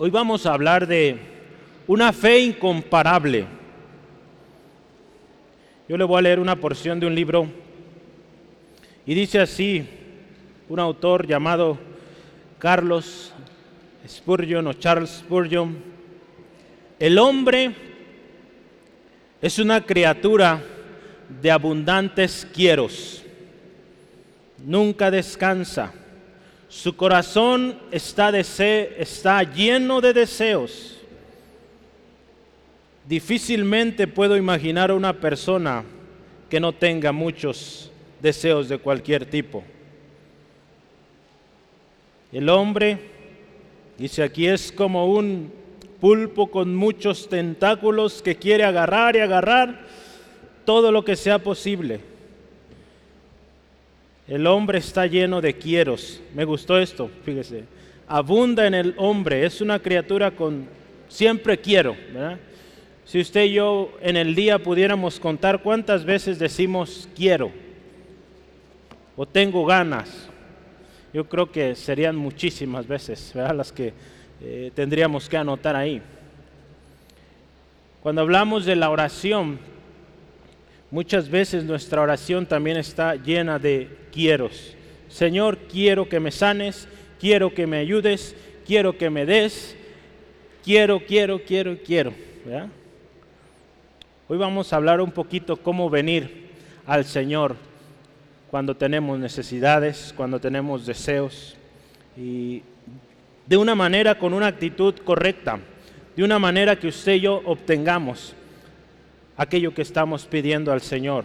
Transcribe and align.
Hoy 0.00 0.10
vamos 0.10 0.46
a 0.46 0.54
hablar 0.54 0.86
de 0.86 1.18
una 1.88 2.12
fe 2.12 2.38
incomparable. 2.38 3.46
Yo 5.88 5.96
le 5.96 6.04
voy 6.04 6.20
a 6.20 6.22
leer 6.22 6.38
una 6.38 6.54
porción 6.54 7.00
de 7.00 7.06
un 7.08 7.16
libro 7.16 7.48
y 9.04 9.12
dice 9.12 9.40
así, 9.40 9.84
un 10.68 10.78
autor 10.78 11.26
llamado 11.26 11.76
Carlos 12.60 13.32
Spurgeon 14.06 14.68
o 14.68 14.72
Charles 14.74 15.10
Spurgeon, 15.10 15.76
el 17.00 17.18
hombre 17.18 17.74
es 19.42 19.58
una 19.58 19.80
criatura 19.84 20.62
de 21.42 21.50
abundantes 21.50 22.46
quieros, 22.54 23.24
nunca 24.64 25.10
descansa, 25.10 25.92
su 26.68 26.96
corazón 26.96 27.78
está, 27.90 28.36
está 28.38 29.42
lleno 29.42 30.00
de 30.00 30.12
deseos 30.12 30.98
Difícilmente 33.08 34.06
puedo 34.06 34.36
imaginar 34.36 34.90
a 34.90 34.94
una 34.94 35.14
persona 35.14 35.82
que 36.50 36.60
no 36.60 36.74
tenga 36.74 37.10
muchos 37.10 37.90
deseos 38.20 38.68
de 38.68 38.76
cualquier 38.76 39.24
tipo. 39.24 39.64
El 42.30 42.50
hombre, 42.50 42.98
dice 43.96 44.22
aquí, 44.22 44.46
es 44.46 44.70
como 44.70 45.06
un 45.06 45.50
pulpo 46.02 46.50
con 46.50 46.76
muchos 46.76 47.30
tentáculos 47.30 48.20
que 48.20 48.36
quiere 48.36 48.64
agarrar 48.64 49.16
y 49.16 49.20
agarrar 49.20 49.86
todo 50.66 50.92
lo 50.92 51.02
que 51.02 51.16
sea 51.16 51.38
posible. 51.38 52.00
El 54.28 54.46
hombre 54.46 54.78
está 54.78 55.06
lleno 55.06 55.40
de 55.40 55.54
quieros. 55.54 56.20
Me 56.34 56.44
gustó 56.44 56.78
esto, 56.78 57.10
fíjese. 57.24 57.64
Abunda 58.06 58.66
en 58.66 58.74
el 58.74 58.94
hombre, 58.98 59.44
es 59.46 59.60
una 59.62 59.78
criatura 59.78 60.30
con 60.30 60.66
siempre 61.08 61.58
quiero, 61.58 61.96
¿verdad? 62.12 62.38
Si 63.06 63.18
usted 63.18 63.44
y 63.44 63.54
yo 63.54 63.90
en 64.02 64.18
el 64.18 64.34
día 64.34 64.58
pudiéramos 64.58 65.18
contar 65.18 65.62
cuántas 65.62 66.04
veces 66.04 66.38
decimos 66.38 67.08
quiero 67.16 67.50
o 69.16 69.24
tengo 69.24 69.64
ganas, 69.64 70.28
yo 71.14 71.26
creo 71.26 71.50
que 71.50 71.74
serían 71.74 72.16
muchísimas 72.16 72.86
veces 72.86 73.32
las 73.34 73.72
que 73.72 73.94
eh, 74.42 74.70
tendríamos 74.74 75.26
que 75.26 75.38
anotar 75.38 75.74
ahí. 75.74 76.02
Cuando 78.02 78.20
hablamos 78.20 78.66
de 78.66 78.76
la 78.76 78.90
oración, 78.90 79.58
muchas 80.90 81.28
veces 81.28 81.64
nuestra 81.64 82.00
oración 82.00 82.46
también 82.46 82.76
está 82.76 83.14
llena 83.14 83.58
de 83.58 83.88
quieros. 84.12 84.74
Señor, 85.08 85.58
quiero 85.70 86.08
que 86.08 86.20
me 86.20 86.30
sanes, 86.30 86.88
quiero 87.20 87.52
que 87.52 87.66
me 87.66 87.78
ayudes, 87.78 88.34
quiero 88.66 88.96
que 88.96 89.10
me 89.10 89.26
des, 89.26 89.76
quiero, 90.64 91.00
quiero, 91.00 91.40
quiero, 91.42 91.76
quiero. 91.84 92.12
Hoy 94.28 94.38
vamos 94.38 94.72
a 94.72 94.76
hablar 94.76 95.00
un 95.00 95.10
poquito 95.10 95.56
cómo 95.56 95.88
venir 95.88 96.48
al 96.86 97.04
Señor 97.04 97.56
cuando 98.50 98.74
tenemos 98.74 99.18
necesidades, 99.18 100.12
cuando 100.16 100.40
tenemos 100.40 100.86
deseos 100.86 101.56
y 102.16 102.62
de 103.46 103.56
una 103.56 103.74
manera 103.74 104.18
con 104.18 104.34
una 104.34 104.46
actitud 104.46 104.94
correcta, 105.04 105.58
de 106.16 106.24
una 106.24 106.38
manera 106.38 106.76
que 106.76 106.88
usted 106.88 107.14
y 107.14 107.20
yo 107.20 107.40
obtengamos 107.44 108.34
aquello 109.38 109.72
que 109.72 109.82
estamos 109.82 110.26
pidiendo 110.26 110.72
al 110.72 110.82
Señor. 110.82 111.24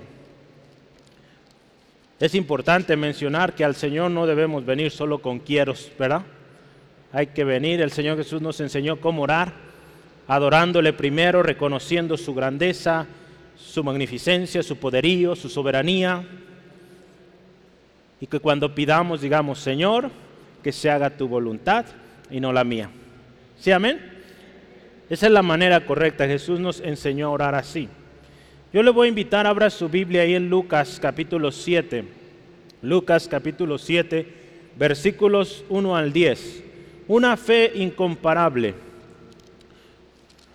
Es 2.19 2.35
importante 2.35 2.95
mencionar 2.95 3.53
que 3.53 3.65
al 3.65 3.75
Señor 3.75 4.11
no 4.11 4.27
debemos 4.27 4.65
venir 4.65 4.91
solo 4.91 5.17
con 5.19 5.39
quieros, 5.39 5.91
¿verdad? 5.99 6.21
Hay 7.11 7.27
que 7.27 7.43
venir, 7.43 7.81
el 7.81 7.91
Señor 7.91 8.17
Jesús 8.17 8.41
nos 8.41 8.59
enseñó 8.61 9.01
cómo 9.01 9.23
orar, 9.23 9.51
adorándole 10.27 10.93
primero, 10.93 11.43
reconociendo 11.43 12.15
su 12.15 12.33
grandeza, 12.33 13.07
su 13.57 13.83
magnificencia, 13.83 14.63
su 14.63 14.77
poderío, 14.77 15.35
su 15.35 15.49
soberanía. 15.49 16.23
Y 18.21 18.27
que 18.27 18.39
cuando 18.39 18.73
pidamos 18.73 19.21
digamos, 19.21 19.59
Señor, 19.59 20.11
que 20.63 20.71
se 20.71 20.89
haga 20.89 21.09
tu 21.09 21.27
voluntad 21.27 21.85
y 22.29 22.39
no 22.39 22.53
la 22.53 22.63
mía. 22.63 22.89
¿Sí, 23.59 23.71
amén? 23.71 23.99
Esa 25.09 25.25
es 25.25 25.31
la 25.31 25.41
manera 25.41 25.85
correcta. 25.85 26.25
Jesús 26.25 26.59
nos 26.59 26.79
enseñó 26.79 27.27
a 27.27 27.31
orar 27.31 27.55
así. 27.55 27.89
Yo 28.73 28.81
le 28.81 28.89
voy 28.89 29.05
a 29.05 29.09
invitar, 29.09 29.45
abra 29.45 29.69
su 29.69 29.87
Biblia 29.87 30.23
ahí 30.23 30.33
en 30.33 30.49
Lucas 30.49 30.97
capítulo 30.99 31.51
7. 31.51 32.05
Lucas 32.81 33.27
capítulo 33.27 33.77
7, 33.77 34.27
versículos 34.75 35.63
1 35.69 35.95
al 35.95 36.11
10. 36.11 36.63
Una 37.07 37.37
fe 37.37 37.71
incomparable. 37.75 38.73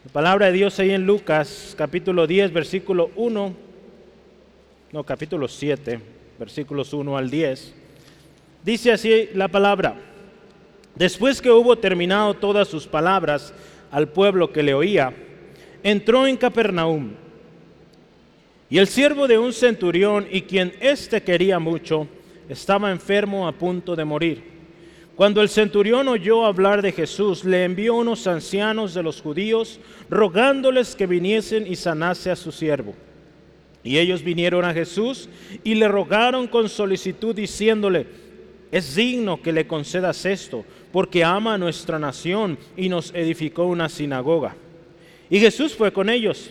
La 0.04 0.12
palabra 0.12 0.46
de 0.46 0.52
Dios 0.52 0.80
ahí 0.80 0.90
en 0.90 1.06
Lucas 1.06 1.76
capítulo 1.78 2.26
10, 2.26 2.52
versículo 2.52 3.12
1, 3.14 3.54
no, 4.90 5.04
capítulo 5.04 5.46
7, 5.46 6.00
versículos 6.40 6.92
1 6.92 7.16
al 7.16 7.30
10. 7.30 7.72
Dice 8.64 8.90
así 8.90 9.28
la 9.32 9.46
palabra. 9.46 9.94
Después 10.96 11.40
que 11.40 11.52
hubo 11.52 11.78
terminado 11.78 12.34
todas 12.34 12.66
sus 12.66 12.88
palabras 12.88 13.54
al 13.92 14.08
pueblo 14.08 14.52
que 14.52 14.64
le 14.64 14.74
oía, 14.74 15.14
entró 15.84 16.26
en 16.26 16.36
Capernaum. 16.36 17.27
Y 18.70 18.78
el 18.78 18.86
siervo 18.86 19.26
de 19.26 19.38
un 19.38 19.52
centurión 19.52 20.26
y 20.30 20.42
quien 20.42 20.72
éste 20.80 21.22
quería 21.22 21.58
mucho, 21.58 22.06
estaba 22.48 22.90
enfermo 22.90 23.48
a 23.48 23.52
punto 23.52 23.96
de 23.96 24.04
morir. 24.04 24.42
Cuando 25.16 25.42
el 25.42 25.48
centurión 25.48 26.06
oyó 26.06 26.46
hablar 26.46 26.80
de 26.80 26.92
Jesús, 26.92 27.44
le 27.44 27.64
envió 27.64 27.94
unos 27.94 28.26
ancianos 28.26 28.94
de 28.94 29.02
los 29.02 29.20
judíos, 29.20 29.80
rogándoles 30.08 30.94
que 30.94 31.06
viniesen 31.06 31.66
y 31.66 31.76
sanase 31.76 32.30
a 32.30 32.36
su 32.36 32.52
siervo. 32.52 32.94
Y 33.82 33.98
ellos 33.98 34.22
vinieron 34.22 34.64
a 34.64 34.74
Jesús 34.74 35.28
y 35.64 35.74
le 35.74 35.88
rogaron 35.88 36.46
con 36.46 36.68
solicitud, 36.68 37.34
diciéndole, 37.34 38.06
es 38.70 38.94
digno 38.94 39.42
que 39.42 39.52
le 39.52 39.66
concedas 39.66 40.24
esto, 40.26 40.64
porque 40.92 41.24
ama 41.24 41.54
a 41.54 41.58
nuestra 41.58 41.98
nación 41.98 42.58
y 42.76 42.88
nos 42.88 43.12
edificó 43.14 43.64
una 43.64 43.88
sinagoga. 43.88 44.54
Y 45.30 45.40
Jesús 45.40 45.74
fue 45.74 45.92
con 45.92 46.10
ellos. 46.10 46.50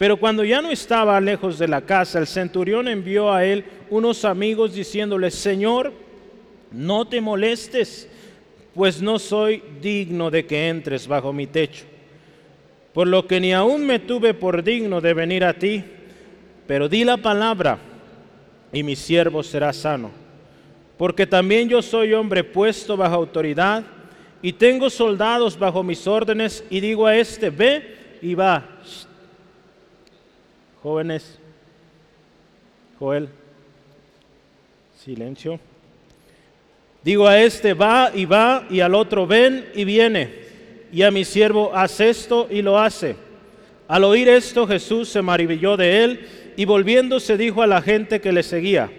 Pero 0.00 0.16
cuando 0.16 0.44
ya 0.44 0.62
no 0.62 0.70
estaba 0.70 1.20
lejos 1.20 1.58
de 1.58 1.68
la 1.68 1.82
casa, 1.82 2.18
el 2.18 2.26
centurión 2.26 2.88
envió 2.88 3.30
a 3.30 3.44
él 3.44 3.66
unos 3.90 4.24
amigos 4.24 4.72
diciéndole, 4.72 5.30
Señor, 5.30 5.92
no 6.72 7.06
te 7.06 7.20
molestes, 7.20 8.08
pues 8.74 9.02
no 9.02 9.18
soy 9.18 9.62
digno 9.82 10.30
de 10.30 10.46
que 10.46 10.70
entres 10.70 11.06
bajo 11.06 11.34
mi 11.34 11.46
techo. 11.46 11.84
Por 12.94 13.08
lo 13.08 13.26
que 13.26 13.40
ni 13.40 13.52
aún 13.52 13.84
me 13.84 13.98
tuve 13.98 14.32
por 14.32 14.64
digno 14.64 15.02
de 15.02 15.12
venir 15.12 15.44
a 15.44 15.52
ti, 15.52 15.84
pero 16.66 16.88
di 16.88 17.04
la 17.04 17.18
palabra 17.18 17.76
y 18.72 18.82
mi 18.82 18.96
siervo 18.96 19.42
será 19.42 19.70
sano. 19.74 20.12
Porque 20.96 21.26
también 21.26 21.68
yo 21.68 21.82
soy 21.82 22.14
hombre 22.14 22.42
puesto 22.42 22.96
bajo 22.96 23.16
autoridad 23.16 23.84
y 24.40 24.54
tengo 24.54 24.88
soldados 24.88 25.58
bajo 25.58 25.82
mis 25.82 26.06
órdenes 26.06 26.64
y 26.70 26.80
digo 26.80 27.06
a 27.06 27.18
este, 27.18 27.50
ve 27.50 28.18
y 28.22 28.34
va. 28.34 28.64
Jóvenes, 30.82 31.38
Joel, 32.98 33.28
silencio. 34.96 35.60
Digo 37.02 37.26
a 37.26 37.38
este, 37.40 37.74
va 37.74 38.10
y 38.14 38.24
va, 38.24 38.66
y 38.70 38.80
al 38.80 38.94
otro, 38.94 39.26
ven 39.26 39.68
y 39.74 39.84
viene. 39.84 40.30
Y 40.90 41.02
a 41.02 41.10
mi 41.10 41.24
siervo, 41.24 41.70
haz 41.74 42.00
esto 42.00 42.48
y 42.50 42.62
lo 42.62 42.78
hace. 42.78 43.16
Al 43.88 44.04
oír 44.04 44.28
esto, 44.28 44.66
Jesús 44.66 45.10
se 45.10 45.20
maravilló 45.20 45.76
de 45.76 46.04
él 46.04 46.26
y 46.56 46.64
volviéndose 46.64 47.36
dijo 47.36 47.62
a 47.62 47.66
la 47.66 47.82
gente 47.82 48.20
que 48.20 48.32
le 48.32 48.42
seguía, 48.42 48.90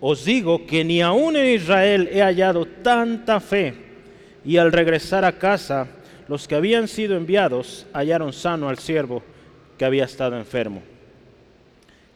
os 0.00 0.24
digo 0.24 0.66
que 0.66 0.84
ni 0.84 1.02
aún 1.02 1.36
en 1.36 1.54
Israel 1.54 2.08
he 2.12 2.22
hallado 2.22 2.64
tanta 2.64 3.40
fe. 3.40 3.74
Y 4.44 4.56
al 4.56 4.72
regresar 4.72 5.24
a 5.24 5.32
casa, 5.32 5.86
los 6.28 6.48
que 6.48 6.54
habían 6.54 6.88
sido 6.88 7.16
enviados 7.16 7.86
hallaron 7.92 8.32
sano 8.32 8.70
al 8.70 8.78
siervo 8.78 9.22
que 9.78 9.84
había 9.84 10.04
estado 10.04 10.36
enfermo. 10.36 10.82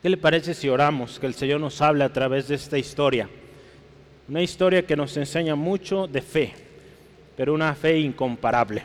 ¿Qué 0.03 0.11
le 0.11 0.17
parece 0.17 0.53
si 0.53 0.69
oramos 0.69 1.21
que 1.21 1.27
el 1.27 1.35
Señor 1.35 1.61
nos 1.61 1.81
hable 1.81 2.03
a 2.03 2.13
través 2.13 2.49
de 2.49 2.57
esta 2.57 2.77
historia? 2.77 3.29
Una 4.29 4.43
historia 4.43 4.85
que 4.85 4.97
nos 4.97 5.17
enseña 5.17 5.55
mucho 5.55 6.09
de 6.09 6.23
fe, 6.23 6.53
pero 7.37 7.55
una 7.55 7.73
fe 7.75 8.01
incomparable. 8.01 8.83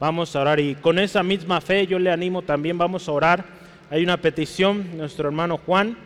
Vamos 0.00 0.34
a 0.34 0.40
orar 0.40 0.58
y 0.58 0.74
con 0.74 0.98
esa 0.98 1.22
misma 1.22 1.60
fe 1.60 1.86
yo 1.86 1.98
le 1.98 2.10
animo 2.10 2.42
también, 2.42 2.78
vamos 2.78 3.08
a 3.08 3.12
orar. 3.12 3.44
Hay 3.90 4.02
una 4.02 4.16
petición, 4.16 4.96
nuestro 4.96 5.28
hermano 5.28 5.58
Juan, 5.58 5.96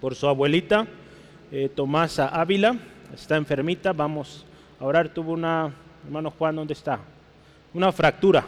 por 0.00 0.14
su 0.14 0.26
abuelita, 0.26 0.86
eh, 1.52 1.68
Tomasa 1.74 2.28
Ávila, 2.28 2.76
está 3.14 3.36
enfermita, 3.36 3.92
vamos 3.92 4.46
a 4.80 4.84
orar. 4.84 5.10
Tuvo 5.10 5.32
una, 5.32 5.72
hermano 6.04 6.30
Juan, 6.30 6.56
¿dónde 6.56 6.72
está? 6.72 7.00
Una 7.74 7.92
fractura, 7.92 8.46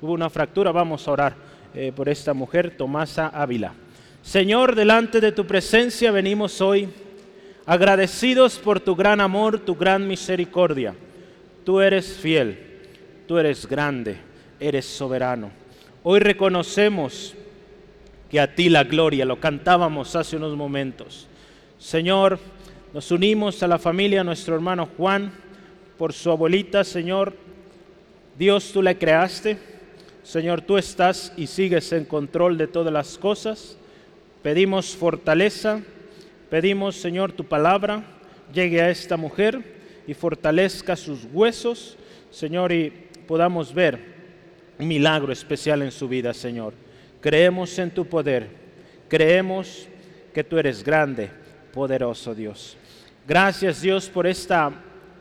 Hubo 0.00 0.12
una 0.12 0.28
fractura, 0.28 0.70
vamos 0.70 1.06
a 1.08 1.12
orar 1.12 1.34
eh, 1.74 1.92
por 1.94 2.08
esta 2.08 2.34
mujer, 2.34 2.76
Tomasa 2.76 3.28
Ávila. 3.28 3.72
Señor, 4.22 4.74
delante 4.74 5.20
de 5.20 5.32
tu 5.32 5.46
presencia 5.46 6.10
venimos 6.10 6.60
hoy 6.60 6.88
agradecidos 7.64 8.58
por 8.58 8.80
tu 8.80 8.94
gran 8.94 9.20
amor, 9.20 9.58
tu 9.58 9.74
gran 9.74 10.06
misericordia. 10.06 10.94
tú 11.64 11.80
eres 11.80 12.18
fiel, 12.18 12.58
tú 13.26 13.38
eres 13.38 13.66
grande, 13.66 14.18
eres 14.58 14.84
soberano. 14.84 15.50
Hoy 16.02 16.20
reconocemos 16.20 17.34
que 18.30 18.40
a 18.40 18.54
ti 18.54 18.68
la 18.68 18.84
gloria, 18.84 19.24
lo 19.24 19.40
cantábamos 19.40 20.16
hace 20.16 20.36
unos 20.36 20.54
momentos. 20.54 21.28
Señor, 21.78 22.38
nos 22.92 23.10
unimos 23.10 23.62
a 23.62 23.68
la 23.68 23.78
familia, 23.78 24.22
nuestro 24.22 24.54
hermano 24.54 24.88
Juan, 24.96 25.32
por 25.96 26.12
su 26.12 26.30
abuelita, 26.30 26.84
Señor. 26.84 27.49
Dios, 28.40 28.72
tú 28.72 28.80
la 28.80 28.94
creaste. 28.94 29.58
Señor, 30.22 30.62
tú 30.62 30.78
estás 30.78 31.30
y 31.36 31.46
sigues 31.46 31.92
en 31.92 32.06
control 32.06 32.56
de 32.56 32.66
todas 32.66 32.90
las 32.90 33.18
cosas. 33.18 33.76
Pedimos 34.42 34.96
fortaleza, 34.96 35.82
pedimos, 36.48 36.96
Señor, 36.96 37.32
tu 37.32 37.44
palabra 37.44 38.02
llegue 38.50 38.80
a 38.80 38.88
esta 38.88 39.18
mujer 39.18 39.60
y 40.06 40.14
fortalezca 40.14 40.96
sus 40.96 41.26
huesos, 41.30 41.98
Señor, 42.30 42.72
y 42.72 42.90
podamos 43.28 43.74
ver 43.74 44.00
un 44.78 44.88
milagro 44.88 45.34
especial 45.34 45.82
en 45.82 45.90
su 45.90 46.08
vida, 46.08 46.32
Señor. 46.32 46.72
Creemos 47.20 47.78
en 47.78 47.90
tu 47.90 48.06
poder, 48.06 48.48
creemos 49.06 49.86
que 50.32 50.44
tú 50.44 50.56
eres 50.56 50.82
grande, 50.82 51.28
poderoso 51.74 52.34
Dios. 52.34 52.78
Gracias 53.28 53.82
Dios 53.82 54.08
por 54.08 54.26
esta 54.26 54.72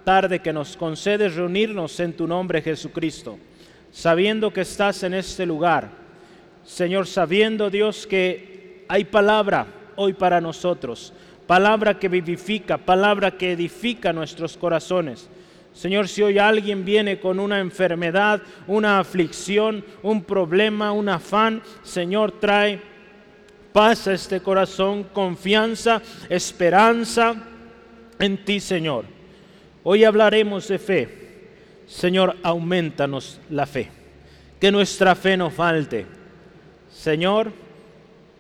tarde 0.09 0.39
que 0.39 0.51
nos 0.51 0.75
concedes 0.75 1.35
reunirnos 1.35 1.99
en 1.99 2.13
tu 2.13 2.25
nombre 2.25 2.63
Jesucristo, 2.63 3.37
sabiendo 3.91 4.51
que 4.51 4.61
estás 4.61 5.03
en 5.03 5.13
este 5.13 5.45
lugar. 5.45 5.91
Señor, 6.65 7.05
sabiendo 7.05 7.69
Dios 7.69 8.07
que 8.07 8.85
hay 8.87 9.03
palabra 9.03 9.67
hoy 9.97 10.13
para 10.13 10.41
nosotros, 10.41 11.13
palabra 11.45 11.99
que 11.99 12.09
vivifica, 12.09 12.79
palabra 12.79 13.37
que 13.37 13.51
edifica 13.51 14.11
nuestros 14.11 14.57
corazones. 14.57 15.29
Señor, 15.73 16.07
si 16.07 16.23
hoy 16.23 16.39
alguien 16.39 16.83
viene 16.83 17.19
con 17.19 17.39
una 17.39 17.59
enfermedad, 17.59 18.41
una 18.65 18.97
aflicción, 18.97 19.85
un 20.01 20.23
problema, 20.23 20.91
un 20.91 21.07
afán, 21.09 21.61
Señor, 21.83 22.31
trae 22.31 22.81
paz 23.71 24.07
a 24.07 24.13
este 24.13 24.39
corazón, 24.39 25.03
confianza, 25.13 26.01
esperanza 26.29 27.35
en 28.17 28.43
ti, 28.43 28.59
Señor. 28.59 29.18
Hoy 29.83 30.03
hablaremos 30.03 30.67
de 30.67 30.79
fe. 30.79 31.09
Señor, 31.87 32.35
aumentanos 32.43 33.39
la 33.49 33.65
fe. 33.65 33.89
Que 34.59 34.71
nuestra 34.71 35.15
fe 35.15 35.37
no 35.37 35.49
falte. 35.49 36.05
Señor, 36.91 37.51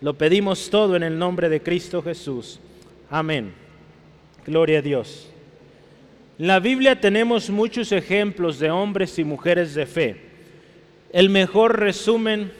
lo 0.01 0.17
pedimos 0.17 0.69
todo 0.69 0.95
en 0.95 1.03
el 1.03 1.17
nombre 1.17 1.49
de 1.49 1.61
Cristo 1.61 2.01
Jesús. 2.01 2.59
Amén. 3.09 3.53
Gloria 4.45 4.79
a 4.79 4.81
Dios. 4.81 5.29
En 6.37 6.47
la 6.47 6.59
Biblia 6.59 6.99
tenemos 6.99 7.49
muchos 7.49 7.91
ejemplos 7.91 8.59
de 8.59 8.71
hombres 8.71 9.17
y 9.19 9.23
mujeres 9.23 9.73
de 9.75 9.85
fe. 9.85 10.21
El 11.11 11.29
mejor 11.29 11.79
resumen, 11.79 12.51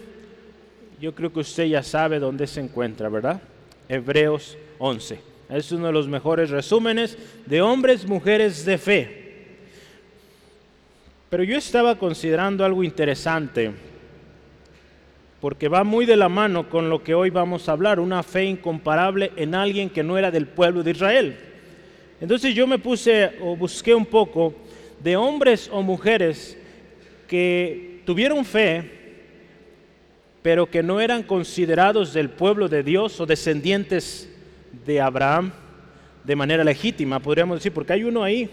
yo 1.00 1.14
creo 1.14 1.32
que 1.32 1.40
usted 1.42 1.66
ya 1.66 1.84
sabe 1.84 2.20
dónde 2.20 2.48
se 2.48 2.62
encuentra, 2.62 3.10
¿verdad? 3.10 3.42
Hebreos 3.88 4.58
11. 4.80 5.29
Es 5.50 5.72
uno 5.72 5.88
de 5.88 5.94
los 5.94 6.08
mejores 6.08 6.52
resúmenes 6.52 7.18
de 7.48 7.62
hombres, 7.64 8.08
mujeres 8.08 8.66
de 8.66 8.78
fe. 8.78 9.20
Pero 11.30 11.44
yo 11.44 11.58
estaba 11.58 11.98
considerando 11.98 12.64
algo 12.64 12.84
interesante, 12.84 13.72
porque 15.42 15.68
va 15.68 15.84
muy 15.84 16.06
de 16.06 16.18
la 16.18 16.30
mano 16.30 16.70
con 16.70 16.90
lo 16.90 17.04
que 17.04 17.16
hoy 17.16 17.32
vamos 17.32 17.68
a 17.68 17.72
hablar, 17.72 18.00
una 18.00 18.22
fe 18.22 18.46
incomparable 18.46 19.32
en 19.36 19.56
alguien 19.56 19.90
que 19.90 20.04
no 20.04 20.20
era 20.20 20.30
del 20.30 20.48
pueblo 20.48 20.84
de 20.84 20.92
Israel. 20.92 21.36
Entonces 22.22 22.54
yo 22.54 22.68
me 22.68 22.78
puse 22.78 23.32
o 23.42 23.56
busqué 23.56 23.96
un 23.96 24.06
poco 24.06 24.54
de 25.02 25.16
hombres 25.16 25.68
o 25.72 25.82
mujeres 25.82 26.58
que 27.28 28.02
tuvieron 28.06 28.46
fe, 28.46 28.84
pero 30.44 30.70
que 30.70 30.84
no 30.84 31.00
eran 31.00 31.24
considerados 31.24 32.14
del 32.14 32.30
pueblo 32.30 32.70
de 32.70 32.84
Dios 32.84 33.20
o 33.20 33.26
descendientes 33.26 34.30
de 34.86 35.02
Abraham 35.02 35.52
de 36.24 36.36
manera 36.36 36.64
legítima, 36.64 37.20
podríamos 37.20 37.58
decir, 37.58 37.74
porque 37.74 37.94
hay 37.94 38.04
uno 38.04 38.24
ahí 38.24 38.50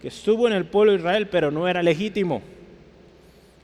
que 0.00 0.08
estuvo 0.08 0.46
en 0.46 0.52
el 0.52 0.64
pueblo 0.64 0.92
de 0.92 0.98
Israel, 0.98 1.28
pero 1.28 1.50
no 1.50 1.66
era 1.66 1.82
legítimo. 1.82 2.42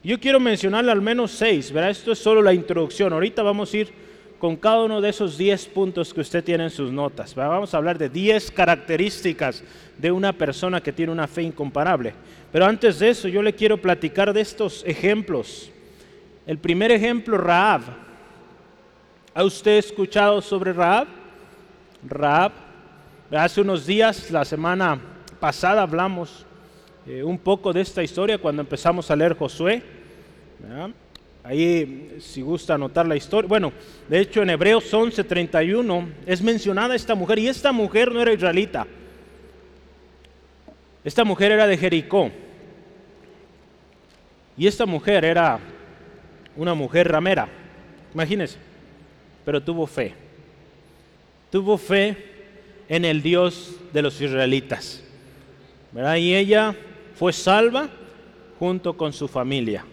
Yo 0.02 0.20
quiero 0.20 0.38
mencionarle 0.38 0.92
al 0.92 1.02
menos 1.02 1.32
seis, 1.32 1.72
¿verdad? 1.72 1.90
Esto 1.90 2.12
es 2.12 2.18
solo 2.18 2.42
la 2.42 2.54
introducción. 2.54 3.12
Ahorita 3.12 3.42
vamos 3.42 3.72
a 3.72 3.76
ir 3.76 3.92
con 4.38 4.56
cada 4.56 4.84
uno 4.84 5.00
de 5.00 5.08
esos 5.08 5.38
diez 5.38 5.66
puntos 5.66 6.12
que 6.12 6.20
usted 6.20 6.44
tiene 6.44 6.64
en 6.64 6.70
sus 6.70 6.92
notas. 6.92 7.34
Vamos 7.34 7.72
a 7.72 7.76
hablar 7.78 7.98
de 7.98 8.08
diez 8.08 8.50
características 8.50 9.64
de 9.96 10.12
una 10.12 10.32
persona 10.32 10.80
que 10.80 10.92
tiene 10.92 11.10
una 11.10 11.26
fe 11.26 11.42
incomparable. 11.42 12.14
Pero 12.52 12.66
antes 12.66 12.98
de 12.98 13.08
eso, 13.08 13.28
yo 13.28 13.42
le 13.42 13.54
quiero 13.54 13.78
platicar 13.78 14.32
de 14.32 14.42
estos 14.42 14.84
ejemplos. 14.86 15.70
El 16.46 16.58
primer 16.58 16.92
ejemplo, 16.92 17.38
Raab. 17.38 17.82
¿Ha 19.34 19.44
usted 19.44 19.78
escuchado 19.78 20.40
sobre 20.40 20.72
Raab? 20.72 21.25
Raab. 22.08 22.52
Hace 23.30 23.60
unos 23.60 23.86
días, 23.86 24.30
la 24.30 24.44
semana 24.44 25.00
pasada, 25.40 25.82
hablamos 25.82 26.46
eh, 27.06 27.22
un 27.22 27.38
poco 27.38 27.72
de 27.72 27.80
esta 27.80 28.02
historia 28.02 28.38
cuando 28.38 28.62
empezamos 28.62 29.10
a 29.10 29.16
leer 29.16 29.36
Josué. 29.36 29.82
Ahí, 31.42 32.16
si 32.20 32.42
gusta 32.42 32.74
anotar 32.74 33.06
la 33.06 33.16
historia. 33.16 33.48
Bueno, 33.48 33.72
de 34.08 34.20
hecho, 34.20 34.42
en 34.42 34.50
Hebreos 34.50 34.92
11:31 34.92 36.08
es 36.26 36.42
mencionada 36.42 36.94
esta 36.94 37.14
mujer, 37.14 37.38
y 37.38 37.48
esta 37.48 37.72
mujer 37.72 38.12
no 38.12 38.20
era 38.20 38.32
israelita. 38.32 38.86
Esta 41.04 41.24
mujer 41.24 41.52
era 41.52 41.66
de 41.66 41.76
Jericó. 41.76 42.30
Y 44.56 44.66
esta 44.66 44.86
mujer 44.86 45.24
era 45.24 45.60
una 46.56 46.74
mujer 46.74 47.08
ramera, 47.08 47.46
imagínense, 48.14 48.56
pero 49.44 49.62
tuvo 49.62 49.86
fe 49.86 50.25
tuvo 51.50 51.78
fe 51.78 52.16
en 52.88 53.04
el 53.04 53.22
Dios 53.22 53.72
de 53.93 54.02
los 54.02 54.20
israelitas. 54.20 55.02
Y 56.19 56.34
ella 56.34 56.75
fue 57.14 57.32
salva 57.32 57.88
junto 58.58 58.96
con 58.96 59.12
su 59.12 59.28
familia. 59.28 59.84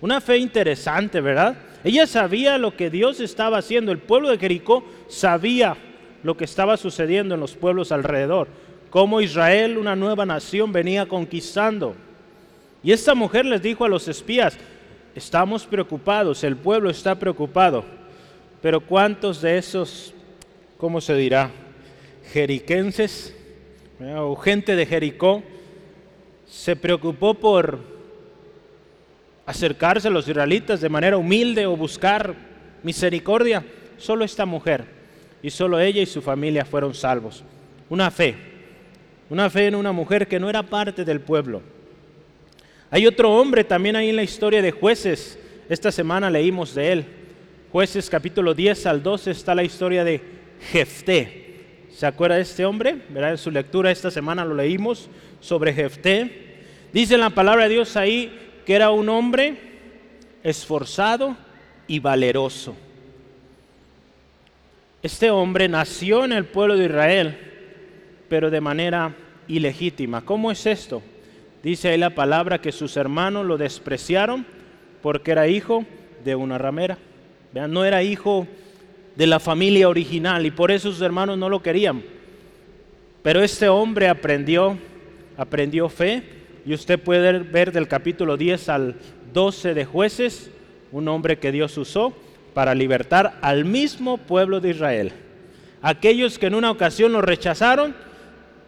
Una 0.00 0.20
fe 0.20 0.38
interesante, 0.38 1.20
¿verdad? 1.20 1.56
Ella 1.82 2.06
sabía 2.06 2.58
lo 2.58 2.76
que 2.76 2.90
Dios 2.90 3.20
estaba 3.20 3.58
haciendo. 3.58 3.92
El 3.92 3.98
pueblo 3.98 4.28
de 4.28 4.38
Jericó 4.38 4.84
sabía 5.08 5.76
lo 6.22 6.36
que 6.36 6.44
estaba 6.44 6.76
sucediendo 6.76 7.34
en 7.34 7.40
los 7.40 7.54
pueblos 7.54 7.92
alrededor. 7.92 8.48
Cómo 8.90 9.20
Israel, 9.20 9.78
una 9.78 9.96
nueva 9.96 10.26
nación, 10.26 10.72
venía 10.72 11.06
conquistando. 11.06 11.94
Y 12.82 12.92
esta 12.92 13.14
mujer 13.14 13.46
les 13.46 13.62
dijo 13.62 13.84
a 13.84 13.88
los 13.88 14.08
espías, 14.08 14.56
estamos 15.14 15.66
preocupados, 15.66 16.44
el 16.44 16.56
pueblo 16.56 16.90
está 16.90 17.14
preocupado. 17.14 17.84
Pero 18.60 18.80
¿cuántos 18.80 19.40
de 19.40 19.58
esos 19.58 20.12
¿cómo 20.78 21.00
se 21.00 21.14
dirá? 21.14 21.50
Jeriquenses 22.32 23.34
o 24.18 24.36
gente 24.36 24.76
de 24.76 24.84
Jericó 24.84 25.42
se 26.46 26.76
preocupó 26.76 27.34
por 27.34 27.78
acercarse 29.46 30.08
a 30.08 30.10
los 30.10 30.28
israelitas 30.28 30.80
de 30.80 30.88
manera 30.88 31.16
humilde 31.16 31.66
o 31.66 31.76
buscar 31.76 32.34
misericordia. 32.82 33.64
Solo 33.96 34.24
esta 34.24 34.44
mujer 34.44 34.84
y 35.42 35.50
solo 35.50 35.80
ella 35.80 36.02
y 36.02 36.06
su 36.06 36.20
familia 36.20 36.64
fueron 36.64 36.94
salvos. 36.94 37.42
Una 37.88 38.10
fe, 38.10 38.34
una 39.30 39.48
fe 39.48 39.68
en 39.68 39.76
una 39.76 39.92
mujer 39.92 40.28
que 40.28 40.38
no 40.38 40.50
era 40.50 40.62
parte 40.62 41.04
del 41.04 41.20
pueblo. 41.20 41.62
Hay 42.90 43.06
otro 43.06 43.34
hombre 43.34 43.64
también 43.64 43.96
ahí 43.96 44.10
en 44.10 44.16
la 44.16 44.22
historia 44.22 44.60
de 44.60 44.72
jueces. 44.72 45.38
Esta 45.68 45.90
semana 45.90 46.28
leímos 46.28 46.74
de 46.74 46.92
él. 46.92 47.04
Jueces 47.72 48.10
capítulo 48.10 48.54
10 48.54 48.86
al 48.86 49.02
12 49.02 49.30
está 49.30 49.54
la 49.54 49.64
historia 49.64 50.04
de 50.04 50.35
Jefté. 50.60 51.44
¿Se 51.90 52.06
acuerda 52.06 52.36
de 52.36 52.42
este 52.42 52.64
hombre? 52.64 52.96
¿Verdad? 53.08 53.32
En 53.32 53.38
su 53.38 53.50
lectura 53.50 53.90
esta 53.90 54.10
semana 54.10 54.44
lo 54.44 54.54
leímos 54.54 55.08
sobre 55.40 55.72
Jefté. 55.72 56.56
Dice 56.92 57.16
la 57.16 57.30
palabra 57.30 57.64
de 57.64 57.74
Dios 57.74 57.96
ahí 57.96 58.32
que 58.66 58.74
era 58.74 58.90
un 58.90 59.08
hombre 59.08 59.56
esforzado 60.42 61.36
y 61.86 62.00
valeroso. 62.00 62.76
Este 65.02 65.30
hombre 65.30 65.68
nació 65.68 66.24
en 66.24 66.32
el 66.32 66.44
pueblo 66.44 66.76
de 66.76 66.86
Israel, 66.86 67.38
pero 68.28 68.50
de 68.50 68.60
manera 68.60 69.14
ilegítima. 69.46 70.24
¿Cómo 70.24 70.50
es 70.50 70.66
esto? 70.66 71.02
Dice 71.62 71.88
ahí 71.88 71.98
la 71.98 72.10
palabra 72.10 72.60
que 72.60 72.72
sus 72.72 72.96
hermanos 72.96 73.46
lo 73.46 73.56
despreciaron 73.56 74.46
porque 75.02 75.30
era 75.30 75.48
hijo 75.48 75.84
de 76.24 76.34
una 76.34 76.58
ramera. 76.58 76.98
No 77.52 77.84
era 77.84 78.02
hijo 78.02 78.46
de 79.16 79.26
la 79.26 79.40
familia 79.40 79.88
original 79.88 80.46
y 80.46 80.50
por 80.50 80.70
eso 80.70 80.92
sus 80.92 81.00
hermanos 81.00 81.38
no 81.38 81.48
lo 81.48 81.62
querían. 81.62 82.02
Pero 83.22 83.42
este 83.42 83.68
hombre 83.68 84.08
aprendió, 84.08 84.78
aprendió 85.36 85.88
fe 85.88 86.22
y 86.64 86.74
usted 86.74 87.00
puede 87.00 87.40
ver 87.40 87.72
del 87.72 87.88
capítulo 87.88 88.36
10 88.36 88.68
al 88.68 88.96
12 89.32 89.74
de 89.74 89.84
jueces, 89.84 90.50
un 90.92 91.08
hombre 91.08 91.38
que 91.38 91.50
Dios 91.50 91.76
usó 91.78 92.14
para 92.54 92.74
libertar 92.74 93.38
al 93.42 93.64
mismo 93.64 94.18
pueblo 94.18 94.60
de 94.60 94.70
Israel. 94.70 95.12
Aquellos 95.82 96.38
que 96.38 96.46
en 96.46 96.54
una 96.54 96.70
ocasión 96.70 97.12
lo 97.12 97.20
rechazaron, 97.20 97.94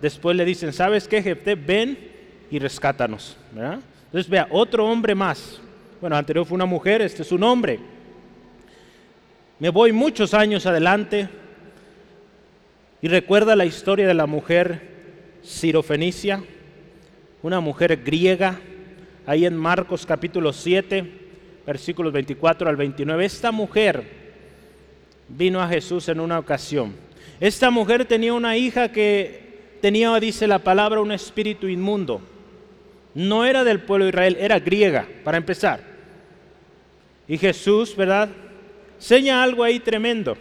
después 0.01 0.37
le 0.37 0.45
dicen, 0.45 0.73
¿sabes 0.73 1.09
qué, 1.09 1.23
Jefté? 1.23 1.55
Ven 1.55 1.99
y 2.51 2.59
rescátanos. 2.59 3.37
Entonces 3.55 4.29
vea, 4.29 4.47
otro 4.51 4.87
hombre 4.87 5.15
más. 5.15 5.61
Bueno, 6.01 6.17
anterior 6.17 6.47
fue 6.47 6.55
una 6.55 6.67
mujer, 6.67 7.03
este 7.03 7.23
es 7.23 7.33
un 7.33 7.43
hombre. 7.43 7.81
Me 9.61 9.71
voy 9.71 9.91
muchos 9.91 10.35
años 10.35 10.67
adelante 10.67 11.29
y 13.03 13.09
recuerda 13.09 13.57
la 13.57 13.65
historia 13.65 14.07
de 14.07 14.15
la 14.15 14.27
mujer 14.27 14.83
Sirofenicia, 15.43 16.45
una 17.43 17.59
mujer 17.59 18.05
griega, 18.05 18.61
ahí 19.27 19.47
en 19.47 19.57
Marcos 19.57 20.07
capítulo 20.07 20.53
7, 20.53 21.13
versículos 21.67 22.13
24 22.13 22.69
al 22.69 22.77
29. 22.77 23.25
Esta 23.25 23.51
mujer 23.51 24.05
vino 25.27 25.61
a 25.61 25.67
Jesús 25.67 26.09
en 26.09 26.21
una 26.21 26.39
ocasión. 26.39 26.95
Esta 27.41 27.69
mujer 27.69 28.05
tenía 28.05 28.35
una 28.35 28.57
hija 28.57 28.93
que 28.93 29.75
tenía, 29.81 30.15
dice 30.21 30.47
la 30.47 30.61
palabra, 30.61 31.01
un 31.01 31.11
espíritu 31.11 31.67
inmundo. 31.67 32.21
No 33.13 33.45
era 33.45 33.65
del 33.65 33.81
pueblo 33.81 34.05
de 34.05 34.11
Israel, 34.11 34.37
era 34.39 34.61
griega, 34.61 35.09
para 35.25 35.37
empezar. 35.37 35.81
Y 37.27 37.37
Jesús, 37.39 37.97
¿verdad? 37.97 38.29
Seña 38.99 39.43
algo 39.43 39.65
ahí 39.65 39.81
tremendo. 39.81 40.37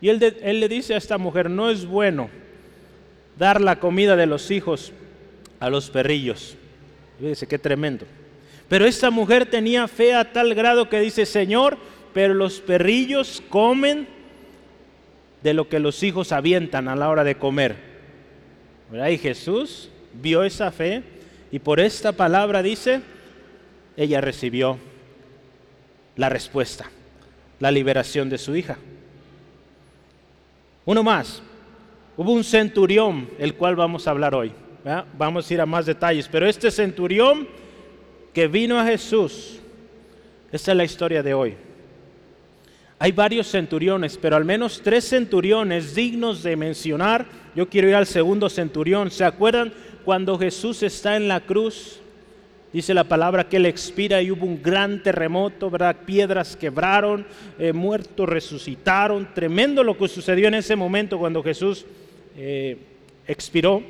Y 0.00 0.08
él, 0.08 0.20
le 0.60 0.68
dice 0.68 0.94
a 0.94 0.98
esta 0.98 1.18
mujer, 1.18 1.50
no 1.50 1.70
es 1.70 1.86
bueno 1.86 2.28
dar 3.38 3.60
la 3.60 3.80
comida 3.80 4.16
de 4.16 4.26
los 4.26 4.50
hijos 4.50 4.92
a 5.58 5.70
los 5.70 5.90
perrillos. 5.90 6.56
Fíjese 7.18 7.46
qué 7.46 7.58
tremendo. 7.58 8.06
Pero 8.68 8.84
esta 8.84 9.10
mujer 9.10 9.46
tenía 9.46 9.88
fe 9.88 10.14
a 10.14 10.32
tal 10.32 10.54
grado 10.54 10.88
que 10.88 11.00
dice, 11.00 11.24
Señor, 11.26 11.78
pero 12.12 12.34
los 12.34 12.60
perrillos 12.60 13.42
comen 13.48 14.06
de 15.42 15.54
lo 15.54 15.68
que 15.68 15.78
los 15.78 16.02
hijos 16.02 16.32
avientan 16.32 16.88
a 16.88 16.96
la 16.96 17.08
hora 17.08 17.24
de 17.24 17.36
comer. 17.36 17.76
Y 19.10 19.18
Jesús 19.18 19.90
vio 20.14 20.44
esa 20.44 20.70
fe 20.70 21.02
y 21.50 21.58
por 21.58 21.80
esta 21.80 22.12
palabra 22.12 22.62
dice, 22.62 23.00
ella 23.96 24.20
recibió 24.20 24.78
la 26.16 26.28
respuesta, 26.28 26.90
la 27.58 27.70
liberación 27.70 28.28
de 28.28 28.38
su 28.38 28.54
hija. 28.54 28.76
Uno 30.84 31.02
más, 31.02 31.42
hubo 32.16 32.32
un 32.32 32.44
centurión, 32.44 33.28
el 33.38 33.54
cual 33.54 33.76
vamos 33.76 34.06
a 34.06 34.10
hablar 34.10 34.34
hoy. 34.34 34.52
Vamos 35.18 35.50
a 35.50 35.54
ir 35.54 35.60
a 35.60 35.66
más 35.66 35.84
detalles, 35.84 36.28
pero 36.28 36.46
este 36.46 36.70
centurión 36.70 37.48
que 38.32 38.46
vino 38.46 38.78
a 38.78 38.84
Jesús, 38.84 39.58
esta 40.52 40.70
es 40.70 40.76
la 40.76 40.84
historia 40.84 41.22
de 41.22 41.34
hoy. 41.34 41.56
Hay 42.98 43.12
varios 43.12 43.48
centuriones, 43.48 44.16
pero 44.16 44.36
al 44.36 44.44
menos 44.44 44.80
tres 44.82 45.08
centuriones 45.08 45.94
dignos 45.94 46.42
de 46.42 46.56
mencionar. 46.56 47.26
Yo 47.54 47.68
quiero 47.68 47.88
ir 47.88 47.94
al 47.94 48.06
segundo 48.06 48.48
centurión. 48.48 49.10
¿Se 49.10 49.24
acuerdan 49.24 49.72
cuando 50.04 50.38
Jesús 50.38 50.82
está 50.82 51.16
en 51.16 51.28
la 51.28 51.40
cruz? 51.40 52.00
Dice 52.76 52.92
la 52.92 53.04
palabra 53.04 53.48
que 53.48 53.56
él 53.56 53.64
expira 53.64 54.20
y 54.20 54.30
hubo 54.30 54.44
un 54.44 54.62
gran 54.62 55.02
terremoto, 55.02 55.70
¿verdad? 55.70 55.96
Piedras 56.04 56.56
quebraron, 56.56 57.26
eh, 57.58 57.72
muertos 57.72 58.28
resucitaron. 58.28 59.32
Tremendo 59.32 59.82
lo 59.82 59.96
que 59.96 60.06
sucedió 60.08 60.46
en 60.48 60.52
ese 60.52 60.76
momento 60.76 61.18
cuando 61.18 61.42
Jesús 61.42 61.86
eh, 62.36 62.76
expiró. 63.26 63.82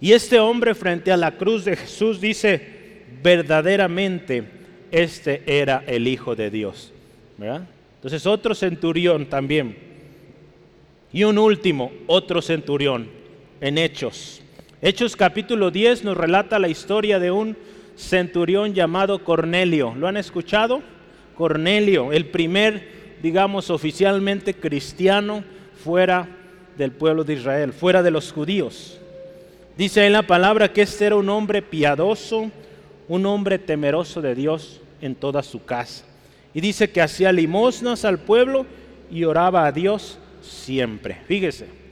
Y 0.00 0.12
este 0.12 0.40
hombre 0.40 0.74
frente 0.74 1.12
a 1.12 1.18
la 1.18 1.32
cruz 1.32 1.66
de 1.66 1.76
Jesús 1.76 2.18
dice, 2.18 3.02
verdaderamente 3.22 4.44
este 4.90 5.42
era 5.44 5.84
el 5.86 6.08
Hijo 6.08 6.34
de 6.34 6.50
Dios. 6.50 6.94
¿verdad? 7.36 7.68
Entonces 7.96 8.24
otro 8.24 8.54
centurión 8.54 9.26
también. 9.26 9.76
Y 11.12 11.24
un 11.24 11.36
último, 11.36 11.92
otro 12.06 12.40
centurión 12.40 13.06
en 13.60 13.76
Hechos. 13.76 14.40
Hechos 14.86 15.16
capítulo 15.16 15.70
10 15.70 16.04
nos 16.04 16.14
relata 16.14 16.58
la 16.58 16.68
historia 16.68 17.18
de 17.18 17.30
un 17.30 17.56
centurión 17.96 18.74
llamado 18.74 19.24
Cornelio. 19.24 19.94
¿Lo 19.96 20.08
han 20.08 20.18
escuchado? 20.18 20.82
Cornelio, 21.38 22.12
el 22.12 22.26
primer, 22.26 23.16
digamos, 23.22 23.70
oficialmente 23.70 24.52
cristiano 24.52 25.42
fuera 25.82 26.28
del 26.76 26.92
pueblo 26.92 27.24
de 27.24 27.32
Israel, 27.32 27.72
fuera 27.72 28.02
de 28.02 28.10
los 28.10 28.30
judíos. 28.30 29.00
Dice 29.78 30.04
en 30.04 30.12
la 30.12 30.24
palabra 30.24 30.70
que 30.70 30.82
este 30.82 31.06
era 31.06 31.16
un 31.16 31.30
hombre 31.30 31.62
piadoso, 31.62 32.50
un 33.08 33.24
hombre 33.24 33.58
temeroso 33.58 34.20
de 34.20 34.34
Dios 34.34 34.82
en 35.00 35.14
toda 35.14 35.42
su 35.42 35.64
casa. 35.64 36.04
Y 36.52 36.60
dice 36.60 36.90
que 36.90 37.00
hacía 37.00 37.32
limosnas 37.32 38.04
al 38.04 38.18
pueblo 38.18 38.66
y 39.10 39.24
oraba 39.24 39.64
a 39.64 39.72
Dios 39.72 40.18
siempre. 40.42 41.22
Fíjese. 41.26 41.83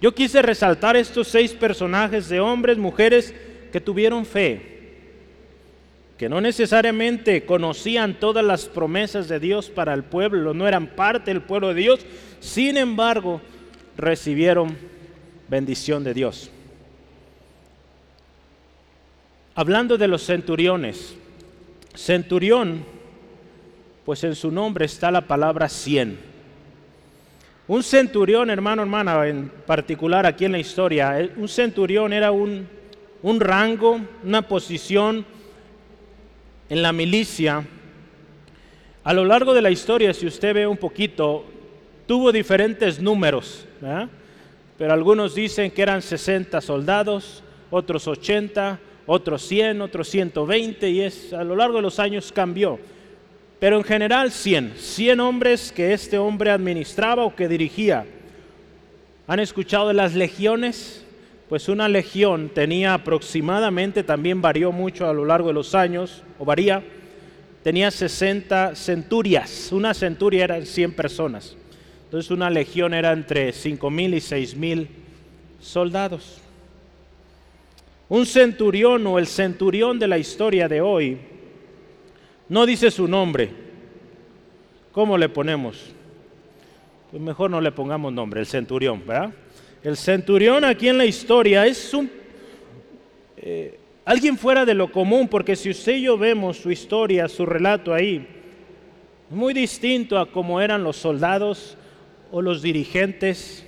Yo 0.00 0.14
quise 0.14 0.40
resaltar 0.40 0.96
estos 0.96 1.28
seis 1.28 1.52
personajes 1.52 2.28
de 2.28 2.40
hombres, 2.40 2.78
mujeres 2.78 3.34
que 3.70 3.80
tuvieron 3.80 4.24
fe, 4.24 4.70
que 6.16 6.28
no 6.28 6.40
necesariamente 6.40 7.44
conocían 7.44 8.18
todas 8.18 8.44
las 8.44 8.66
promesas 8.66 9.28
de 9.28 9.38
Dios 9.38 9.68
para 9.68 9.92
el 9.92 10.04
pueblo, 10.04 10.54
no 10.54 10.66
eran 10.66 10.86
parte 10.88 11.32
del 11.32 11.42
pueblo 11.42 11.68
de 11.68 11.74
Dios, 11.74 12.00
sin 12.40 12.76
embargo 12.76 13.40
recibieron 13.96 14.76
bendición 15.48 16.02
de 16.02 16.14
Dios. 16.14 16.50
Hablando 19.54 19.98
de 19.98 20.08
los 20.08 20.24
centuriones, 20.24 21.14
centurión, 21.94 22.84
pues 24.06 24.24
en 24.24 24.34
su 24.34 24.50
nombre 24.50 24.86
está 24.86 25.10
la 25.10 25.26
palabra 25.26 25.68
cien. 25.68 26.29
Un 27.70 27.84
centurión, 27.84 28.50
hermano, 28.50 28.82
hermana, 28.82 29.28
en 29.28 29.48
particular 29.48 30.26
aquí 30.26 30.44
en 30.44 30.50
la 30.50 30.58
historia, 30.58 31.20
eh, 31.20 31.30
un 31.36 31.46
centurión 31.46 32.12
era 32.12 32.32
un, 32.32 32.66
un 33.22 33.38
rango, 33.38 34.00
una 34.24 34.42
posición 34.42 35.24
en 36.68 36.82
la 36.82 36.92
milicia. 36.92 37.64
A 39.04 39.14
lo 39.14 39.24
largo 39.24 39.54
de 39.54 39.62
la 39.62 39.70
historia, 39.70 40.12
si 40.12 40.26
usted 40.26 40.52
ve 40.52 40.66
un 40.66 40.78
poquito, 40.78 41.44
tuvo 42.08 42.32
diferentes 42.32 43.00
números, 43.00 43.64
pero 44.76 44.92
algunos 44.92 45.36
dicen 45.36 45.70
que 45.70 45.82
eran 45.82 46.02
60 46.02 46.60
soldados, 46.60 47.44
otros 47.70 48.08
80, 48.08 48.80
otros 49.06 49.42
100, 49.42 49.80
otros 49.80 50.08
120, 50.08 50.90
y 50.90 51.02
es, 51.02 51.32
a 51.32 51.44
lo 51.44 51.54
largo 51.54 51.76
de 51.76 51.82
los 51.82 52.00
años 52.00 52.32
cambió 52.32 52.80
pero 53.60 53.76
en 53.76 53.84
general 53.84 54.32
100, 54.32 54.72
100 54.76 55.20
hombres 55.20 55.70
que 55.70 55.92
este 55.92 56.16
hombre 56.16 56.50
administraba 56.50 57.24
o 57.24 57.36
que 57.36 57.46
dirigía. 57.46 58.06
¿Han 59.26 59.38
escuchado 59.38 59.92
las 59.92 60.14
legiones? 60.14 61.04
Pues 61.50 61.68
una 61.68 61.86
legión 61.86 62.48
tenía 62.48 62.94
aproximadamente, 62.94 64.02
también 64.02 64.40
varió 64.40 64.72
mucho 64.72 65.06
a 65.08 65.12
lo 65.12 65.26
largo 65.26 65.48
de 65.48 65.54
los 65.54 65.74
años, 65.74 66.22
o 66.38 66.44
varía, 66.46 66.82
tenía 67.62 67.90
60 67.90 68.74
centurias. 68.76 69.70
Una 69.72 69.92
centuria 69.92 70.44
eran 70.44 70.64
100 70.64 70.94
personas. 70.94 71.54
Entonces 72.04 72.30
una 72.30 72.48
legión 72.48 72.94
era 72.94 73.12
entre 73.12 73.50
5.000 73.50 74.14
y 74.14 74.56
6.000 74.56 74.88
soldados. 75.60 76.40
Un 78.08 78.24
centurión 78.24 79.06
o 79.06 79.18
el 79.18 79.26
centurión 79.26 79.98
de 79.98 80.08
la 80.08 80.18
historia 80.18 80.66
de 80.66 80.80
hoy 80.80 81.18
no 82.50 82.66
dice 82.66 82.90
su 82.90 83.08
nombre. 83.08 83.48
¿Cómo 84.92 85.16
le 85.16 85.28
ponemos? 85.28 85.94
Pues 87.10 87.22
mejor 87.22 87.50
no 87.50 87.60
le 87.60 87.70
pongamos 87.70 88.12
nombre, 88.12 88.40
el 88.40 88.46
centurión, 88.46 89.02
¿verdad? 89.06 89.32
El 89.82 89.96
centurión 89.96 90.64
aquí 90.64 90.88
en 90.88 90.98
la 90.98 91.06
historia 91.06 91.64
es 91.64 91.96
eh, 93.36 93.78
alguien 94.04 94.36
fuera 94.36 94.64
de 94.64 94.74
lo 94.74 94.90
común, 94.90 95.28
porque 95.28 95.54
si 95.54 95.70
usted 95.70 95.94
y 95.94 96.02
yo 96.02 96.18
vemos 96.18 96.56
su 96.56 96.72
historia, 96.72 97.28
su 97.28 97.46
relato 97.46 97.94
ahí, 97.94 98.26
muy 99.30 99.54
distinto 99.54 100.18
a 100.18 100.30
cómo 100.30 100.60
eran 100.60 100.82
los 100.82 100.96
soldados 100.96 101.78
o 102.32 102.42
los 102.42 102.62
dirigentes 102.62 103.64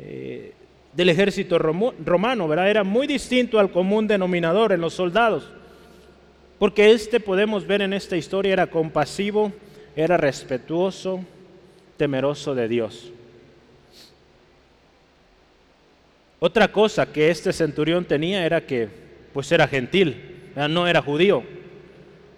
eh, 0.00 0.52
del 0.92 1.08
ejército 1.10 1.58
romano, 1.58 2.48
¿verdad? 2.48 2.68
Era 2.68 2.82
muy 2.82 3.06
distinto 3.06 3.60
al 3.60 3.70
común 3.70 4.08
denominador 4.08 4.72
en 4.72 4.80
los 4.80 4.94
soldados. 4.94 5.53
Porque 6.58 6.92
este 6.92 7.20
podemos 7.20 7.66
ver 7.66 7.82
en 7.82 7.92
esta 7.92 8.16
historia 8.16 8.52
era 8.52 8.66
compasivo, 8.68 9.52
era 9.96 10.16
respetuoso, 10.16 11.24
temeroso 11.96 12.54
de 12.54 12.68
Dios. 12.68 13.12
Otra 16.40 16.70
cosa 16.70 17.06
que 17.06 17.30
este 17.30 17.52
centurión 17.52 18.04
tenía 18.04 18.44
era 18.44 18.64
que 18.64 18.88
pues 19.32 19.50
era 19.50 19.66
gentil, 19.66 20.16
no 20.68 20.86
era 20.86 21.02
judío. 21.02 21.42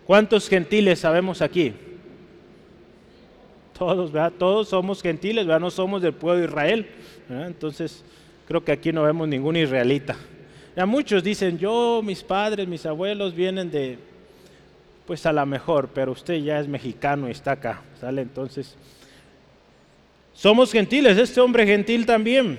¿Cuántos 0.06 0.48
gentiles 0.48 1.00
sabemos 1.00 1.42
aquí? 1.42 1.74
Todos. 3.76 4.12
Todos 4.38 4.68
somos 4.68 5.02
gentiles. 5.02 5.44
No 5.46 5.70
somos 5.70 6.00
del 6.00 6.14
pueblo 6.14 6.40
de 6.40 6.46
Israel. 6.46 6.86
Entonces, 7.28 8.04
creo 8.46 8.64
que 8.64 8.72
aquí 8.72 8.92
no 8.92 9.02
vemos 9.02 9.28
ningún 9.28 9.56
israelita. 9.56 10.16
Ya 10.76 10.84
muchos 10.84 11.24
dicen, 11.24 11.58
yo, 11.58 12.02
mis 12.04 12.22
padres, 12.22 12.68
mis 12.68 12.84
abuelos 12.84 13.34
vienen 13.34 13.70
de, 13.70 13.98
pues 15.06 15.24
a 15.24 15.32
lo 15.32 15.46
mejor, 15.46 15.88
pero 15.88 16.12
usted 16.12 16.34
ya 16.34 16.60
es 16.60 16.68
mexicano 16.68 17.28
y 17.28 17.30
está 17.30 17.52
acá, 17.52 17.80
¿sale? 17.98 18.20
Entonces, 18.20 18.76
somos 20.34 20.70
gentiles, 20.70 21.16
este 21.16 21.40
hombre 21.40 21.66
gentil 21.66 22.04
también. 22.04 22.58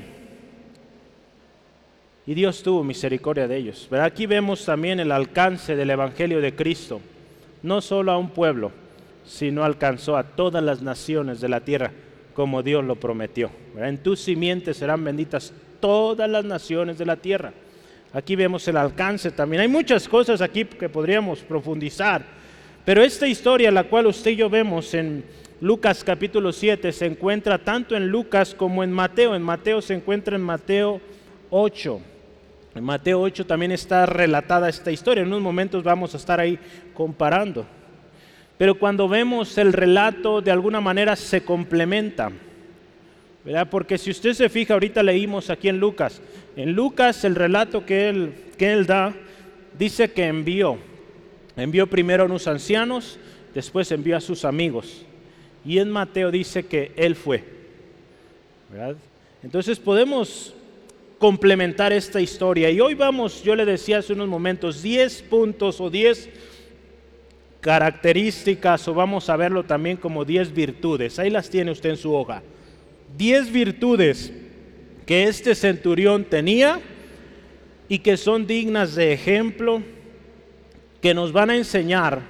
y 2.25 2.33
Dios 2.33 2.63
tuvo 2.63 2.83
misericordia 2.83 3.47
de 3.47 3.55
ellos. 3.55 3.85
Pero 3.87 4.03
aquí 4.03 4.25
vemos 4.25 4.65
también 4.65 4.99
el 4.99 5.11
alcance 5.11 5.75
del 5.75 5.91
Evangelio 5.91 6.41
de 6.41 6.55
Cristo, 6.55 6.99
no 7.61 7.81
solo 7.81 8.11
a 8.11 8.17
un 8.17 8.31
pueblo, 8.31 8.71
sino 9.25 9.63
alcanzó 9.63 10.17
a 10.17 10.23
todas 10.23 10.63
las 10.63 10.81
naciones 10.81 11.39
de 11.39 11.49
la 11.49 11.59
tierra, 11.59 11.91
como 12.33 12.63
Dios 12.63 12.83
lo 12.83 12.95
prometió. 12.95 13.51
En 13.77 13.99
tu 13.99 14.15
simiente 14.15 14.73
serán 14.73 15.03
benditas 15.03 15.53
todas 15.79 16.27
las 16.27 16.43
naciones 16.43 16.97
de 16.97 17.05
la 17.05 17.17
tierra. 17.17 17.53
Aquí 18.13 18.35
vemos 18.35 18.67
el 18.67 18.77
alcance 18.77 19.31
también. 19.31 19.61
Hay 19.61 19.67
muchas 19.67 20.07
cosas 20.07 20.41
aquí 20.41 20.65
que 20.65 20.89
podríamos 20.89 21.39
profundizar, 21.39 22.23
pero 22.85 23.03
esta 23.03 23.27
historia, 23.27 23.69
la 23.69 23.83
cual 23.83 24.07
usted 24.07 24.31
y 24.31 24.37
yo 24.37 24.49
vemos 24.49 24.93
en 24.93 25.25
Lucas 25.59 26.03
capítulo 26.03 26.53
7, 26.53 26.91
se 26.91 27.05
encuentra 27.05 27.57
tanto 27.57 27.97
en 27.97 28.07
Lucas 28.07 28.53
como 28.55 28.83
en 28.83 28.91
Mateo. 28.91 29.35
En 29.35 29.41
Mateo 29.41 29.81
se 29.81 29.93
encuentra 29.93 30.35
en 30.35 30.41
Mateo 30.41 31.01
8. 31.49 32.01
En 32.75 32.83
Mateo 32.83 33.19
8 33.21 33.45
también 33.45 33.71
está 33.71 34.05
relatada 34.05 34.69
esta 34.69 34.91
historia. 34.91 35.21
En 35.21 35.27
unos 35.27 35.41
momentos 35.41 35.83
vamos 35.83 36.13
a 36.13 36.17
estar 36.17 36.39
ahí 36.39 36.59
comparando. 36.93 37.65
Pero 38.57 38.79
cuando 38.79 39.09
vemos 39.09 39.57
el 39.57 39.73
relato, 39.73 40.41
de 40.41 40.51
alguna 40.51 40.79
manera 40.79 41.15
se 41.15 41.43
complementa. 41.43 42.31
¿Verdad? 43.47 43.69
Porque 43.69 43.97
si 43.97 44.11
usted 44.11 44.33
se 44.33 44.49
fija, 44.49 44.73
ahorita 44.73 45.01
leímos 45.01 45.49
aquí 45.49 45.69
en 45.69 45.79
Lucas. 45.79 46.21
En 46.57 46.73
Lucas 46.73 47.23
el 47.23 47.33
relato 47.33 47.85
que 47.85 48.09
él, 48.09 48.33
que 48.57 48.73
él 48.73 48.85
da 48.85 49.15
dice 49.79 50.11
que 50.11 50.25
envió. 50.27 50.77
Envió 51.55 51.87
primero 51.87 52.23
a 52.23 52.25
unos 52.25 52.45
ancianos, 52.45 53.17
después 53.55 53.89
envió 53.93 54.17
a 54.17 54.21
sus 54.21 54.43
amigos. 54.43 55.05
Y 55.63 55.79
en 55.79 55.89
Mateo 55.89 56.29
dice 56.29 56.65
que 56.65 56.91
él 56.97 57.15
fue. 57.15 57.45
¿verdad? 58.69 58.97
Entonces 59.41 59.79
podemos 59.79 60.53
complementar 61.17 61.93
esta 61.93 62.19
historia. 62.19 62.69
Y 62.69 62.81
hoy 62.81 62.95
vamos, 62.95 63.43
yo 63.43 63.55
le 63.55 63.63
decía 63.63 63.99
hace 63.99 64.11
unos 64.11 64.27
momentos, 64.27 64.81
10 64.81 65.21
puntos 65.21 65.79
o 65.79 65.89
10 65.89 66.29
características, 67.61 68.85
o 68.89 68.93
vamos 68.93 69.29
a 69.29 69.37
verlo 69.37 69.63
también 69.63 69.95
como 69.95 70.25
10 70.25 70.53
virtudes. 70.53 71.17
Ahí 71.17 71.29
las 71.29 71.49
tiene 71.49 71.71
usted 71.71 71.91
en 71.91 71.97
su 71.97 72.13
hoja. 72.13 72.43
10 73.15 73.51
virtudes 73.51 74.33
que 75.05 75.23
este 75.23 75.55
centurión 75.55 76.25
tenía 76.25 76.81
y 77.87 77.99
que 77.99 78.17
son 78.17 78.45
dignas 78.45 78.95
de 78.95 79.13
ejemplo, 79.13 79.81
que 81.01 81.13
nos 81.13 81.31
van 81.31 81.49
a 81.49 81.55
enseñar, 81.55 82.21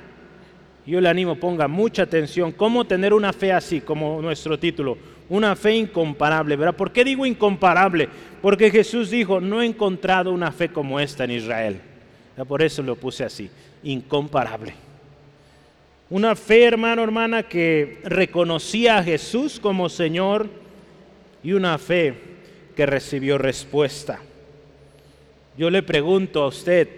yo 0.86 1.02
le 1.02 1.10
animo, 1.10 1.36
ponga 1.36 1.68
mucha 1.68 2.04
atención, 2.04 2.52
cómo 2.52 2.86
tener 2.86 3.14
una 3.14 3.34
fe 3.34 3.52
así, 3.52 3.82
como 3.82 4.22
nuestro 4.22 4.60
título, 4.60 4.98
una 5.30 5.56
fe 5.56 5.76
incomparable, 5.76 6.56
¿verdad? 6.56 6.76
¿Por 6.76 6.92
qué 6.92 7.04
digo 7.04 7.26
incomparable? 7.26 8.08
Porque 8.42 8.70
Jesús 8.70 9.10
dijo, 9.10 9.42
no 9.42 9.62
he 9.62 9.66
encontrado 9.66 10.32
una 10.32 10.52
fe 10.52 10.70
como 10.70 11.00
esta 11.00 11.24
en 11.24 11.32
Israel. 11.32 11.82
Por 12.48 12.62
eso 12.62 12.84
lo 12.84 12.96
puse 12.96 13.24
así, 13.24 13.50
incomparable. 13.84 14.74
Una 16.10 16.36
fe, 16.36 16.64
hermano, 16.64 17.04
hermana, 17.04 17.44
que 17.44 18.00
reconocía 18.04 19.00
a 19.00 19.04
Jesús 19.04 19.60
como 19.60 19.90
Señor 19.90 20.48
y 21.48 21.54
una 21.54 21.78
fe 21.78 22.14
que 22.76 22.86
recibió 22.86 23.38
respuesta. 23.38 24.20
Yo 25.58 25.70
le 25.70 25.82
pregunto 25.82 26.44
a 26.44 26.48
usted, 26.48 26.90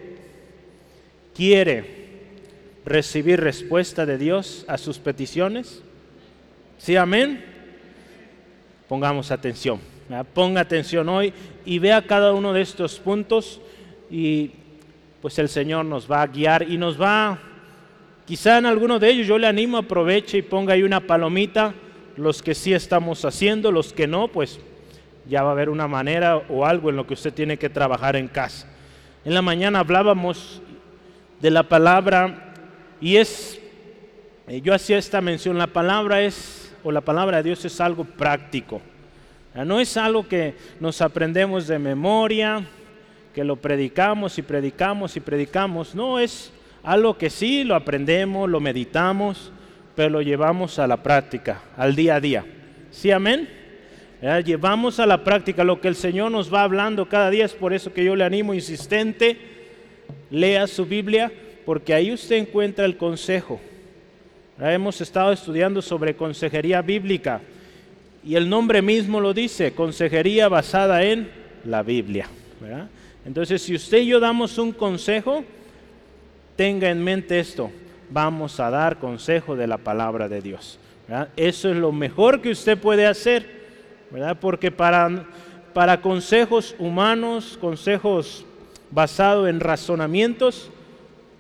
¿quiere 1.36 1.86
recibir 2.84 3.40
respuesta 3.42 4.08
de 4.08 4.18
Dios 4.18 4.66
a 4.68 4.80
sus 4.80 4.98
peticiones? 4.98 5.84
¿Sí, 6.80 6.96
amén? 6.96 7.46
Pongamos 8.88 9.30
atención. 9.30 9.80
Ponga 10.34 10.62
atención 10.62 11.08
hoy 11.10 11.32
y 11.64 11.78
vea 11.78 12.08
cada 12.08 12.34
uno 12.34 12.52
de 12.52 12.62
estos 12.62 12.98
puntos 12.98 13.62
y 14.10 14.50
pues 15.22 15.38
el 15.38 15.48
Señor 15.48 15.86
nos 15.86 16.12
va 16.12 16.24
a 16.24 16.28
guiar 16.28 16.68
y 16.68 16.76
nos 16.80 17.00
va, 17.00 17.38
quizá 18.26 18.58
en 18.58 18.66
alguno 18.66 18.98
de 18.98 19.12
ellos 19.12 19.28
yo 19.28 19.38
le 19.38 19.46
animo, 19.46 19.78
aproveche 19.78 20.40
y 20.40 20.42
ponga 20.42 20.74
ahí 20.74 20.82
una 20.82 21.02
palomita, 21.02 21.72
los 22.20 22.44
que 22.44 22.54
sí 22.54 22.74
estamos 22.74 23.24
haciendo, 23.24 23.72
los 23.72 23.94
que 23.94 24.08
no, 24.08 24.28
pues 24.28 24.60
ya 25.28 25.44
va 25.44 25.50
a 25.50 25.52
haber 25.54 25.70
una 25.70 25.88
manera 25.88 26.38
o 26.50 26.66
algo 26.66 26.90
en 26.90 26.96
lo 26.96 27.08
que 27.08 27.14
usted 27.14 27.34
tiene 27.34 27.58
que 27.58 27.70
trabajar 27.70 28.16
en 28.16 28.28
casa. 28.28 28.68
En 29.24 29.34
la 29.34 29.42
mañana 29.42 29.80
hablábamos 29.80 30.62
de 31.40 31.52
la 31.52 31.64
palabra 31.64 32.54
y 33.00 33.16
es, 33.16 33.60
eh, 34.48 34.62
yo 34.62 34.74
hacía 34.74 34.98
esta 34.98 35.22
mención, 35.22 35.58
la 35.58 35.68
palabra 35.68 36.22
es, 36.22 36.76
o 36.84 36.92
la 36.92 37.02
palabra 37.02 37.38
de 37.38 37.44
Dios 37.44 37.64
es 37.66 37.80
algo 37.80 38.04
práctico. 38.04 38.82
No 39.56 39.80
es 39.80 39.98
algo 39.98 40.28
que 40.28 40.56
nos 40.80 41.02
aprendemos 41.02 41.68
de 41.68 41.80
memoria, 41.80 42.66
que 43.34 43.44
lo 43.44 43.56
predicamos 43.56 44.38
y 44.38 44.42
predicamos 44.42 45.16
y 45.18 45.20
predicamos. 45.20 45.96
No, 45.96 46.20
es 46.20 46.52
algo 46.84 47.18
que 47.18 47.30
sí 47.30 47.64
lo 47.64 47.76
aprendemos, 47.76 48.50
lo 48.50 48.60
meditamos, 48.60 49.52
pero 50.00 50.12
lo 50.12 50.22
llevamos 50.22 50.80
a 50.80 50.88
la 50.88 51.04
práctica, 51.04 51.62
al 51.76 51.94
día 51.94 52.16
a 52.16 52.22
día. 52.22 52.46
¿Sí, 52.90 53.12
amén? 53.12 53.50
Llevamos 54.46 54.98
a 54.98 55.06
la 55.06 55.26
práctica 55.26 55.66
lo 55.66 55.82
que 55.82 55.90
el 55.90 55.96
Señor 55.96 56.32
nos 56.32 56.54
va 56.54 56.64
hablando 56.64 57.10
cada 57.10 57.30
día. 57.30 57.44
Es 57.44 57.54
por 57.54 57.74
eso 57.74 57.92
que 57.92 58.06
yo 58.06 58.16
le 58.16 58.24
animo 58.24 58.54
insistente, 58.54 59.38
lea 60.32 60.68
su 60.68 60.86
Biblia, 60.86 61.30
porque 61.66 61.94
ahí 61.94 62.14
usted 62.14 62.38
encuentra 62.38 62.86
el 62.86 62.96
consejo. 62.96 63.60
Hemos 64.58 65.02
estado 65.02 65.34
estudiando 65.34 65.82
sobre 65.82 66.16
consejería 66.16 66.82
bíblica 66.82 67.42
y 68.24 68.36
el 68.36 68.48
nombre 68.48 68.82
mismo 68.82 69.20
lo 69.20 69.34
dice, 69.34 69.74
consejería 69.74 70.48
basada 70.48 71.04
en 71.04 71.30
la 71.66 71.84
Biblia. 71.84 72.30
Entonces, 73.26 73.62
si 73.62 73.76
usted 73.76 73.98
y 73.98 74.06
yo 74.06 74.22
damos 74.22 74.58
un 74.58 74.72
consejo, 74.72 75.44
tenga 76.56 76.90
en 76.90 77.04
mente 77.04 77.38
esto, 77.38 77.70
vamos 78.10 78.60
a 78.60 78.70
dar 78.70 78.98
consejo 78.98 79.56
de 79.56 79.68
la 79.68 79.78
palabra 79.78 80.28
de 80.28 80.42
Dios. 80.42 80.80
Eso 81.36 81.70
es 81.70 81.76
lo 81.76 81.92
mejor 81.92 82.42
que 82.42 82.52
usted 82.52 82.78
puede 82.78 83.08
hacer, 83.08 83.46
¿verdad? 84.12 84.38
porque 84.40 84.72
para, 84.72 85.26
para 85.74 86.02
consejos 86.02 86.76
humanos, 86.78 87.58
consejos 87.60 88.46
basados 88.92 89.50
en 89.50 89.60
razonamientos, 89.60 90.70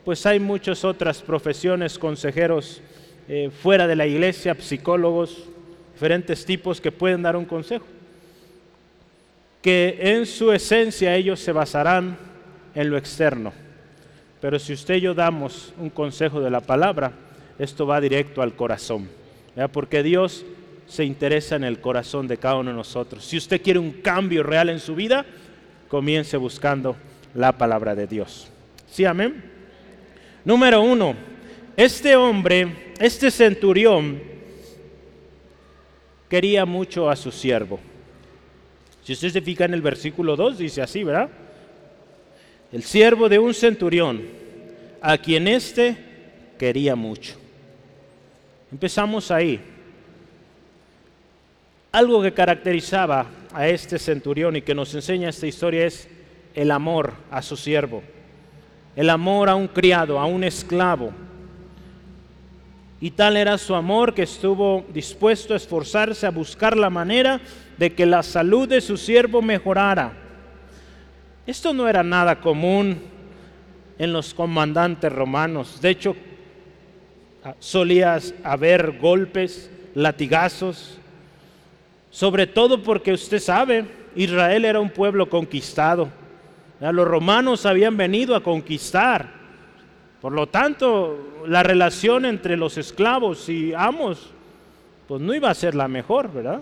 pues 0.04 0.26
hay 0.26 0.40
muchas 0.40 0.84
otras 0.84 1.22
profesiones, 1.22 2.00
consejeros 2.00 2.82
eh, 3.28 3.52
fuera 3.62 3.86
de 3.86 3.96
la 3.96 4.08
iglesia, 4.08 4.56
psicólogos, 4.60 5.46
diferentes 5.94 6.46
tipos 6.46 6.82
que 6.82 6.92
pueden 6.92 7.22
dar 7.22 7.36
un 7.36 7.46
consejo. 7.46 7.86
Que 9.62 10.00
en 10.00 10.26
su 10.26 10.52
esencia 10.52 11.14
ellos 11.16 11.40
se 11.40 11.52
basarán 11.52 12.18
en 12.74 12.90
lo 12.90 12.98
externo. 12.98 13.54
Pero 14.42 14.58
si 14.60 14.74
usted 14.74 14.96
y 14.96 15.02
yo 15.02 15.14
damos 15.14 15.74
un 15.78 15.90
consejo 15.90 16.40
de 16.40 16.50
la 16.50 16.62
palabra, 16.62 17.12
esto 17.58 17.86
va 17.86 18.00
directo 18.00 18.42
al 18.42 18.56
corazón. 18.56 19.10
Porque 19.74 20.02
Dios 20.04 20.46
se 20.88 21.04
interesa 21.04 21.56
en 21.56 21.64
el 21.64 21.82
corazón 21.82 22.28
de 22.28 22.38
cada 22.38 22.56
uno 22.56 22.72
de 22.72 22.78
nosotros. 22.78 23.26
Si 23.26 23.38
usted 23.38 23.62
quiere 23.62 23.80
un 23.80 23.92
cambio 23.92 24.44
real 24.44 24.70
en 24.70 24.80
su 24.80 24.96
vida, 24.96 25.26
comience 25.88 26.38
buscando 26.38 26.96
la 27.36 27.58
palabra 27.58 27.96
de 27.96 28.08
Dios. 28.08 28.50
¿Sí, 28.90 29.06
amén? 29.06 29.44
Número 30.46 30.82
uno, 30.82 31.16
este 31.76 32.16
hombre, 32.16 32.94
este 33.00 33.30
centurión, 33.30 34.22
quería 36.30 36.66
mucho 36.66 37.10
a 37.10 37.16
su 37.16 37.32
siervo. 37.32 37.80
Si 39.04 39.14
usted 39.14 39.30
se 39.30 39.42
fija 39.42 39.66
en 39.66 39.74
el 39.74 39.82
versículo 39.82 40.36
2, 40.36 40.58
dice 40.58 40.82
así, 40.82 41.04
¿verdad? 41.04 41.30
El 42.72 42.84
siervo 42.84 43.30
de 43.30 43.40
un 43.40 43.54
centurión, 43.54 44.22
a 45.02 45.18
quien 45.18 45.48
éste 45.48 45.98
quería 46.58 46.96
mucho. 46.96 47.36
Empezamos 48.72 49.32
ahí. 49.32 49.60
Algo 51.92 52.22
que 52.22 52.34
caracterizaba 52.34 53.26
a 53.54 53.68
este 53.68 53.98
centurión 53.98 54.56
y 54.56 54.62
que 54.62 54.76
nos 54.76 54.94
enseña 54.94 55.30
esta 55.30 55.48
historia 55.48 55.86
es 55.86 56.08
el 56.54 56.70
amor 56.70 57.14
a 57.32 57.42
su 57.42 57.58
siervo, 57.58 58.04
el 58.96 59.10
amor 59.10 59.50
a 59.50 59.56
un 59.56 59.68
criado, 59.68 60.20
a 60.20 60.26
un 60.26 60.44
esclavo 60.44 61.12
y 63.02 63.12
tal 63.12 63.38
era 63.38 63.58
su 63.58 63.76
amor 63.76 64.14
que 64.14 64.24
estuvo 64.24 64.86
dispuesto 64.94 65.54
a 65.54 65.58
esforzarse 65.58 66.28
a 66.28 66.32
buscar 66.32 66.76
la 66.76 66.90
manera 66.90 67.40
de 67.78 67.94
que 67.94 68.06
la 68.06 68.24
salud 68.24 68.68
de 68.68 68.82
su 68.82 68.98
siervo 68.98 69.42
mejorara. 69.42 70.12
Esto 71.50 71.74
no 71.74 71.90
era 71.90 72.04
nada 72.04 72.40
común 72.40 73.02
en 73.98 74.14
los 74.14 74.36
comandantes 74.36 75.12
romanos. 75.12 75.82
De 75.82 75.90
hecho, 75.90 76.16
ah, 77.44 77.56
solías 77.58 78.36
haber 78.44 79.00
golpes, 79.00 79.72
latigazos, 79.96 81.00
sobre 82.12 82.46
todo 82.46 82.84
porque 82.84 83.14
usted 83.14 83.40
sabe, 83.40 83.84
Israel 84.16 84.64
era 84.64 84.80
un 84.80 84.92
pueblo 84.92 85.28
conquistado. 85.28 86.10
Los 86.80 87.08
romanos 87.08 87.66
habían 87.66 87.98
venido 87.98 88.36
a 88.36 88.44
conquistar. 88.44 89.32
Por 90.22 90.34
lo 90.34 90.46
tanto, 90.46 91.42
la 91.48 91.64
relación 91.64 92.26
entre 92.26 92.58
los 92.58 92.78
esclavos 92.78 93.50
y 93.50 93.74
amos, 93.74 94.30
pues 95.08 95.20
no 95.20 95.34
iba 95.34 95.50
a 95.50 95.56
ser 95.56 95.74
la 95.74 95.88
mejor, 95.88 96.32
¿verdad? 96.32 96.62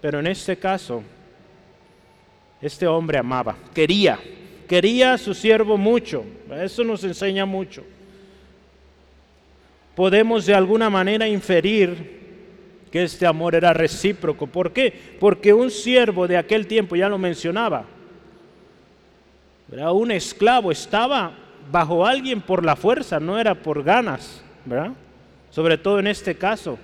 Pero 0.00 0.18
en 0.18 0.28
este 0.28 0.56
caso, 0.56 1.02
Este 2.60 2.86
hombre 2.86 3.18
amaba, 3.18 3.56
quería, 3.72 4.18
quería 4.68 5.14
a 5.14 5.18
su 5.18 5.32
siervo 5.34 5.76
mucho. 5.76 6.24
Eso 6.60 6.82
nos 6.82 7.04
enseña 7.04 7.46
mucho. 7.46 7.84
Podemos 9.94 10.46
de 10.46 10.54
alguna 10.54 10.90
manera 10.90 11.28
inferir 11.28 12.18
que 12.90 13.02
este 13.02 13.26
amor 13.26 13.54
era 13.54 13.72
recíproco. 13.72 14.46
¿Por 14.46 14.72
qué? 14.72 14.92
Porque 15.20 15.52
un 15.52 15.70
siervo 15.70 16.26
de 16.26 16.36
aquel 16.36 16.66
tiempo, 16.66 16.96
ya 16.96 17.08
lo 17.08 17.18
mencionaba, 17.18 17.84
era 19.70 19.92
un 19.92 20.10
esclavo 20.10 20.72
estaba 20.72 21.32
bajo 21.70 22.06
alguien 22.06 22.40
por 22.40 22.64
la 22.64 22.74
fuerza, 22.74 23.20
no 23.20 23.38
era 23.38 23.54
por 23.54 23.82
ganas, 23.82 24.42
¿verdad? 24.64 24.92
Sobre 25.50 25.76
todo 25.76 25.98
en 25.98 26.06
este 26.06 26.36
caso, 26.36 26.78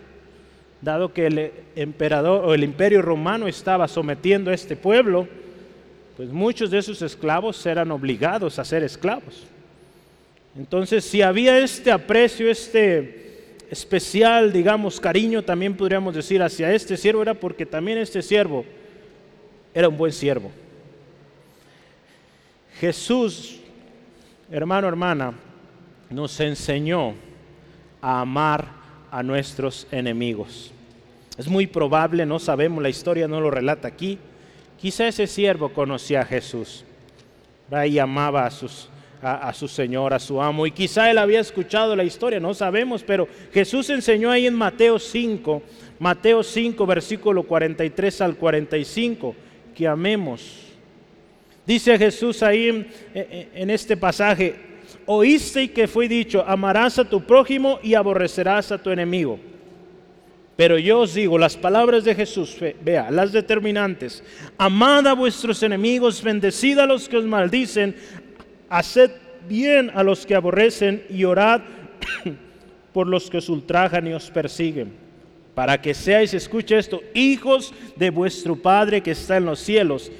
dado 0.82 1.12
que 1.12 1.26
el 1.26 1.52
emperador 1.76 2.44
o 2.44 2.52
el 2.52 2.62
imperio 2.62 3.00
romano 3.00 3.48
estaba 3.48 3.88
sometiendo 3.88 4.50
a 4.50 4.54
este 4.54 4.76
pueblo, 4.76 5.26
pues 6.16 6.30
muchos 6.30 6.70
de 6.70 6.78
esos 6.78 7.02
esclavos 7.02 7.64
eran 7.66 7.90
obligados 7.90 8.58
a 8.58 8.64
ser 8.64 8.84
esclavos. 8.84 9.44
Entonces, 10.56 11.04
si 11.04 11.22
había 11.22 11.58
este 11.58 11.90
aprecio, 11.90 12.48
este 12.48 13.56
especial, 13.70 14.52
digamos, 14.52 15.00
cariño, 15.00 15.42
también 15.42 15.76
podríamos 15.76 16.14
decir 16.14 16.40
hacia 16.42 16.72
este 16.72 16.96
siervo, 16.96 17.22
era 17.22 17.34
porque 17.34 17.66
también 17.66 17.98
este 17.98 18.22
siervo 18.22 18.64
era 19.74 19.88
un 19.88 19.96
buen 19.96 20.12
siervo. 20.12 20.52
Jesús, 22.78 23.60
hermano, 24.50 24.86
hermana, 24.86 25.34
nos 26.10 26.38
enseñó 26.38 27.14
a 28.00 28.20
amar 28.20 28.68
a 29.10 29.22
nuestros 29.22 29.88
enemigos. 29.90 30.72
Es 31.36 31.48
muy 31.48 31.66
probable, 31.66 32.26
no 32.26 32.38
sabemos, 32.38 32.82
la 32.82 32.88
historia 32.88 33.26
no 33.26 33.40
lo 33.40 33.50
relata 33.50 33.88
aquí. 33.88 34.18
Quizá 34.84 35.08
ese 35.08 35.26
siervo 35.26 35.70
conocía 35.70 36.20
a 36.20 36.26
Jesús 36.26 36.84
y 37.88 37.98
amaba 37.98 38.44
a, 38.44 38.50
sus, 38.50 38.90
a, 39.22 39.50
su 39.54 39.66
Señor, 39.66 40.12
a 40.12 40.18
su 40.18 40.42
amo. 40.42 40.66
Y 40.66 40.72
quizá 40.72 41.10
él 41.10 41.16
había 41.16 41.40
escuchado 41.40 41.96
la 41.96 42.04
historia, 42.04 42.38
no 42.38 42.52
sabemos, 42.52 43.02
pero 43.02 43.26
Jesús 43.54 43.88
enseñó 43.88 44.30
ahí 44.30 44.46
en 44.46 44.52
Mateo 44.52 44.98
5, 44.98 45.62
Mateo 45.98 46.42
5, 46.42 46.84
versículo 46.84 47.44
43 47.44 48.20
al 48.20 48.36
45, 48.36 49.34
que 49.74 49.88
amemos. 49.88 50.66
Dice 51.66 51.96
Jesús 51.96 52.42
ahí 52.42 52.86
en 53.14 53.70
este 53.70 53.96
pasaje, 53.96 54.54
oíste 55.06 55.70
que 55.70 55.88
fue 55.88 56.08
dicho, 56.08 56.44
amarás 56.46 56.98
a 56.98 57.08
tu 57.08 57.24
prójimo 57.24 57.78
y 57.82 57.94
aborrecerás 57.94 58.70
a 58.70 58.76
tu 58.76 58.90
enemigo. 58.90 59.40
Pero 60.56 60.78
yo 60.78 61.00
os 61.00 61.14
digo, 61.14 61.36
las 61.36 61.56
palabras 61.56 62.04
de 62.04 62.14
Jesús, 62.14 62.56
vea, 62.82 63.10
las 63.10 63.32
determinantes, 63.32 64.22
amad 64.56 65.06
a 65.08 65.14
vuestros 65.14 65.62
enemigos, 65.62 66.22
bendecid 66.22 66.78
a 66.78 66.86
los 66.86 67.08
que 67.08 67.16
os 67.16 67.24
maldicen, 67.24 67.96
haced 68.68 69.10
bien 69.48 69.90
a 69.94 70.02
los 70.02 70.24
que 70.24 70.34
aborrecen 70.36 71.04
y 71.10 71.24
orad 71.24 71.62
por 72.92 73.08
los 73.08 73.28
que 73.28 73.38
os 73.38 73.48
ultrajan 73.48 74.06
y 74.06 74.12
os 74.12 74.30
persiguen, 74.30 74.92
para 75.56 75.80
que 75.80 75.92
seáis, 75.92 76.32
escuche 76.34 76.78
esto, 76.78 77.02
hijos 77.14 77.74
de 77.96 78.10
vuestro 78.10 78.54
Padre 78.54 79.02
que 79.02 79.10
está 79.10 79.36
en 79.36 79.46
los 79.46 79.58
cielos 79.58 80.12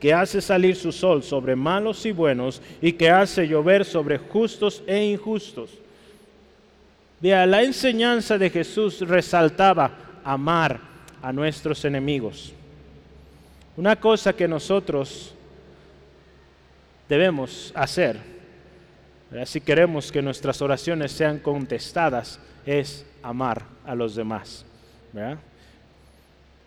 que 0.00 0.14
hace 0.14 0.40
salir 0.40 0.74
su 0.76 0.90
sol 0.90 1.22
sobre 1.22 1.54
malos 1.54 2.06
y 2.06 2.12
buenos 2.12 2.62
y 2.80 2.92
que 2.92 3.10
hace 3.10 3.46
llover 3.46 3.84
sobre 3.84 4.16
justos 4.16 4.82
e 4.86 5.04
injustos. 5.04 5.78
Vea, 7.20 7.46
la 7.46 7.62
enseñanza 7.62 8.38
de 8.38 8.48
Jesús 8.48 9.00
resaltaba 9.00 9.90
amar 10.24 10.80
a 11.22 11.32
nuestros 11.32 11.84
enemigos. 11.84 12.52
Una 13.76 13.96
cosa 13.96 14.32
que 14.32 14.48
nosotros 14.48 15.34
debemos 17.08 17.72
hacer, 17.74 18.18
si 19.44 19.60
queremos 19.60 20.10
que 20.10 20.22
nuestras 20.22 20.60
oraciones 20.62 21.12
sean 21.12 21.38
contestadas, 21.38 22.40
es 22.64 23.04
amar 23.22 23.62
a 23.84 23.94
los 23.94 24.14
demás. 24.14 24.64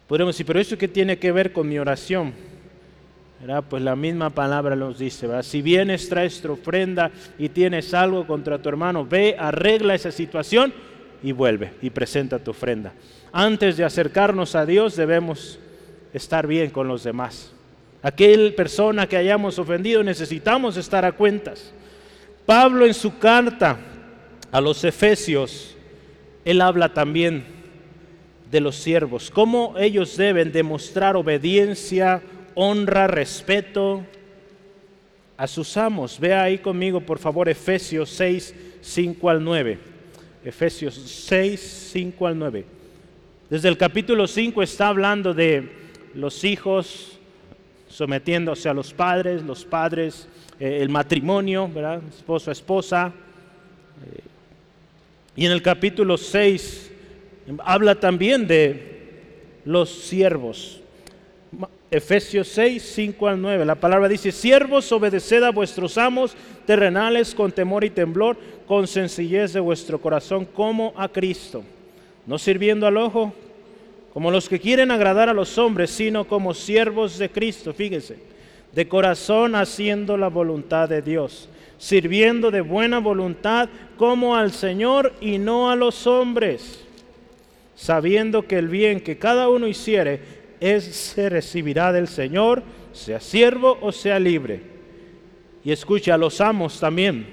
Podemos 0.08 0.36
decir, 0.36 0.46
pero 0.46 0.60
eso 0.60 0.78
qué 0.78 0.88
tiene 0.88 1.18
que 1.18 1.32
ver 1.32 1.52
con 1.52 1.68
mi 1.68 1.80
oración? 1.80 2.34
Pues 3.70 3.84
la 3.84 3.96
misma 3.96 4.30
palabra 4.30 4.76
nos 4.76 4.98
dice, 4.98 5.28
si 5.44 5.62
vienes, 5.62 6.08
traes 6.08 6.42
tu 6.42 6.54
ofrenda 6.54 7.12
y 7.38 7.50
tienes 7.50 7.94
algo 7.94 8.26
contra 8.26 8.62
tu 8.62 8.70
hermano, 8.70 9.06
ve, 9.06 9.36
arregla 9.38 9.96
esa 9.96 10.12
situación 10.12 10.74
y 11.22 11.34
vuelve 11.34 11.74
y 11.82 11.90
presenta 11.90 12.40
tu 12.40 12.52
ofrenda. 12.52 12.94
Antes 13.34 13.76
de 13.76 13.84
acercarnos 13.84 14.56
a 14.56 14.66
Dios 14.66 14.96
debemos 14.96 15.60
estar 16.14 16.48
bien 16.48 16.70
con 16.70 16.88
los 16.88 17.04
demás. 17.04 17.52
Aquel 18.02 18.54
persona 18.54 19.08
que 19.08 19.18
hayamos 19.18 19.60
ofendido 19.60 20.04
necesitamos 20.04 20.78
estar 20.78 21.04
a 21.04 21.14
cuentas. 21.14 21.74
Pablo 22.46 22.86
en 22.86 22.94
su 22.94 23.18
carta 23.18 23.78
a 24.52 24.62
los 24.62 24.84
Efesios, 24.84 25.76
él 26.46 26.62
habla 26.62 26.94
también 26.94 27.46
de 28.52 28.62
los 28.62 28.76
siervos, 28.76 29.32
cómo 29.32 29.74
ellos 29.80 30.16
deben 30.16 30.52
demostrar 30.52 31.16
obediencia, 31.16 32.22
honra, 32.56 33.08
respeto 33.08 34.04
a 35.38 35.48
sus 35.48 35.76
amos. 35.78 36.20
Vea 36.20 36.44
ahí 36.44 36.58
conmigo, 36.58 37.02
por 37.02 37.20
favor, 37.20 37.50
Efesios 37.50 38.10
6, 38.10 38.56
5 38.82 39.30
al 39.30 39.44
9. 39.44 39.80
Efesios 40.46 40.96
6, 40.96 41.90
5 41.94 42.28
al 42.28 42.38
9. 42.38 42.66
Desde 43.50 43.70
el 43.70 43.78
capítulo 43.78 44.28
5 44.28 44.64
está 44.64 44.88
hablando 44.88 45.34
de 45.34 45.70
los 46.14 46.44
hijos 46.44 47.20
sometiéndose 47.88 48.68
a 48.70 48.74
los 48.74 48.94
padres, 48.94 49.44
los 49.44 49.66
padres, 49.66 50.28
eh, 50.60 50.80
el 50.82 50.90
matrimonio, 50.90 51.68
¿verdad? 51.68 52.02
esposo 52.10 52.50
a 52.50 52.54
esposa. 52.54 53.14
Eh, 54.06 54.20
y 55.36 55.46
en 55.46 55.52
el 55.52 55.62
capítulo 55.62 56.18
6 56.18 56.92
habla 57.64 57.96
también 57.96 58.48
de 58.48 58.94
los 59.66 59.90
siervos, 59.90 60.82
Efesios 61.94 62.48
6, 62.48 62.82
5 62.82 63.28
al 63.28 63.40
9. 63.40 63.66
La 63.66 63.76
palabra 63.76 64.08
dice, 64.08 64.32
siervos, 64.32 64.92
obedeced 64.92 65.44
a 65.44 65.52
vuestros 65.52 66.00
amos 66.00 66.36
terrenales 66.66 67.36
con 67.36 67.52
temor 67.52 67.84
y 67.84 67.92
temblor, 67.92 68.36
con 68.66 68.88
sencillez 68.88 69.54
de 69.54 69.60
vuestro 69.60 70.02
corazón, 70.02 70.46
como 70.46 70.92
a 70.98 71.08
Cristo, 71.08 71.64
no 72.26 72.40
sirviendo 72.40 72.88
al 72.88 72.98
ojo, 72.98 73.32
como 74.12 74.32
los 74.32 74.50
que 74.50 74.60
quieren 74.60 74.90
agradar 74.90 75.30
a 75.30 75.34
los 75.34 75.60
hombres, 75.60 75.92
sino 75.92 76.26
como 76.28 76.56
siervos 76.56 77.20
de 77.20 77.30
Cristo, 77.30 77.76
fíjense, 77.76 78.18
de 78.72 78.88
corazón 78.88 79.54
haciendo 79.54 80.18
la 80.18 80.30
voluntad 80.30 80.90
de 80.90 81.04
Dios, 81.04 81.48
sirviendo 81.78 82.50
de 82.50 82.62
buena 82.62 82.98
voluntad 82.98 83.70
como 83.98 84.36
al 84.36 84.52
Señor 84.52 85.14
y 85.22 85.38
no 85.38 85.70
a 85.70 85.76
los 85.76 86.08
hombres, 86.08 86.84
sabiendo 87.76 88.48
que 88.48 88.58
el 88.58 88.68
bien 88.68 89.00
que 89.00 89.20
cada 89.20 89.48
uno 89.48 89.68
hiciere, 89.68 90.42
se 90.60 91.30
recibirá 91.30 91.92
del 91.92 92.08
Señor, 92.08 92.64
sea 92.94 93.20
siervo 93.20 93.78
o 93.82 93.92
sea 93.92 94.20
libre. 94.20 94.62
Y 95.64 95.72
escucha 95.72 96.18
los 96.18 96.42
amos 96.42 96.80
también. 96.80 97.28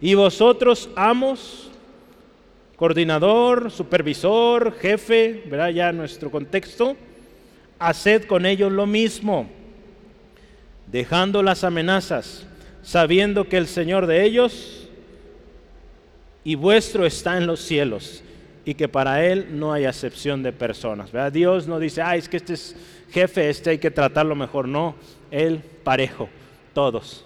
Y 0.00 0.14
vosotros 0.14 0.90
amos, 0.96 1.70
coordinador, 2.76 3.70
supervisor, 3.70 4.74
jefe, 4.78 5.44
verá 5.46 5.70
ya 5.70 5.92
nuestro 5.92 6.30
contexto, 6.30 6.96
haced 7.78 8.24
con 8.24 8.46
ellos 8.46 8.72
lo 8.72 8.86
mismo, 8.86 9.48
dejando 10.86 11.42
las 11.42 11.64
amenazas, 11.64 12.46
sabiendo 12.82 13.48
que 13.48 13.56
el 13.56 13.66
Señor 13.66 14.06
de 14.06 14.24
ellos 14.24 14.88
y 16.44 16.56
vuestro 16.56 17.06
está 17.06 17.38
en 17.38 17.46
los 17.46 17.60
cielos 17.60 18.22
y 18.64 18.74
que 18.74 18.88
para 18.88 19.24
Él 19.24 19.48
no 19.58 19.72
hay 19.72 19.84
acepción 19.84 20.42
de 20.42 20.52
personas. 20.52 21.12
¿verdad? 21.12 21.32
Dios 21.32 21.66
no 21.66 21.78
dice, 21.78 22.02
ah, 22.02 22.16
es 22.16 22.28
que 22.28 22.38
este 22.38 22.54
es 22.54 22.76
jefe, 23.10 23.48
este 23.50 23.70
hay 23.70 23.78
que 23.78 23.90
tratarlo 23.90 24.34
mejor. 24.34 24.66
No, 24.66 24.94
Él 25.30 25.60
parejo, 25.82 26.28
todos. 26.72 27.24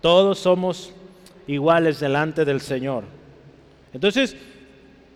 Todos 0.00 0.38
somos 0.38 0.92
iguales 1.46 2.00
delante 2.00 2.44
del 2.44 2.60
Señor. 2.60 3.04
Entonces, 3.92 4.36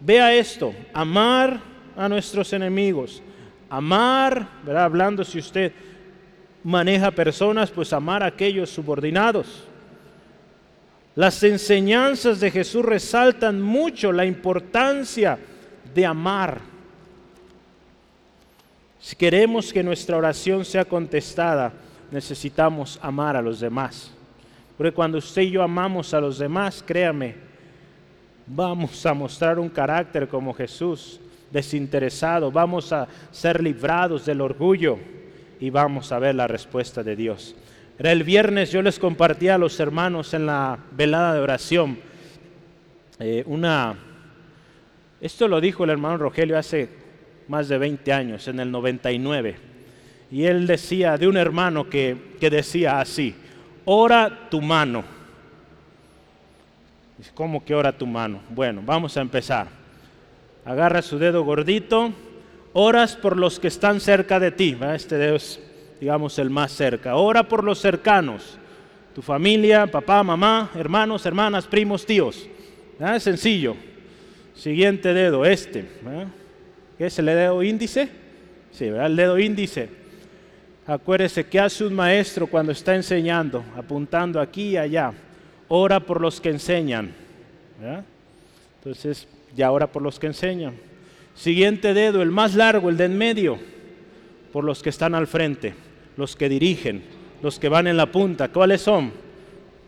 vea 0.01 0.35
esto, 0.35 0.75
amar 0.93 1.61
a 1.97 2.09
nuestros 2.09 2.53
enemigos, 2.53 3.23
amar, 3.71 4.49
¿verdad? 4.65 4.85
hablando 4.85 5.25
si 5.25 5.39
usted 5.39 5.73
maneja 6.63 7.11
personas, 7.11 7.71
pues 7.71 7.93
amar 7.93 8.23
a 8.23 8.27
aquellos 8.27 8.71
subordinados. 8.71 9.65
Las 11.17 11.43
enseñanzas 11.45 12.41
de 12.41 12.51
Jesús 12.51 12.85
resaltan 12.85 13.63
mucho 13.63 14.11
la 14.11 14.25
importancia 14.25 15.39
de 15.95 16.05
amar. 16.05 16.61
Si 19.01 19.15
queremos 19.15 19.73
que 19.73 19.83
nuestra 19.83 20.17
oración 20.17 20.65
sea 20.65 20.85
contestada, 20.85 21.73
necesitamos 22.11 22.99
amar 23.01 23.37
a 23.37 23.43
los 23.43 23.61
demás. 23.61 24.11
Porque 24.77 24.93
cuando 24.93 25.19
usted 25.19 25.43
y 25.43 25.51
yo 25.53 25.63
amamos 25.63 26.13
a 26.15 26.21
los 26.21 26.39
demás, 26.39 26.83
créame, 26.85 27.37
vamos 28.47 29.07
a 29.07 29.15
mostrar 29.15 29.59
un 29.59 29.69
carácter 29.69 30.27
como 30.27 30.53
Jesús, 30.53 31.21
desinteresado, 31.51 32.51
vamos 32.51 32.93
a 32.93 33.07
ser 33.31 33.63
librados 33.63 34.27
del 34.27 34.41
orgullo 34.41 34.99
y 35.61 35.71
vamos 35.71 36.11
a 36.11 36.19
ver 36.19 36.35
la 36.35 36.49
respuesta 36.49 37.05
de 37.05 37.15
Dios. 37.15 37.55
Era 37.99 38.13
el 38.13 38.25
viernes, 38.25 38.73
yo 38.73 38.83
les 38.83 38.99
compartía 38.99 39.55
a 39.55 39.59
los 39.59 39.79
hermanos 39.79 40.35
en 40.35 40.47
la 40.47 40.79
velada 40.93 41.35
de 41.35 41.41
oración 41.41 41.99
eh, 43.21 43.45
una... 43.47 43.97
Esto 45.21 45.47
lo 45.47 45.61
dijo 45.61 45.85
el 45.85 45.91
hermano 45.91 46.19
Rogelio 46.19 46.59
hace 46.59 46.89
más 47.49 47.69
de 47.69 47.79
20 47.79 48.13
años, 48.13 48.49
en 48.49 48.61
el 48.61 48.71
99. 48.71 49.57
Y 50.31 50.45
él 50.45 50.67
decía 50.67 51.17
de 51.17 51.29
un 51.29 51.37
hermano 51.37 51.89
que, 51.89 52.35
que 52.41 52.51
decía 52.51 53.01
así, 53.01 53.35
ora 53.85 54.49
tu 54.51 54.61
mano. 54.61 55.05
¿Cómo 57.35 57.65
que 57.65 57.75
ora 57.75 57.97
tu 57.97 58.07
mano? 58.07 58.41
Bueno, 58.51 58.83
vamos 58.85 59.17
a 59.17 59.21
empezar. 59.21 59.69
Agarra 60.65 61.01
su 61.01 61.19
dedo 61.19 61.45
gordito, 61.45 62.13
oras 62.73 63.17
por 63.17 63.37
los 63.37 63.61
que 63.61 63.69
están 63.69 64.01
cerca 64.01 64.41
de 64.41 64.51
ti. 64.51 64.77
Este 64.95 65.17
dedo 65.17 65.37
es, 65.37 65.61
digamos, 66.05 66.39
el 66.39 66.51
más 66.51 66.71
cerca. 66.71 67.17
Ora 67.17 67.49
por 67.49 67.65
los 67.65 67.79
cercanos, 67.79 68.59
tu 69.15 69.23
familia, 69.23 69.87
papá, 69.87 70.23
mamá, 70.23 70.71
hermanos, 70.75 71.25
hermanas, 71.25 71.67
primos, 71.67 72.05
tíos. 72.05 72.47
Es 73.01 73.23
sencillo. 73.23 73.75
Siguiente 74.55 75.15
dedo, 75.15 75.47
este. 75.47 75.87
¿Qué 76.99 77.07
es 77.07 77.19
el 77.19 77.25
dedo 77.25 77.63
índice? 77.63 78.11
Sí, 78.71 78.91
¿verdad? 78.91 79.07
el 79.07 79.17
dedo 79.17 79.39
índice. 79.39 79.89
Acuérdese 80.87 81.47
que 81.47 81.59
hace 81.59 81.87
un 81.87 81.95
maestro 81.95 82.49
cuando 82.49 82.73
está 82.73 82.95
enseñando, 82.95 83.65
apuntando 83.75 84.43
aquí 84.43 84.73
y 84.73 84.77
allá. 84.77 85.11
Ora 85.69 86.01
por 86.01 86.21
los 86.21 86.39
que 86.39 86.51
enseñan. 86.51 87.15
Entonces, 88.77 89.27
ya 89.57 89.71
ora 89.71 89.87
por 89.87 90.03
los 90.03 90.19
que 90.19 90.27
enseñan. 90.27 90.75
Siguiente 91.35 91.95
dedo, 91.95 92.21
el 92.21 92.31
más 92.31 92.55
largo, 92.55 92.91
el 92.91 92.99
de 92.99 93.07
en 93.07 93.17
medio, 93.17 93.59
por 94.53 94.63
los 94.63 94.85
que 94.85 94.91
están 94.91 95.17
al 95.17 95.27
frente, 95.27 95.75
los 96.17 96.37
que 96.37 96.49
dirigen, 96.49 97.03
los 97.43 97.59
que 97.59 97.69
van 97.69 97.87
en 97.87 97.97
la 97.97 98.07
punta. 98.07 98.49
¿Cuáles 98.49 98.81
son? 98.81 99.13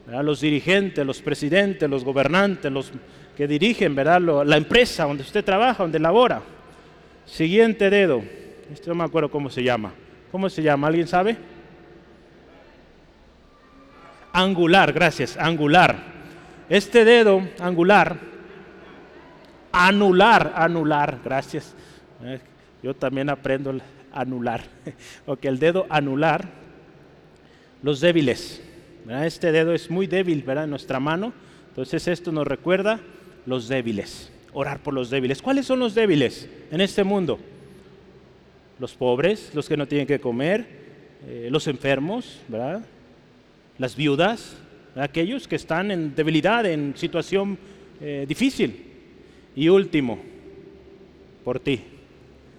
Los 0.07 0.41
dirigentes, 0.41 1.05
los 1.05 1.21
presidentes, 1.21 1.89
los 1.91 2.05
gobernantes, 2.05 2.71
los 2.71 2.93
que 3.37 3.47
dirigen 3.47 3.95
¿verdad? 3.95 4.21
la 4.21 4.57
empresa 4.57 5.05
donde 5.05 5.23
usted 5.23 5.45
trabaja, 5.45 5.83
donde 5.83 5.99
labora. 5.99 6.43
Siguiente 7.25 7.91
dedo, 7.91 8.23
este 8.73 8.89
no 8.89 8.95
me 8.95 9.05
acuerdo 9.05 9.31
cómo 9.31 9.51
se 9.51 9.63
llama. 9.63 9.93
¿Cómo 10.31 10.49
se 10.49 10.63
llama? 10.63 10.87
¿Alguien 10.87 11.09
sabe? 11.09 11.37
Angular, 14.33 14.93
gracias, 14.93 15.37
angular. 15.37 15.97
Este 16.69 17.05
dedo 17.05 17.43
angular, 17.61 18.17
anular, 19.73 20.53
anular, 20.57 21.19
gracias. 21.25 21.75
Eh, 22.23 22.41
yo 22.83 22.95
también 22.95 23.31
aprendo 23.31 23.73
anular. 24.21 24.63
ok, 25.27 25.45
el 25.45 25.59
dedo 25.59 25.87
anular, 25.89 26.49
los 27.83 28.01
débiles. 28.01 28.63
Este 29.25 29.53
dedo 29.53 29.73
es 29.73 29.91
muy 29.91 30.07
débil, 30.07 30.43
¿verdad? 30.43 30.65
En 30.65 30.71
nuestra 30.71 30.99
mano. 30.99 31.33
Entonces 31.69 32.09
esto 32.09 32.33
nos 32.33 32.47
recuerda 32.47 33.01
los 33.45 33.69
débiles. 33.69 34.33
Orar 34.53 34.83
por 34.83 34.95
los 34.95 35.11
débiles. 35.11 35.43
¿Cuáles 35.43 35.67
son 35.67 35.79
los 35.79 35.95
débiles 35.95 36.49
en 36.71 36.81
este 36.81 37.05
mundo? 37.05 37.39
Los 38.79 38.95
pobres, 38.95 39.53
los 39.55 39.69
que 39.69 39.77
no 39.77 39.87
tienen 39.87 40.07
que 40.07 40.19
comer, 40.19 40.67
eh, 41.27 41.49
los 41.51 41.67
enfermos, 41.69 42.41
¿verdad? 42.49 42.85
Las 43.79 43.95
viudas, 43.95 44.57
aquellos 44.97 45.47
que 45.47 45.57
están 45.57 45.91
en 45.91 46.15
debilidad, 46.15 46.67
en 46.67 46.95
situación 46.97 47.59
eh, 48.01 48.25
difícil. 48.29 48.85
Y 49.55 49.69
último, 49.69 50.19
por 51.45 51.61
ti, 51.61 51.83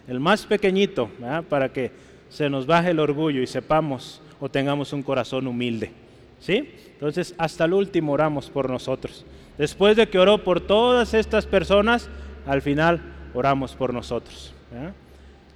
el 0.07 0.19
más 0.19 0.45
pequeñito, 0.45 1.09
para 1.49 1.71
que 1.71 1.91
se 2.29 2.49
nos 2.49 2.65
baje 2.65 2.91
el 2.91 2.99
orgullo 2.99 3.41
y 3.41 3.47
sepamos 3.47 4.21
o 4.39 4.49
tengamos 4.49 4.93
un 4.93 5.03
corazón 5.03 5.47
humilde. 5.47 5.91
¿Sí? 6.39 6.69
Entonces, 6.93 7.33
hasta 7.37 7.65
el 7.65 7.73
último 7.73 8.13
oramos 8.13 8.49
por 8.49 8.69
nosotros. 8.69 9.25
Después 9.57 9.97
de 9.97 10.07
que 10.07 10.19
oró 10.19 10.43
por 10.43 10.61
todas 10.61 11.13
estas 11.13 11.45
personas, 11.45 12.09
al 12.45 12.61
final 12.61 13.01
oramos 13.33 13.75
por 13.75 13.93
nosotros. 13.93 14.53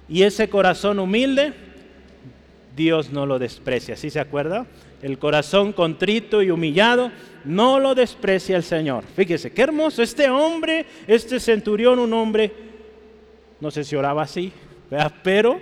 Y 0.08 0.22
ese 0.22 0.48
corazón 0.48 0.98
humilde, 0.98 1.52
Dios 2.76 3.10
no 3.10 3.26
lo 3.26 3.38
desprecia. 3.38 3.96
¿Sí 3.96 4.10
se 4.10 4.20
acuerda? 4.20 4.66
El 5.02 5.18
corazón 5.18 5.72
contrito 5.72 6.42
y 6.42 6.50
humillado, 6.50 7.10
no 7.44 7.80
lo 7.80 7.94
desprecia 7.94 8.56
el 8.56 8.62
Señor. 8.62 9.04
Fíjese, 9.16 9.52
qué 9.52 9.62
hermoso. 9.62 10.02
Este 10.02 10.30
hombre, 10.30 10.86
este 11.06 11.40
centurión, 11.40 11.98
un 11.98 12.12
hombre, 12.12 12.52
no 13.62 13.70
sé 13.70 13.84
si 13.84 13.94
oraba 13.94 14.24
así, 14.24 14.52
pero 15.22 15.60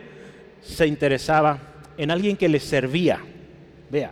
se 0.62 0.86
interesaba 0.86 1.58
en 1.98 2.10
alguien 2.10 2.34
que 2.34 2.48
le 2.48 2.58
servía. 2.58 3.20
Vea, 3.90 4.10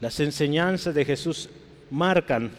las 0.00 0.18
enseñanzas 0.18 0.94
de 0.94 1.04
Jesús 1.04 1.50
marcan, 1.90 2.50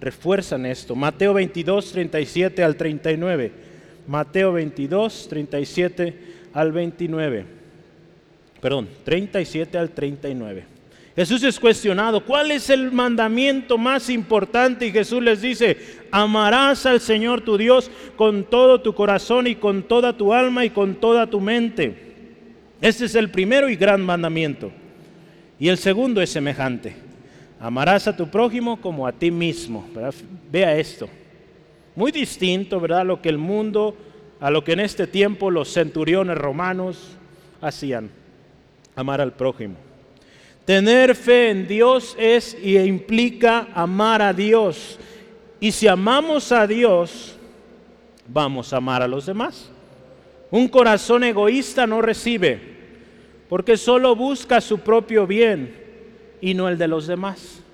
refuerzan 0.00 0.64
esto. 0.64 0.96
Mateo 0.96 1.34
22, 1.34 1.92
37 1.92 2.64
al 2.64 2.76
39. 2.76 3.52
Mateo 4.06 4.54
22, 4.54 5.28
37 5.28 6.14
al 6.54 6.72
29. 6.72 7.44
Perdón, 8.62 8.88
37 9.04 9.76
al 9.76 9.90
39. 9.90 10.79
Jesús 11.16 11.42
es 11.42 11.58
cuestionado, 11.58 12.24
¿cuál 12.24 12.52
es 12.52 12.70
el 12.70 12.92
mandamiento 12.92 13.76
más 13.76 14.08
importante? 14.08 14.86
Y 14.86 14.92
Jesús 14.92 15.22
les 15.22 15.42
dice, 15.42 15.76
amarás 16.10 16.86
al 16.86 17.00
Señor 17.00 17.40
tu 17.40 17.58
Dios 17.58 17.90
con 18.16 18.44
todo 18.44 18.80
tu 18.80 18.94
corazón 18.94 19.46
y 19.46 19.56
con 19.56 19.82
toda 19.82 20.16
tu 20.16 20.32
alma 20.32 20.64
y 20.64 20.70
con 20.70 20.94
toda 20.94 21.26
tu 21.26 21.40
mente. 21.40 22.10
Este 22.80 23.06
es 23.06 23.14
el 23.16 23.30
primero 23.30 23.68
y 23.68 23.76
gran 23.76 24.00
mandamiento. 24.00 24.70
Y 25.58 25.68
el 25.68 25.78
segundo 25.78 26.22
es 26.22 26.30
semejante. 26.30 26.94
Amarás 27.58 28.08
a 28.08 28.16
tu 28.16 28.28
prójimo 28.28 28.80
como 28.80 29.06
a 29.06 29.12
ti 29.12 29.30
mismo. 29.30 29.86
Vea 30.50 30.76
esto. 30.76 31.08
Muy 31.94 32.12
distinto, 32.12 32.80
¿verdad? 32.80 33.04
Lo 33.04 33.20
que 33.20 33.28
el 33.28 33.36
mundo, 33.36 33.94
a 34.40 34.50
lo 34.50 34.64
que 34.64 34.72
en 34.72 34.80
este 34.80 35.06
tiempo 35.06 35.50
los 35.50 35.70
centuriones 35.72 36.38
romanos 36.38 37.18
hacían. 37.60 38.10
Amar 38.96 39.20
al 39.20 39.32
prójimo. 39.32 39.89
Tener 40.70 41.16
fe 41.16 41.50
en 41.50 41.66
Dios 41.66 42.14
es 42.16 42.56
y 42.62 42.78
implica 42.78 43.66
amar 43.74 44.22
a 44.22 44.32
Dios. 44.32 45.00
Y 45.58 45.72
si 45.72 45.88
amamos 45.88 46.52
a 46.52 46.64
Dios, 46.64 47.36
vamos 48.28 48.72
a 48.72 48.76
amar 48.76 49.02
a 49.02 49.08
los 49.08 49.26
demás. 49.26 49.68
Un 50.48 50.68
corazón 50.68 51.24
egoísta 51.24 51.88
no 51.88 52.00
recibe 52.00 52.60
porque 53.48 53.76
solo 53.76 54.14
busca 54.14 54.60
su 54.60 54.78
propio 54.78 55.26
bien 55.26 55.74
y 56.40 56.54
no 56.54 56.68
el 56.68 56.78
de 56.78 56.86
los 56.86 57.08
demás. 57.08 57.64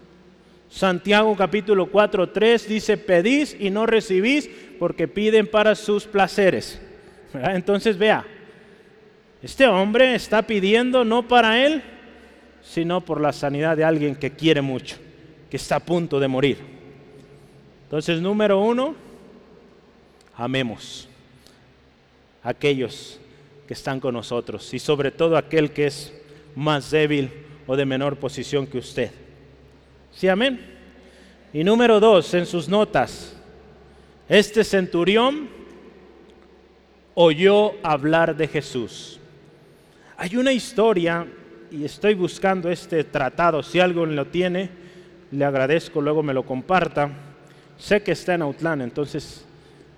Santiago 0.71 1.37
capítulo 1.37 1.91
4, 1.91 2.31
3 2.31 2.67
dice, 2.67 2.97
pedís 2.97 3.55
y 3.61 3.69
no 3.69 3.85
recibís 3.85 4.49
porque 4.79 5.07
piden 5.07 5.47
para 5.47 5.75
sus 5.75 6.07
placeres. 6.07 6.81
Entonces 7.35 7.99
vea, 7.99 8.25
este 9.43 9.67
hombre 9.67 10.15
está 10.15 10.41
pidiendo 10.41 11.05
no 11.05 11.29
para 11.29 11.63
él, 11.63 11.83
sino 12.69 13.01
por 13.01 13.21
la 13.21 13.33
sanidad 13.33 13.77
de 13.77 13.85
alguien 13.85 14.17
que 14.17 14.33
quiere 14.33 14.61
mucho, 14.61 14.97
que 15.49 15.57
está 15.57 15.77
a 15.77 15.81
punto 15.81 16.19
de 16.19 16.29
morir. 16.29 16.59
Entonces, 17.85 18.21
número 18.21 18.61
uno, 18.61 18.95
amemos 20.35 21.09
a 22.43 22.51
aquellos 22.51 23.21
que 23.67 23.75
están 23.75 24.01
con 24.01 24.15
nosotros 24.15 24.73
y 24.75 24.79
sobre 24.79 25.11
todo 25.11 25.37
aquel 25.37 25.71
que 25.71 25.87
es 25.87 26.13
más 26.55 26.91
débil 26.91 27.31
o 27.67 27.77
de 27.77 27.87
menor 27.87 28.17
posición 28.17 28.67
que 28.67 28.79
usted. 28.79 29.11
¿Sí, 30.13 30.29
amén? 30.29 30.61
Y 31.53 31.63
número 31.63 32.01
dos, 32.01 32.35
en 32.35 32.47
sus 32.47 32.69
notas, 32.69 33.37
este 34.29 34.65
centurión 34.65 35.49
oyó 37.15 37.75
hablar 37.83 38.37
de 38.37 38.49
Jesús. 38.49 39.21
Hay 40.17 40.37
una 40.37 40.53
historia, 40.53 41.27
y 41.71 41.85
estoy 41.85 42.15
buscando 42.15 42.71
este 42.71 43.05
tratado, 43.05 43.63
si 43.63 43.81
alguien 43.81 44.17
lo 44.17 44.27
tiene, 44.27 44.71
le 45.31 45.45
agradezco, 45.45 46.01
luego 46.01 46.23
me 46.23 46.35
lo 46.35 46.45
comparta. 46.45 47.11
Sé 47.79 48.03
que 48.03 48.13
está 48.13 48.35
en 48.35 48.43
Autlán, 48.43 48.81
entonces 48.81 49.45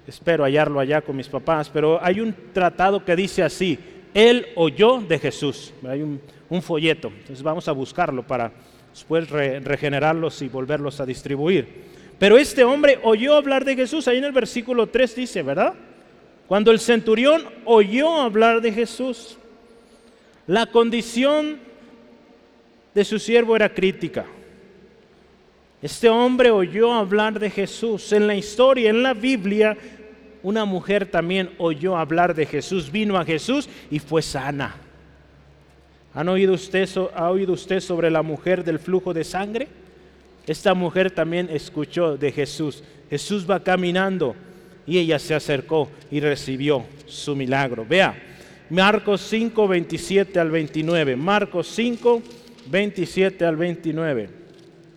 espero 0.06 0.44
hallarlo 0.44 0.80
allá 0.80 1.00
con 1.00 1.16
mis 1.16 1.28
papás, 1.28 1.70
pero 1.72 2.02
hay 2.02 2.20
un 2.20 2.34
tratado 2.52 3.04
que 3.04 3.14
dice 3.14 3.42
así, 3.42 3.78
él 4.14 4.46
oyó 4.56 5.00
de 5.00 5.18
Jesús, 5.18 5.72
hay 5.86 6.02
un, 6.02 6.20
folleto, 6.62 7.08
entonces 7.08 7.42
vamos 7.42 7.68
a 7.68 7.72
buscarlo 7.72 8.26
para 8.26 8.50
después 8.90 9.28
regenerarlos 9.30 10.40
y 10.42 10.48
volverlos 10.48 10.98
a 10.98 11.06
distribuir. 11.06 11.86
Pero 12.18 12.36
este 12.36 12.64
hombre 12.64 12.98
oyó 13.04 13.36
hablar 13.36 13.64
de 13.64 13.76
Jesús, 13.76 14.08
ahí 14.08 14.18
en 14.18 14.24
el 14.24 14.32
versículo 14.32 14.88
3 14.88 15.14
dice, 15.14 15.42
¿verdad? 15.42 15.74
Cuando 16.48 16.72
el 16.72 16.80
centurión 16.80 17.44
oyó 17.64 18.20
hablar 18.20 18.60
de 18.60 18.72
Jesús, 18.72 19.37
la 20.48 20.64
condición 20.66 21.58
de 22.94 23.04
su 23.04 23.18
siervo 23.18 23.54
era 23.54 23.72
crítica. 23.72 24.24
Este 25.80 26.08
hombre 26.08 26.50
oyó 26.50 26.92
hablar 26.92 27.38
de 27.38 27.50
Jesús. 27.50 28.12
En 28.12 28.26
la 28.26 28.34
historia, 28.34 28.88
en 28.88 29.02
la 29.02 29.12
Biblia, 29.12 29.76
una 30.42 30.64
mujer 30.64 31.06
también 31.06 31.50
oyó 31.58 31.96
hablar 31.96 32.34
de 32.34 32.46
Jesús, 32.46 32.90
vino 32.90 33.18
a 33.18 33.26
Jesús 33.26 33.68
y 33.90 33.98
fue 33.98 34.22
sana. 34.22 34.74
¿Han 36.14 36.28
oído 36.30 36.54
usted, 36.54 36.88
¿Ha 37.14 37.30
oído 37.30 37.52
usted 37.52 37.80
sobre 37.80 38.10
la 38.10 38.22
mujer 38.22 38.64
del 38.64 38.78
flujo 38.78 39.12
de 39.12 39.24
sangre? 39.24 39.68
Esta 40.46 40.72
mujer 40.72 41.10
también 41.10 41.50
escuchó 41.52 42.16
de 42.16 42.32
Jesús. 42.32 42.82
Jesús 43.10 43.48
va 43.48 43.62
caminando 43.62 44.34
y 44.86 44.96
ella 44.96 45.18
se 45.18 45.34
acercó 45.34 45.90
y 46.10 46.20
recibió 46.20 46.86
su 47.06 47.36
milagro. 47.36 47.84
Vea, 47.86 48.16
Marcos 48.70 49.22
5, 49.22 49.66
27 49.66 50.38
al 50.38 50.50
29. 50.50 51.16
Marcos 51.16 51.68
5, 51.68 52.22
27 52.70 53.44
al 53.44 53.56
29. 53.56 54.38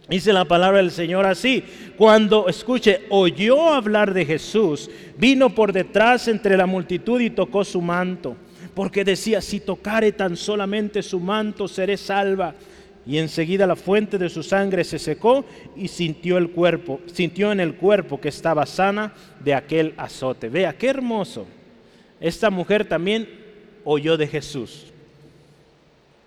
Dice 0.10 0.34
la 0.34 0.44
palabra 0.44 0.80
del 0.80 0.92
Señor 0.92 1.26
así, 1.26 1.64
cuando, 1.98 2.50
escuche, 2.50 3.04
oyó 3.10 3.74
hablar 3.74 4.14
de 4.14 4.26
Jesús, 4.26 4.90
vino 5.18 5.56
por 5.56 5.72
detrás 5.72 6.28
entre 6.28 6.58
la 6.58 6.66
multitud 6.66 7.22
y 7.22 7.30
tocó 7.30 7.64
su 7.64 7.82
manto, 7.82 8.36
porque 8.74 9.06
decía, 9.06 9.40
si 9.40 9.62
tocare 9.62 10.12
tan 10.12 10.36
solamente 10.36 11.02
su 11.02 11.20
manto, 11.20 11.66
seré 11.68 11.96
salva. 11.96 12.56
Y 13.06 13.20
enseguida 13.20 13.66
la 13.66 13.78
fuente 13.78 14.18
de 14.18 14.30
su 14.30 14.44
sangre 14.44 14.84
se 14.84 15.00
secó 15.00 15.46
y 15.78 15.88
sintió 15.88 16.38
el 16.38 16.50
cuerpo, 16.50 17.00
sintió 17.06 17.52
en 17.54 17.62
el 17.62 17.76
cuerpo 17.76 18.20
que 18.20 18.30
estaba 18.30 18.66
sana 18.66 19.14
de 19.40 19.54
aquel 19.54 19.94
azote. 19.96 20.50
Vea, 20.50 20.78
qué 20.78 20.90
hermoso. 20.90 21.48
Esta 22.20 22.50
mujer 22.50 22.86
también 22.86 23.28
oyó 23.84 24.18
de 24.18 24.28
Jesús. 24.28 24.88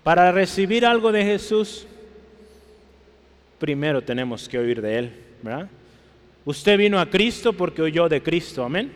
Para 0.03 0.31
recibir 0.31 0.85
algo 0.85 1.11
de 1.11 1.23
Jesús, 1.23 1.87
primero 3.57 4.03
tenemos 4.03 4.47
que 4.47 4.59
oír 4.59 4.81
de 4.81 4.99
Él. 4.99 5.11
¿verdad? 5.41 5.67
Usted 6.45 6.77
vino 6.77 6.99
a 6.99 7.09
Cristo 7.09 7.53
porque 7.53 7.81
oyó 7.81 8.07
de 8.07 8.21
Cristo, 8.21 8.63
amén. 8.63 8.91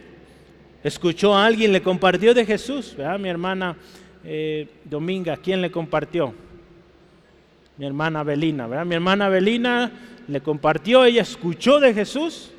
Escuchó 0.83 1.35
a 1.35 1.45
alguien, 1.45 1.71
le 1.71 1.81
compartió 1.81 2.33
de 2.33 2.45
Jesús. 2.45 2.93
¿verdad? 2.95 3.19
Mi 3.19 3.29
hermana 3.29 3.75
eh, 4.23 4.67
Dominga, 4.85 5.37
¿quién 5.37 5.61
le 5.61 5.71
compartió? 5.71 6.33
Mi 7.77 7.85
hermana 7.85 8.23
Belina, 8.23 8.67
¿verdad? 8.67 8.85
Mi 8.85 8.95
hermana 8.95 9.29
Belina 9.29 9.91
le 10.27 10.41
compartió, 10.41 11.05
ella 11.05 11.23
escuchó 11.23 11.79
de 11.79 11.93
Jesús 11.93 12.51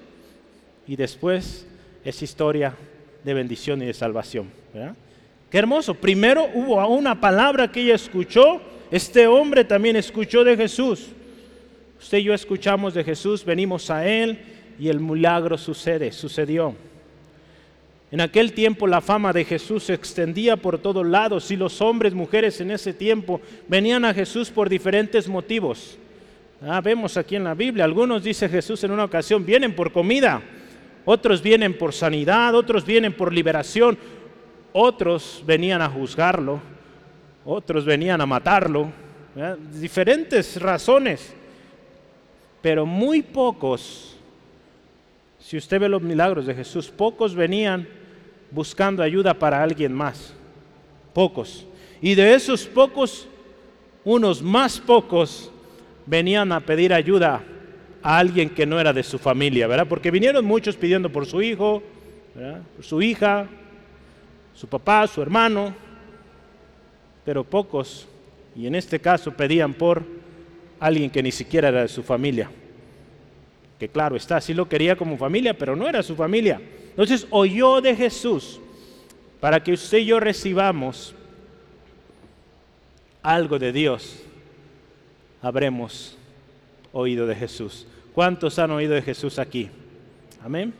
y 0.86 0.96
después 0.96 1.66
es 2.04 2.22
historia 2.22 2.74
de 3.22 3.34
bendición 3.34 3.82
y 3.82 3.86
de 3.86 3.94
salvación. 3.94 4.50
¿verdad? 4.74 4.96
Qué 5.50 5.58
hermoso. 5.58 5.94
Primero 5.94 6.48
hubo 6.54 6.86
una 6.86 7.20
palabra 7.20 7.70
que 7.70 7.82
ella 7.82 7.96
escuchó, 7.96 8.60
este 8.90 9.26
hombre 9.26 9.64
también 9.64 9.96
escuchó 9.96 10.44
de 10.44 10.56
Jesús. 10.56 11.08
Usted 12.00 12.18
y 12.18 12.24
yo 12.24 12.34
escuchamos 12.34 12.94
de 12.94 13.04
Jesús, 13.04 13.44
venimos 13.44 13.90
a 13.90 14.06
Él 14.06 14.38
y 14.78 14.88
el 14.88 15.00
milagro 15.00 15.58
sucede, 15.58 16.12
sucedió. 16.12 16.74
En 18.12 18.20
aquel 18.20 18.52
tiempo 18.52 18.86
la 18.86 19.00
fama 19.00 19.32
de 19.32 19.44
Jesús 19.44 19.84
se 19.84 19.94
extendía 19.94 20.56
por 20.56 20.78
todos 20.78 21.06
lados 21.06 21.50
y 21.50 21.56
los 21.56 21.80
hombres, 21.80 22.14
mujeres 22.14 22.60
en 22.60 22.70
ese 22.70 22.92
tiempo 22.92 23.40
venían 23.68 24.04
a 24.04 24.14
Jesús 24.14 24.50
por 24.50 24.68
diferentes 24.68 25.28
motivos. 25.28 25.98
Ah, 26.62 26.80
vemos 26.80 27.16
aquí 27.16 27.36
en 27.36 27.44
la 27.44 27.54
Biblia, 27.54 27.84
algunos 27.84 28.22
dice 28.22 28.48
Jesús 28.48 28.82
en 28.84 28.90
una 28.90 29.04
ocasión, 29.04 29.44
vienen 29.46 29.74
por 29.74 29.92
comida, 29.92 30.42
otros 31.04 31.42
vienen 31.42 31.76
por 31.76 31.92
sanidad, 31.92 32.54
otros 32.54 32.84
vienen 32.84 33.12
por 33.12 33.32
liberación, 33.32 33.96
otros 34.72 35.42
venían 35.46 35.82
a 35.82 35.88
juzgarlo, 35.88 36.60
otros 37.44 37.84
venían 37.84 38.20
a 38.20 38.26
matarlo, 38.26 38.88
diferentes 39.72 40.60
razones 40.60 41.34
pero 42.62 42.84
muy 42.84 43.22
pocos, 43.22 44.16
si 45.38 45.56
usted 45.56 45.80
ve 45.80 45.88
los 45.88 46.02
milagros 46.02 46.46
de 46.46 46.54
Jesús, 46.54 46.88
pocos 46.90 47.34
venían 47.34 47.88
buscando 48.50 49.02
ayuda 49.02 49.34
para 49.34 49.62
alguien 49.62 49.92
más, 49.92 50.34
pocos. 51.14 51.66
Y 52.02 52.14
de 52.14 52.34
esos 52.34 52.66
pocos, 52.66 53.28
unos 54.04 54.42
más 54.42 54.78
pocos 54.78 55.50
venían 56.06 56.52
a 56.52 56.60
pedir 56.60 56.92
ayuda 56.92 57.42
a 58.02 58.18
alguien 58.18 58.50
que 58.50 58.66
no 58.66 58.80
era 58.80 58.92
de 58.92 59.02
su 59.02 59.18
familia, 59.18 59.66
¿verdad? 59.66 59.86
Porque 59.86 60.10
vinieron 60.10 60.44
muchos 60.44 60.76
pidiendo 60.76 61.10
por 61.10 61.26
su 61.26 61.40
hijo, 61.40 61.82
su 62.80 63.00
hija, 63.00 63.46
su 64.54 64.66
papá, 64.66 65.06
su 65.06 65.22
hermano, 65.22 65.74
pero 67.24 67.44
pocos, 67.44 68.06
y 68.56 68.66
en 68.66 68.74
este 68.74 69.00
caso 69.00 69.32
pedían 69.32 69.74
por 69.74 70.04
alguien 70.78 71.10
que 71.10 71.22
ni 71.22 71.32
siquiera 71.32 71.68
era 71.68 71.82
de 71.82 71.88
su 71.88 72.02
familia. 72.02 72.50
Que 73.78 73.88
claro 73.88 74.16
está, 74.16 74.40
sí 74.40 74.52
lo 74.52 74.68
quería 74.68 74.96
como 74.96 75.16
familia, 75.16 75.56
pero 75.56 75.76
no 75.76 75.88
era 75.88 76.02
su 76.02 76.14
familia. 76.16 76.60
Entonces 76.90 77.26
oyó 77.30 77.80
de 77.80 77.94
Jesús 77.94 78.60
para 79.40 79.62
que 79.62 79.72
usted 79.72 79.98
y 79.98 80.06
yo 80.06 80.20
recibamos 80.20 81.14
algo 83.22 83.58
de 83.58 83.72
Dios. 83.72 84.22
Habremos 85.40 86.18
oído 86.92 87.26
de 87.26 87.34
Jesús. 87.34 87.86
¿Cuántos 88.14 88.58
han 88.58 88.70
oído 88.70 88.94
de 88.94 89.02
Jesús 89.02 89.38
aquí? 89.38 89.70
Amén. 90.42 90.74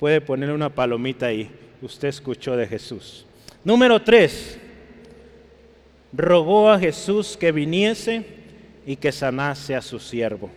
Puede 0.00 0.20
poner 0.20 0.50
una 0.50 0.70
palomita 0.70 1.26
ahí. 1.26 1.50
Usted 1.84 2.08
escuchó 2.08 2.56
de 2.56 2.66
Jesús. 2.66 3.26
Número 3.62 4.00
tres. 4.00 4.58
Rogó 6.14 6.70
a 6.70 6.78
Jesús 6.78 7.36
que 7.36 7.52
viniese 7.52 8.24
y 8.86 8.96
que 8.96 9.12
sanase 9.12 9.74
a 9.74 9.82
su 9.82 9.98
siervo. 9.98 10.50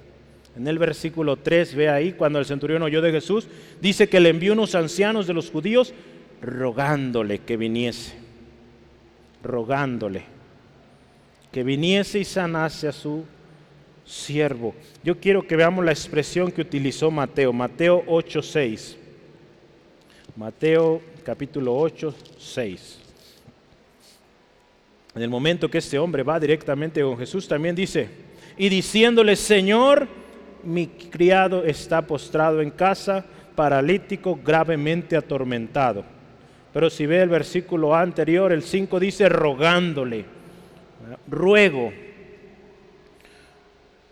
En 0.56 0.68
el 0.68 0.80
versículo 0.80 1.38
3, 1.38 1.76
ve 1.76 1.90
ahí, 1.90 2.14
cuando 2.14 2.40
el 2.40 2.46
centurión 2.46 2.82
oyó 2.82 3.02
de 3.02 3.12
Jesús, 3.12 3.48
dice 3.82 4.08
que 4.08 4.20
le 4.20 4.30
envió 4.30 4.54
unos 4.54 4.74
ancianos 4.74 5.28
de 5.28 5.34
los 5.34 5.52
judíos 5.52 5.94
rogándole 6.42 7.40
que 7.40 7.58
viniese, 7.58 8.14
rogándole 9.44 10.24
que 11.52 11.64
viniese 11.64 12.20
y 12.20 12.26
sanase 12.26 12.88
a 12.88 12.92
su 12.92 13.26
siervo. 14.06 14.74
Yo 15.04 15.20
quiero 15.20 15.46
que 15.46 15.56
veamos 15.56 15.84
la 15.84 15.92
expresión 15.92 16.52
que 16.52 16.62
utilizó 16.62 17.12
Mateo, 17.12 17.52
Mateo 17.52 18.04
8, 18.08 18.42
6. 18.42 18.98
Mateo 20.38 21.02
capítulo 21.28 21.76
8, 21.76 22.16
6. 22.38 23.00
En 25.14 25.22
el 25.22 25.30
momento 25.30 25.70
que 25.70 25.80
este 25.80 26.00
hombre 26.00 26.24
va 26.24 26.40
directamente 26.40 27.02
con 27.02 27.18
Jesús, 27.18 27.50
también 27.50 27.76
dice, 27.76 28.08
y 28.58 28.70
diciéndole, 28.70 29.36
Señor, 29.36 30.08
mi 30.64 30.88
criado 30.88 31.66
está 31.66 32.02
postrado 32.02 32.62
en 32.62 32.72
casa, 32.72 33.26
paralítico, 33.56 34.40
gravemente 34.42 35.18
atormentado. 35.18 36.06
Pero 36.72 36.90
si 36.90 37.06
ve 37.06 37.22
el 37.22 37.28
versículo 37.28 37.94
anterior, 37.94 38.54
el 38.54 38.64
5 38.64 38.98
dice, 38.98 39.28
rogándole, 39.28 40.24
ruego. 41.30 41.92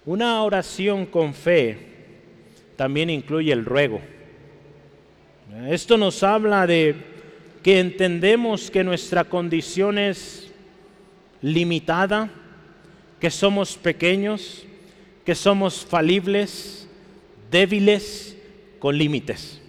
Una 0.05 0.43
oración 0.43 1.05
con 1.05 1.33
fe 1.33 1.77
también 2.75 3.09
incluye 3.09 3.53
el 3.53 3.63
ruego. 3.63 4.01
Esto 5.67 5.97
nos 5.97 6.23
habla 6.23 6.67
de 6.67 6.95
que 7.63 7.79
entendemos 7.79 8.69
que 8.69 8.83
nuestra 8.83 9.23
condición 9.23 9.97
es 9.97 10.51
limitada, 11.41 12.29
que 13.19 13.29
somos 13.29 13.77
pequeños, 13.77 14.65
que 15.23 15.35
somos 15.35 15.85
falibles, 15.85 16.87
débiles, 17.49 18.37
con 18.79 18.97
límites. 18.97 19.61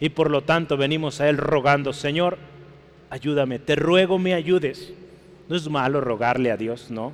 Y 0.00 0.10
por 0.10 0.30
lo 0.30 0.42
tanto 0.42 0.76
venimos 0.76 1.20
a 1.20 1.28
Él 1.28 1.38
rogando, 1.38 1.92
Señor, 1.92 2.38
ayúdame, 3.10 3.58
te 3.58 3.76
ruego 3.76 4.18
me 4.18 4.34
ayudes. 4.34 4.92
No 5.48 5.56
es 5.56 5.68
malo 5.68 6.00
rogarle 6.00 6.50
a 6.50 6.56
Dios, 6.56 6.90
no. 6.90 7.12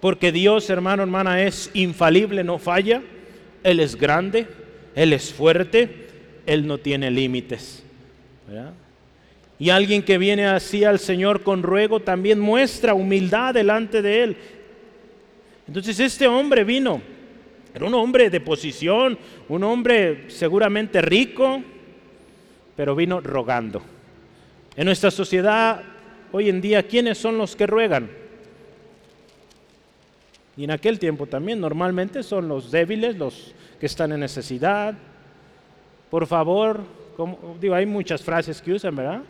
Porque 0.00 0.32
Dios, 0.32 0.68
hermano, 0.70 1.02
hermana, 1.02 1.42
es 1.42 1.70
infalible, 1.74 2.42
no 2.42 2.58
falla. 2.58 3.02
Él 3.62 3.78
es 3.78 3.94
grande, 3.94 4.48
Él 4.94 5.12
es 5.12 5.32
fuerte, 5.32 6.06
Él 6.46 6.66
no 6.66 6.78
tiene 6.78 7.10
límites. 7.10 7.82
¿verdad? 8.46 8.72
Y 9.58 9.70
alguien 9.70 10.02
que 10.02 10.18
viene 10.18 10.46
así 10.46 10.84
al 10.84 10.98
Señor 10.98 11.42
con 11.42 11.62
ruego 11.62 12.00
también 12.00 12.40
muestra 12.40 12.94
humildad 12.94 13.54
delante 13.54 14.02
de 14.02 14.22
Él. 14.24 14.36
Entonces 15.68 16.00
este 16.00 16.26
hombre 16.26 16.64
vino, 16.64 17.00
era 17.74 17.86
un 17.86 17.94
hombre 17.94 18.28
de 18.28 18.40
posición, 18.40 19.16
un 19.48 19.62
hombre 19.62 20.24
seguramente 20.28 21.00
rico, 21.00 21.62
pero 22.76 22.96
vino 22.96 23.20
rogando. 23.20 23.82
En 24.74 24.86
nuestra 24.86 25.10
sociedad 25.10 25.82
hoy 26.32 26.48
en 26.48 26.60
día, 26.60 26.82
¿quiénes 26.82 27.18
son 27.18 27.38
los 27.38 27.54
que 27.54 27.66
ruegan? 27.66 28.10
Y 30.56 30.64
en 30.64 30.70
aquel 30.70 30.98
tiempo 30.98 31.26
también 31.26 31.60
normalmente 31.60 32.22
son 32.22 32.48
los 32.48 32.70
débiles, 32.70 33.16
los 33.16 33.54
que 33.80 33.86
están 33.86 34.12
en 34.12 34.20
necesidad. 34.20 34.94
Por 36.10 36.26
favor, 36.26 36.80
como, 37.16 37.56
digo, 37.60 37.74
hay 37.74 37.86
muchas 37.86 38.22
frases 38.22 38.60
que 38.60 38.72
usan, 38.72 38.96
¿verdad? 38.96 39.22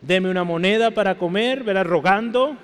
deme 0.00 0.30
una 0.30 0.44
moneda 0.44 0.90
para 0.90 1.16
comer, 1.16 1.64
verá, 1.64 1.82
rogando. 1.82 2.56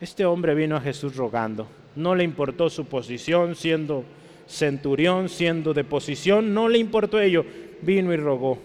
Este 0.00 0.24
hombre 0.24 0.54
vino 0.54 0.76
a 0.76 0.80
Jesús 0.80 1.16
rogando. 1.16 1.68
No 1.96 2.14
le 2.14 2.24
importó 2.24 2.70
su 2.70 2.86
posición, 2.86 3.54
siendo 3.54 4.04
centurión, 4.46 5.28
siendo 5.28 5.74
de 5.74 5.84
posición, 5.84 6.54
no 6.54 6.68
le 6.68 6.78
importó 6.78 7.20
ello. 7.20 7.44
Vino 7.82 8.12
y 8.12 8.16
rogó. 8.16 8.58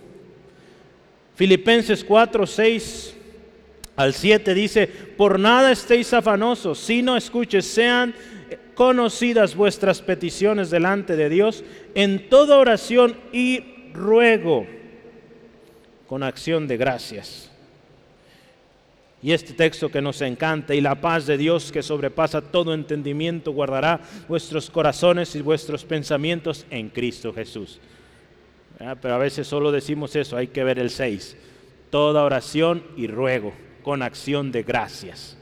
Filipenses 1.35 2.03
4, 2.03 2.45
6 2.47 3.16
Al 3.97 4.13
7 4.13 4.53
dice, 4.53 4.85
por 4.87 5.39
nada 5.39 5.71
estéis 5.71 6.13
afanosos, 6.13 6.77
sino 6.77 7.17
escuches, 7.17 7.65
sean 7.65 8.13
conocidas 8.75 9.55
vuestras 9.55 10.03
peticiones 10.03 10.69
delante 10.69 11.15
de 11.15 11.29
Dios 11.29 11.63
en 11.95 12.29
toda 12.29 12.59
oración 12.59 13.17
y 13.33 13.63
ruego 13.93 14.67
con 16.07 16.21
acción 16.21 16.67
de 16.67 16.77
gracias. 16.77 17.49
Y 19.23 19.31
este 19.31 19.53
texto 19.53 19.89
que 19.89 19.99
nos 19.99 20.21
encanta 20.21 20.75
y 20.75 20.81
la 20.81 21.01
paz 21.01 21.25
de 21.25 21.39
Dios 21.39 21.71
que 21.71 21.81
sobrepasa 21.81 22.39
todo 22.39 22.75
entendimiento 22.75 23.51
guardará 23.51 23.99
vuestros 24.27 24.69
corazones 24.69 25.35
y 25.35 25.41
vuestros 25.41 25.83
pensamientos 25.83 26.67
en 26.69 26.89
Cristo 26.89 27.33
Jesús. 27.33 27.79
Pero 29.01 29.15
a 29.15 29.17
veces 29.17 29.47
solo 29.47 29.71
decimos 29.71 30.15
eso, 30.15 30.37
hay 30.37 30.49
que 30.49 30.63
ver 30.63 30.77
el 30.77 30.91
6. 30.91 31.35
Toda 31.89 32.23
oración 32.23 32.83
y 32.95 33.07
ruego 33.07 33.53
con 33.88 34.03
acción 34.03 34.51
de 34.51 34.63
gracias. 34.63 35.38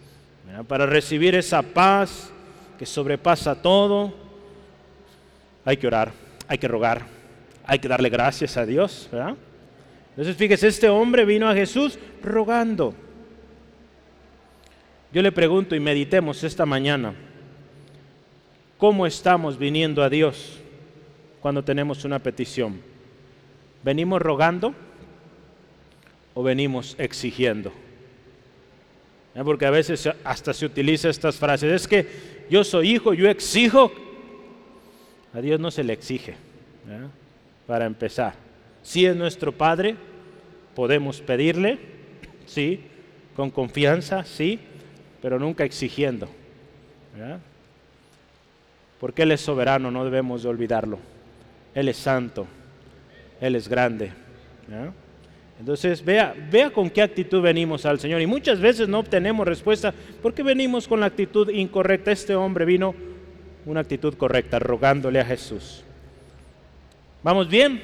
Para 0.68 0.86
recibir 0.86 1.34
esa 1.34 1.64
paz 1.64 2.30
que 2.78 2.86
sobrepasa 2.86 3.60
todo, 3.60 4.14
hay 5.66 5.78
que 5.78 5.88
orar, 5.88 6.12
hay 6.48 6.60
que 6.60 6.68
rogar, 6.68 7.08
hay 7.66 7.80
que 7.80 7.88
darle 7.88 8.08
gracias 8.08 8.56
a 8.56 8.64
Dios. 8.64 9.10
Entonces 10.12 10.38
fíjese, 10.38 10.68
este 10.68 10.90
hombre 10.90 11.26
vino 11.26 11.50
a 11.50 11.56
Jesús 11.56 11.98
rogando. 12.22 12.94
Yo 15.12 15.24
le 15.24 15.32
pregunto 15.32 15.76
y 15.76 15.80
meditemos 15.80 16.44
esta 16.44 16.68
mañana, 16.68 17.16
¿cómo 18.78 19.08
estamos 19.08 19.58
viniendo 19.58 20.04
a 20.04 20.10
Dios 20.12 20.60
cuando 21.42 21.64
tenemos 21.64 22.06
una 22.06 22.20
petición? 22.20 22.80
¿Venimos 23.84 24.22
rogando 24.22 24.76
o 26.36 26.44
venimos 26.44 26.96
exigiendo? 27.00 27.74
Porque 29.44 29.66
a 29.66 29.72
veces 29.72 30.10
hasta 30.24 30.54
se 30.54 30.66
utiliza 30.66 31.10
estas 31.10 31.36
frases, 31.36 31.72
es 31.72 31.88
que 31.88 32.08
yo 32.50 32.64
soy 32.64 32.92
hijo, 32.92 33.14
yo 33.14 33.30
exijo. 33.30 33.92
A 35.34 35.42
Dios 35.42 35.60
no 35.60 35.70
se 35.72 35.84
le 35.84 35.92
exige, 35.92 36.36
para 37.68 37.86
empezar. 37.86 38.34
Si 38.82 39.06
es 39.06 39.16
nuestro 39.16 39.52
Padre, 39.52 39.96
podemos 40.74 41.20
pedirle, 41.20 41.78
sí, 42.46 42.82
con 43.36 43.52
confianza, 43.52 44.24
sí, 44.24 44.60
pero 45.22 45.38
nunca 45.38 45.66
exigiendo. 45.66 46.30
Porque 49.00 49.24
Él 49.24 49.32
es 49.34 49.42
soberano, 49.42 49.92
no 49.92 50.06
debemos 50.06 50.44
de 50.44 50.50
olvidarlo. 50.50 51.00
Él 51.74 51.90
es 51.90 51.98
santo, 51.98 52.48
Él 53.42 53.56
es 53.58 53.68
grande. 53.68 54.14
Entonces, 55.60 56.04
vea, 56.04 56.36
vea 56.52 56.70
con 56.70 56.90
qué 56.90 57.02
actitud 57.02 57.42
venimos 57.42 57.86
al 57.86 58.00
Señor. 58.00 58.22
Y 58.22 58.28
muchas 58.28 58.60
veces 58.60 58.88
no 58.88 59.00
obtenemos 59.00 59.48
respuesta 59.48 59.94
porque 60.22 60.44
venimos 60.44 60.88
con 60.88 61.00
la 61.00 61.06
actitud 61.06 61.50
incorrecta. 61.50 62.12
Este 62.12 62.36
hombre 62.36 62.66
vino 62.66 62.94
una 63.66 63.80
actitud 63.80 64.14
correcta, 64.16 64.60
rogándole 64.60 65.20
a 65.20 65.26
Jesús. 65.26 65.84
¿Vamos 67.24 67.50
bien? 67.50 67.82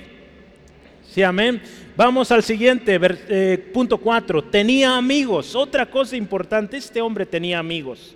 Sí, 1.10 1.24
amén. 1.24 1.62
Vamos 1.96 2.32
al 2.32 2.44
siguiente, 2.44 3.00
eh, 3.02 3.58
punto 3.74 3.98
4. 3.98 4.44
Tenía 4.44 4.96
amigos. 4.96 5.56
Otra 5.56 5.86
cosa 5.86 6.16
importante, 6.16 6.78
este 6.78 7.02
hombre 7.02 7.26
tenía 7.26 7.60
amigos. 7.60 8.16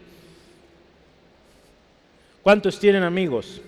¿Cuántos 2.43 2.79
tienen 2.79 3.03
amigos? 3.03 3.61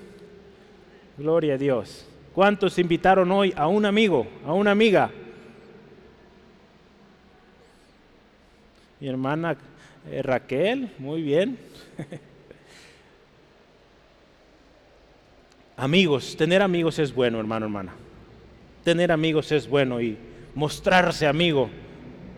Gloria 1.17 1.55
a 1.55 1.57
Dios. 1.57 2.05
¿Cuántos 2.33 2.77
invitaron 2.77 3.31
hoy 3.31 3.51
a 3.57 3.67
un 3.67 3.85
amigo, 3.85 4.27
a 4.45 4.53
una 4.53 4.69
amiga? 4.69 5.09
Mi 8.99 9.07
hermana 9.07 9.55
eh, 10.09 10.21
Raquel, 10.23 10.89
muy 10.97 11.21
bien. 11.21 11.57
amigos, 15.77 16.35
tener 16.35 16.63
amigos 16.63 16.97
es 16.97 17.13
bueno, 17.13 17.39
hermano, 17.39 17.67
hermana. 17.67 17.93
Tener 18.83 19.11
amigos 19.11 19.51
es 19.51 19.67
bueno 19.67 20.01
y 20.01 20.17
mostrarse 20.55 21.27
amigo 21.27 21.69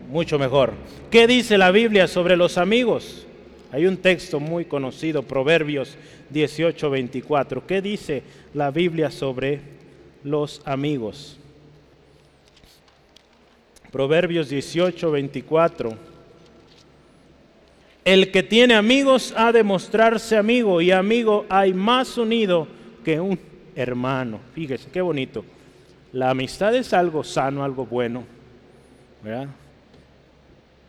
mucho 0.09 0.37
mejor. 0.37 0.73
¿Qué 1.09 1.27
dice 1.27 1.57
la 1.57 1.71
Biblia 1.71 2.07
sobre 2.07 2.35
los 2.35 2.57
amigos? 2.57 3.25
Hay 3.71 3.85
un 3.85 3.97
texto 3.97 4.39
muy 4.39 4.65
conocido, 4.65 5.23
Proverbios 5.23 5.95
18, 6.31 6.89
24. 6.89 7.65
¿Qué 7.65 7.81
dice 7.81 8.23
la 8.53 8.71
Biblia 8.71 9.11
sobre 9.11 9.61
los 10.23 10.61
amigos? 10.65 11.39
Proverbios 13.91 14.49
18, 14.49 15.11
24. 15.11 16.08
El 18.09 18.31
que 18.31 18.41
tiene 18.41 18.73
amigos 18.73 19.35
ha 19.37 19.51
de 19.51 19.61
mostrarse 19.61 20.35
amigo 20.35 20.81
y 20.81 20.89
amigo 20.89 21.45
hay 21.47 21.75
más 21.75 22.17
unido 22.17 22.67
que 23.05 23.19
un 23.19 23.39
hermano. 23.75 24.39
Fíjese, 24.55 24.89
qué 24.89 24.99
bonito. 24.99 25.45
La 26.11 26.31
amistad 26.31 26.73
es 26.73 26.91
algo 26.91 27.23
sano, 27.23 27.63
algo 27.63 27.85
bueno. 27.85 28.23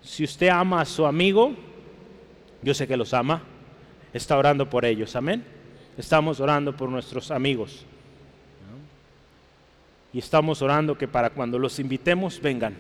Si 0.03 0.25
usted 0.25 0.49
ama 0.49 0.81
a 0.81 0.87
su 0.87 1.05
amigo, 1.05 1.53
yo 2.63 2.73
sé 2.73 2.89
que 2.89 2.97
los 2.97 3.13
ama, 3.13 3.43
está 4.15 4.39
orando 4.39 4.71
por 4.71 4.87
ellos. 4.87 5.15
Amén. 5.15 5.45
Estamos 5.99 6.41
orando 6.41 6.75
por 6.75 6.89
nuestros 6.89 7.31
amigos. 7.31 7.85
Y 10.15 10.21
estamos 10.21 10.63
orando 10.63 10.97
que 10.97 11.07
para 11.07 11.29
cuando 11.29 11.59
los 11.59 11.79
invitemos 11.81 12.41
vengan. 12.41 12.75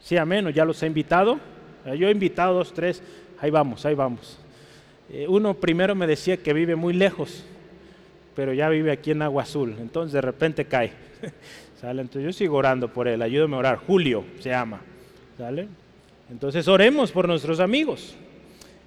Sí, 0.00 0.16
amén. 0.16 0.46
¿O 0.46 0.48
ya 0.48 0.64
los 0.64 0.82
ha 0.82 0.86
invitado? 0.86 1.38
Eh, 1.86 1.96
yo 1.98 2.08
he 2.08 2.10
invitado 2.10 2.54
dos, 2.54 2.72
tres, 2.72 3.02
ahí 3.40 3.50
vamos, 3.50 3.84
ahí 3.86 3.94
vamos. 3.94 4.38
Eh, 5.12 5.26
uno 5.28 5.54
primero 5.54 5.94
me 5.94 6.06
decía 6.06 6.36
que 6.36 6.52
vive 6.52 6.76
muy 6.76 6.92
lejos, 6.92 7.44
pero 8.34 8.52
ya 8.52 8.68
vive 8.68 8.92
aquí 8.92 9.10
en 9.10 9.22
Agua 9.22 9.42
Azul, 9.42 9.76
entonces 9.80 10.12
de 10.12 10.20
repente 10.20 10.64
cae. 10.64 10.92
¿Sale? 11.80 12.02
Entonces 12.02 12.24
yo 12.24 12.32
sigo 12.32 12.56
orando 12.56 12.92
por 12.92 13.08
él, 13.08 13.22
ayúdame 13.22 13.56
a 13.56 13.58
orar. 13.58 13.76
Julio 13.78 14.24
se 14.38 14.50
llama. 14.50 14.80
¿Sale? 15.38 15.66
Entonces 16.30 16.68
oremos 16.68 17.10
por 17.10 17.26
nuestros 17.26 17.58
amigos. 17.58 18.14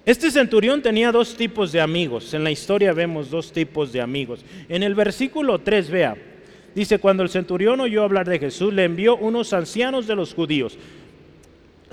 Este 0.06 0.30
centurión 0.30 0.82
tenía 0.82 1.10
dos 1.10 1.34
tipos 1.34 1.72
de 1.72 1.80
amigos. 1.80 2.34
En 2.34 2.44
la 2.44 2.50
historia 2.50 2.92
vemos 2.92 3.30
dos 3.30 3.52
tipos 3.52 3.92
de 3.92 4.00
amigos. 4.00 4.44
En 4.68 4.82
el 4.82 4.94
versículo 4.94 5.58
3, 5.58 5.90
vea, 5.90 6.16
dice, 6.74 6.98
cuando 6.98 7.22
el 7.22 7.30
centurión 7.30 7.80
oyó 7.80 8.04
hablar 8.04 8.28
de 8.28 8.38
Jesús, 8.38 8.72
le 8.72 8.84
envió 8.84 9.16
unos 9.16 9.52
ancianos 9.52 10.06
de 10.06 10.14
los 10.14 10.34
judíos 10.34 10.78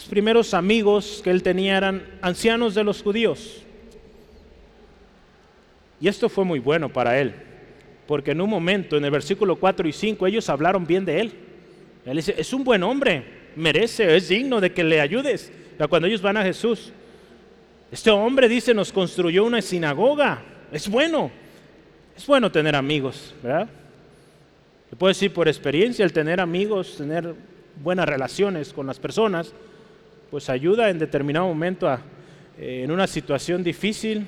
los 0.02 0.10
primeros 0.10 0.56
amigos 0.56 1.22
que 1.24 1.30
él 1.30 1.44
tenía 1.44 1.78
eran 1.78 2.04
ancianos 2.24 2.74
de 2.74 2.84
los 2.84 3.04
judíos. 3.04 3.62
Y 6.00 6.08
esto 6.08 6.28
fue 6.28 6.44
muy 6.44 6.58
bueno 6.58 6.90
para 6.90 7.20
él, 7.20 7.36
porque 8.08 8.32
en 8.32 8.42
un 8.42 8.50
momento, 8.50 8.98
en 8.98 9.06
el 9.06 9.12
versículo 9.12 9.58
4 9.58 9.88
y 9.88 9.94
5, 9.94 10.26
ellos 10.26 10.50
hablaron 10.50 10.88
bien 10.88 11.06
de 11.06 11.22
él. 11.22 11.34
Él 12.04 12.18
dice, 12.18 12.34
es 12.36 12.52
un 12.52 12.64
buen 12.64 12.82
hombre, 12.82 13.24
merece, 13.56 14.16
es 14.18 14.30
digno 14.30 14.60
de 14.60 14.74
que 14.74 14.84
le 14.84 15.00
ayudes. 15.00 15.52
cuando 15.88 16.08
ellos 16.08 16.24
van 16.24 16.38
a 16.38 16.44
Jesús, 16.44 16.92
este 17.92 18.10
hombre 18.10 18.50
dice, 18.50 18.74
nos 18.74 18.92
construyó 18.92 19.44
una 19.44 19.62
sinagoga. 19.62 20.42
Es 20.72 20.90
bueno, 20.90 21.30
es 22.18 22.26
bueno 22.26 22.52
tener 22.52 22.76
amigos, 22.76 23.36
¿verdad? 23.44 23.70
Le 24.90 24.98
puedo 24.98 25.10
decir 25.10 25.32
por 25.32 25.48
experiencia, 25.48 26.04
el 26.04 26.12
tener 26.12 26.40
amigos, 26.40 26.98
tener 26.98 27.36
buenas 27.84 28.10
relaciones 28.10 28.74
con 28.74 28.88
las 28.88 28.98
personas, 28.98 29.54
pues 30.32 30.50
ayuda 30.50 30.90
en 30.90 30.98
determinado 30.98 31.46
momento 31.46 31.94
eh, 32.58 32.84
en 32.84 32.92
una 32.92 33.06
situación 33.06 33.64
difícil. 33.64 34.26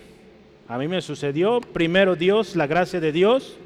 A 0.67 0.77
mí 0.77 0.87
me 0.89 1.01
sucedió, 1.01 1.61
primero 1.61 2.15
Dios, 2.15 2.57
la 2.57 2.67
gracia 2.67 2.99
de 2.99 3.13
Dios, 3.13 3.57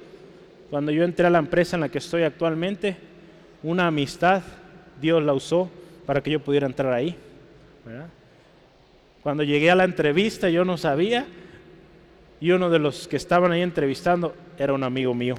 cuando 0.69 0.91
yo 0.91 1.03
entré 1.03 1.25
a 1.25 1.31
la 1.31 1.39
empresa 1.39 1.75
en 1.75 1.81
la 1.81 1.89
que 1.89 1.97
estoy 1.97 2.21
actualmente, 2.23 2.95
una 3.63 3.88
amistad, 3.88 4.43
Dios 5.01 5.23
la 5.23 5.33
usó 5.33 5.69
para 6.05 6.21
que 6.21 6.29
yo 6.29 6.39
pudiera 6.39 6.67
entrar 6.67 6.93
ahí. 6.93 7.15
Cuando 9.23 9.43
llegué 9.43 9.71
a 9.71 9.75
la 9.75 9.85
entrevista 9.85 10.49
yo 10.49 10.63
no 10.63 10.77
sabía 10.77 11.25
y 12.39 12.51
uno 12.51 12.69
de 12.69 12.79
los 12.79 13.07
que 13.07 13.15
estaban 13.15 13.51
ahí 13.51 13.61
entrevistando 13.61 14.35
era 14.59 14.73
un 14.73 14.83
amigo 14.83 15.13
mío. 15.13 15.35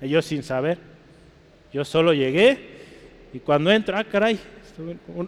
yo 0.00 0.22
sin 0.22 0.42
saber, 0.42 0.78
yo 1.72 1.84
solo 1.84 2.12
llegué 2.12 2.58
y 3.32 3.40
cuando 3.40 3.70
entro, 3.72 3.96
ah, 3.96 4.04
caray, 4.04 4.38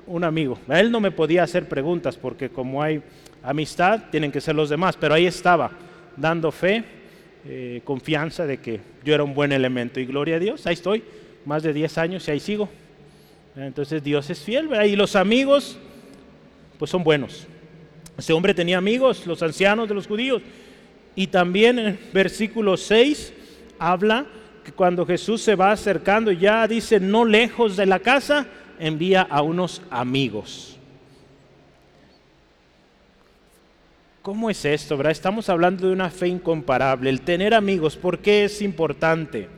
un, 0.06 0.24
amigo. 0.24 0.58
A 0.68 0.80
él 0.80 0.90
no 0.90 1.00
me 1.00 1.10
podía 1.10 1.42
hacer 1.42 1.68
preguntas 1.68 2.16
porque 2.16 2.48
como 2.48 2.82
hay 2.82 3.02
amistad, 3.42 4.04
tienen 4.10 4.32
que 4.32 4.40
ser 4.40 4.54
los 4.54 4.68
demás, 4.68 4.96
pero 4.98 5.14
ahí 5.14 5.26
estaba, 5.26 5.70
dando 6.16 6.50
fe, 6.50 6.84
eh, 7.46 7.80
confianza 7.84 8.46
de 8.46 8.58
que 8.58 8.80
yo 9.04 9.14
era 9.14 9.24
un 9.24 9.34
buen 9.34 9.52
elemento. 9.52 10.00
Y 10.00 10.06
gloria 10.06 10.36
a 10.36 10.38
Dios, 10.38 10.66
ahí 10.66 10.74
estoy, 10.74 11.02
más 11.44 11.62
de 11.62 11.72
10 11.72 11.98
años 11.98 12.28
y 12.28 12.30
ahí 12.30 12.40
sigo. 12.40 12.68
Entonces 13.56 14.02
Dios 14.02 14.28
es 14.30 14.40
fiel, 14.40 14.68
Y 14.86 14.96
los 14.96 15.14
amigos, 15.14 15.78
pues 16.78 16.90
son 16.90 17.04
buenos. 17.04 17.46
Ese 18.18 18.32
hombre 18.32 18.54
tenía 18.54 18.78
amigos, 18.78 19.26
los 19.26 19.42
ancianos 19.42 19.88
de 19.88 19.94
los 19.94 20.06
judíos. 20.06 20.42
Y 21.14 21.28
también 21.28 21.78
en 21.78 21.98
versículo 22.12 22.76
6 22.76 23.32
habla 23.78 24.26
que 24.64 24.72
cuando 24.72 25.04
Jesús 25.04 25.42
se 25.42 25.54
va 25.54 25.72
acercando, 25.72 26.32
ya 26.32 26.66
dice, 26.66 26.98
no 26.98 27.24
lejos 27.24 27.76
de 27.76 27.86
la 27.86 27.98
casa, 27.98 28.46
envía 28.78 29.22
a 29.22 29.42
unos 29.42 29.82
amigos. 29.90 30.78
¿Cómo 34.24 34.48
es 34.48 34.64
esto? 34.64 34.96
¿verdad? 34.96 35.12
Estamos 35.12 35.50
hablando 35.50 35.86
de 35.86 35.92
una 35.92 36.08
fe 36.08 36.28
incomparable. 36.28 37.10
El 37.10 37.20
tener 37.20 37.52
amigos, 37.52 37.94
¿por 37.94 38.20
qué 38.20 38.44
es 38.44 38.62
importante? 38.62 39.48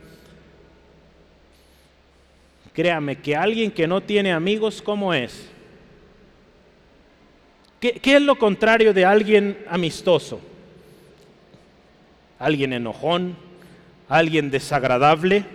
Créame 2.73 3.17
que 3.17 3.33
alguien 3.35 3.71
que 3.71 3.87
no 3.87 4.01
tiene 4.01 4.33
amigos, 4.33 4.81
¿cómo 4.81 5.13
es? 5.13 5.49
¿Qué, 7.79 7.93
qué 7.93 8.17
es 8.17 8.21
lo 8.21 8.37
contrario 8.37 8.93
de 8.93 9.05
alguien 9.05 9.57
amistoso? 9.69 10.41
Alguien 12.37 12.73
enojón, 12.73 13.37
alguien 14.09 14.51
desagradable. 14.51 15.45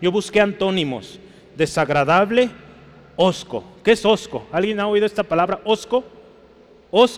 Yo 0.00 0.10
busqué 0.10 0.40
antónimos. 0.40 1.20
Desagradable, 1.56 2.48
osco. 3.16 3.64
¿Qué 3.82 3.92
es 3.92 4.04
osco? 4.04 4.46
¿Alguien 4.52 4.80
ha 4.80 4.86
oído 4.86 5.06
esta 5.06 5.22
palabra 5.22 5.60
osco? 5.64 6.04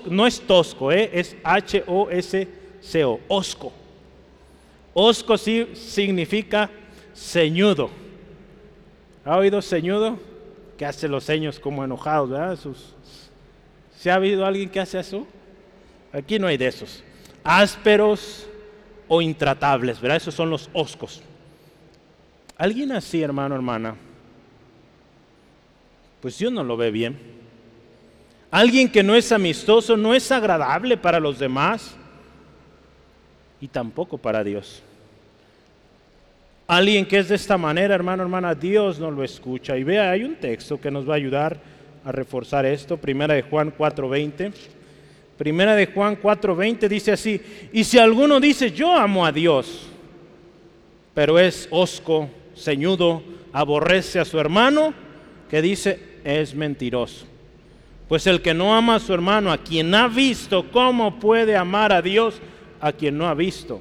no 0.07 0.27
es 0.27 0.41
tosco, 0.41 0.93
¿eh? 0.93 1.11
es 1.13 1.37
H-O-S-C-O, 1.43 3.21
osco. 3.29 3.73
Osco 4.93 5.37
significa 5.37 6.71
ceñudo. 7.15 7.91
¿Ha 9.25 9.37
oído 9.37 9.61
ceñudo? 9.61 10.19
Que 10.79 10.87
hace 10.87 11.09
los 11.09 11.25
ceños 11.25 11.59
como 11.59 11.85
enojados, 11.85 12.31
¿verdad? 12.31 12.59
¿Se 13.97 14.11
ha 14.11 14.15
habido 14.15 14.47
alguien 14.47 14.69
que 14.69 14.81
hace 14.81 15.01
eso? 15.01 15.27
Aquí 16.13 16.39
no 16.39 16.47
hay 16.47 16.57
de 16.57 16.69
esos. 16.69 17.03
Ásperos 17.43 18.47
o 19.09 19.21
intratables, 19.21 20.01
¿verdad? 20.01 20.19
Esos 20.19 20.35
son 20.35 20.51
los 20.51 20.71
oscos. 20.73 21.23
Alguien 22.57 22.93
así, 22.93 23.21
hermano, 23.23 23.57
hermana, 23.57 23.97
pues 26.25 26.39
Dios 26.39 26.51
no 26.51 26.65
lo 26.65 26.79
ve 26.79 26.91
bien. 26.91 27.19
Alguien 28.51 28.91
que 28.91 29.03
no 29.03 29.15
es 29.15 29.31
amistoso 29.31 29.95
no 29.95 30.15
es 30.15 30.33
agradable 30.33 30.97
para 30.97 31.21
los 31.21 31.39
demás 31.39 31.95
y 33.61 33.69
tampoco 33.69 34.17
para 34.17 34.43
Dios. 34.43 34.83
Alguien 36.67 37.05
que 37.05 37.19
es 37.19 37.29
de 37.29 37.35
esta 37.35 37.59
manera, 37.59 37.95
hermano, 37.95 38.23
hermana, 38.23 38.55
Dios 38.55 38.99
no 38.99 39.11
lo 39.11 39.23
escucha. 39.23 39.77
Y 39.77 39.85
vea, 39.85 40.13
hay 40.13 40.25
un 40.25 40.37
texto 40.37 40.81
que 40.81 40.91
nos 40.91 41.07
va 41.07 41.13
a 41.13 41.17
ayudar 41.17 41.61
a 42.07 42.11
reforzar 42.11 42.65
esto, 42.65 42.97
Primera 42.97 43.35
de 43.35 43.43
Juan 43.43 43.71
4:20. 43.77 44.51
Primera 45.37 45.75
de 45.75 45.89
Juan 45.89 46.17
4:20 46.17 46.89
dice 46.89 47.13
así, 47.13 47.39
y 47.71 47.85
si 47.85 47.99
alguno 47.99 48.41
dice, 48.41 48.73
yo 48.73 48.95
amo 48.95 49.27
a 49.27 49.31
Dios, 49.31 49.89
pero 51.13 51.39
es 51.39 51.69
osco, 51.71 52.31
ceñudo, 52.57 53.23
aborrece 53.53 54.21
a 54.21 54.25
su 54.25 54.41
hermano, 54.41 54.95
que 55.51 55.61
dice, 55.61 56.14
es 56.25 56.55
mentiroso. 56.55 57.27
Pues 58.09 58.27
el 58.27 58.43
que 58.43 58.55
no 58.55 58.75
ama 58.75 58.97
a 58.97 59.01
su 59.01 59.13
hermano, 59.15 59.53
a 59.53 59.59
quien 59.59 59.95
ha 59.95 60.09
visto, 60.09 60.71
¿cómo 60.71 61.19
puede 61.19 61.57
amar 61.57 61.93
a 61.93 62.03
Dios 62.03 62.41
a 62.81 62.93
quien 62.93 63.17
no 63.17 63.29
ha 63.29 63.35
visto? 63.35 63.81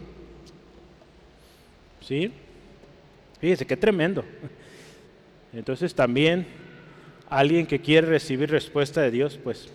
¿Sí? 2.02 2.32
Fíjese, 3.40 3.66
qué 3.66 3.76
tremendo. 3.76 4.24
Entonces 5.54 5.94
también 5.94 6.46
alguien 7.30 7.66
que 7.66 7.80
quiere 7.80 8.08
recibir 8.08 8.50
respuesta 8.50 9.02
de 9.02 9.12
Dios, 9.12 9.40
pues 9.44 9.70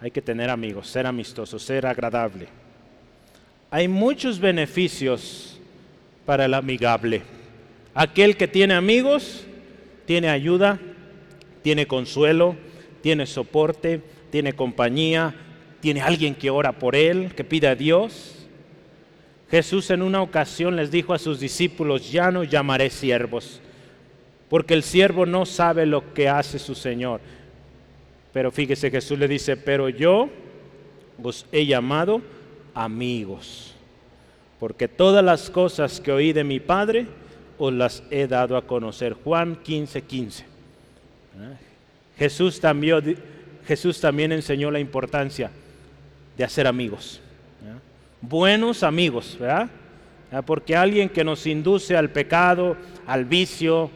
hay 0.00 0.10
que 0.10 0.22
tener 0.22 0.50
amigos, 0.50 0.88
ser 0.88 1.06
amistoso, 1.06 1.58
ser 1.58 1.86
agradable. 1.86 2.48
Hay 3.70 3.88
muchos 3.88 4.38
beneficios 4.38 5.58
para 6.26 6.44
el 6.44 6.54
amigable. 6.54 7.22
Aquel 7.94 8.36
que 8.36 8.48
tiene 8.48 8.74
amigos, 8.74 9.44
tiene 10.04 10.28
ayuda, 10.28 10.78
tiene 11.62 11.86
consuelo, 11.86 12.56
tiene 13.00 13.26
soporte, 13.26 14.00
tiene 14.30 14.52
compañía, 14.52 15.34
tiene 15.80 16.00
alguien 16.00 16.34
que 16.34 16.50
ora 16.50 16.72
por 16.72 16.94
él, 16.94 17.34
que 17.34 17.44
pide 17.44 17.68
a 17.68 17.74
Dios. 17.74 18.46
Jesús 19.50 19.90
en 19.90 20.02
una 20.02 20.22
ocasión 20.22 20.76
les 20.76 20.90
dijo 20.90 21.12
a 21.12 21.18
sus 21.18 21.40
discípulos, 21.40 22.10
ya 22.10 22.30
no 22.30 22.44
llamaré 22.44 22.88
siervos, 22.88 23.60
porque 24.48 24.74
el 24.74 24.82
siervo 24.82 25.26
no 25.26 25.44
sabe 25.44 25.84
lo 25.84 26.14
que 26.14 26.28
hace 26.28 26.58
su 26.58 26.74
Señor. 26.74 27.20
Pero 28.32 28.50
fíjese, 28.50 28.90
Jesús 28.90 29.18
le 29.18 29.28
dice, 29.28 29.56
pero 29.56 29.88
yo 29.88 30.30
os 31.22 31.46
he 31.52 31.66
llamado 31.66 32.22
amigos, 32.74 33.74
porque 34.58 34.88
todas 34.88 35.22
las 35.22 35.50
cosas 35.50 36.00
que 36.00 36.12
oí 36.12 36.32
de 36.32 36.44
mi 36.44 36.60
Padre 36.60 37.06
os 37.58 37.72
las 37.72 38.02
he 38.10 38.26
dado 38.26 38.56
a 38.56 38.66
conocer. 38.66 39.12
Juan 39.12 39.56
15, 39.56 40.02
15. 40.02 40.51
Jesús 42.18 42.60
también, 42.60 43.18
Jesús 43.66 44.00
también 44.00 44.32
enseñó 44.32 44.70
la 44.70 44.80
importancia 44.80 45.50
de 46.36 46.44
hacer 46.44 46.66
amigos. 46.66 47.20
Buenos 48.20 48.82
amigos, 48.82 49.36
¿verdad? 49.38 49.68
Porque 50.46 50.76
alguien 50.76 51.08
que 51.08 51.24
nos 51.24 51.46
induce 51.46 51.96
al 51.96 52.10
pecado, 52.10 52.76
al 53.06 53.24
vicio, 53.24 53.90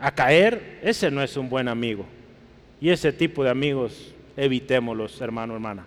a 0.00 0.10
caer, 0.10 0.80
ese 0.82 1.10
no 1.10 1.22
es 1.22 1.36
un 1.36 1.48
buen 1.48 1.68
amigo. 1.68 2.04
Y 2.80 2.90
ese 2.90 3.12
tipo 3.12 3.44
de 3.44 3.50
amigos, 3.50 4.12
evitémoslos, 4.36 5.20
hermano, 5.20 5.54
hermana. 5.54 5.84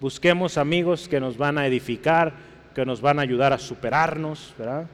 Busquemos 0.00 0.56
amigos 0.56 1.08
que 1.08 1.20
nos 1.20 1.36
van 1.36 1.58
a 1.58 1.66
edificar, 1.66 2.32
que 2.74 2.86
nos 2.86 3.00
van 3.00 3.18
a 3.18 3.22
ayudar 3.22 3.52
a 3.52 3.58
superarnos, 3.58 4.54
¿verdad? 4.58 4.86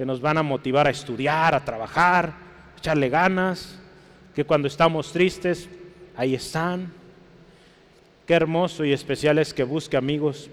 que 0.00 0.06
nos 0.06 0.22
van 0.22 0.38
a 0.38 0.42
motivar 0.42 0.86
a 0.86 0.90
estudiar, 0.90 1.54
a 1.54 1.62
trabajar, 1.62 2.32
a 2.74 2.78
echarle 2.78 3.10
ganas, 3.10 3.78
que 4.40 4.46
cuando 4.46 4.68
estamos 4.68 5.12
tristes, 5.12 5.68
ahí 6.16 6.34
están. 6.34 6.90
Qué 8.26 8.32
hermoso 8.32 8.86
y 8.86 8.92
especial 8.94 9.38
es 9.38 9.52
que 9.52 9.64
busque 9.64 9.98
amigos 9.98 10.48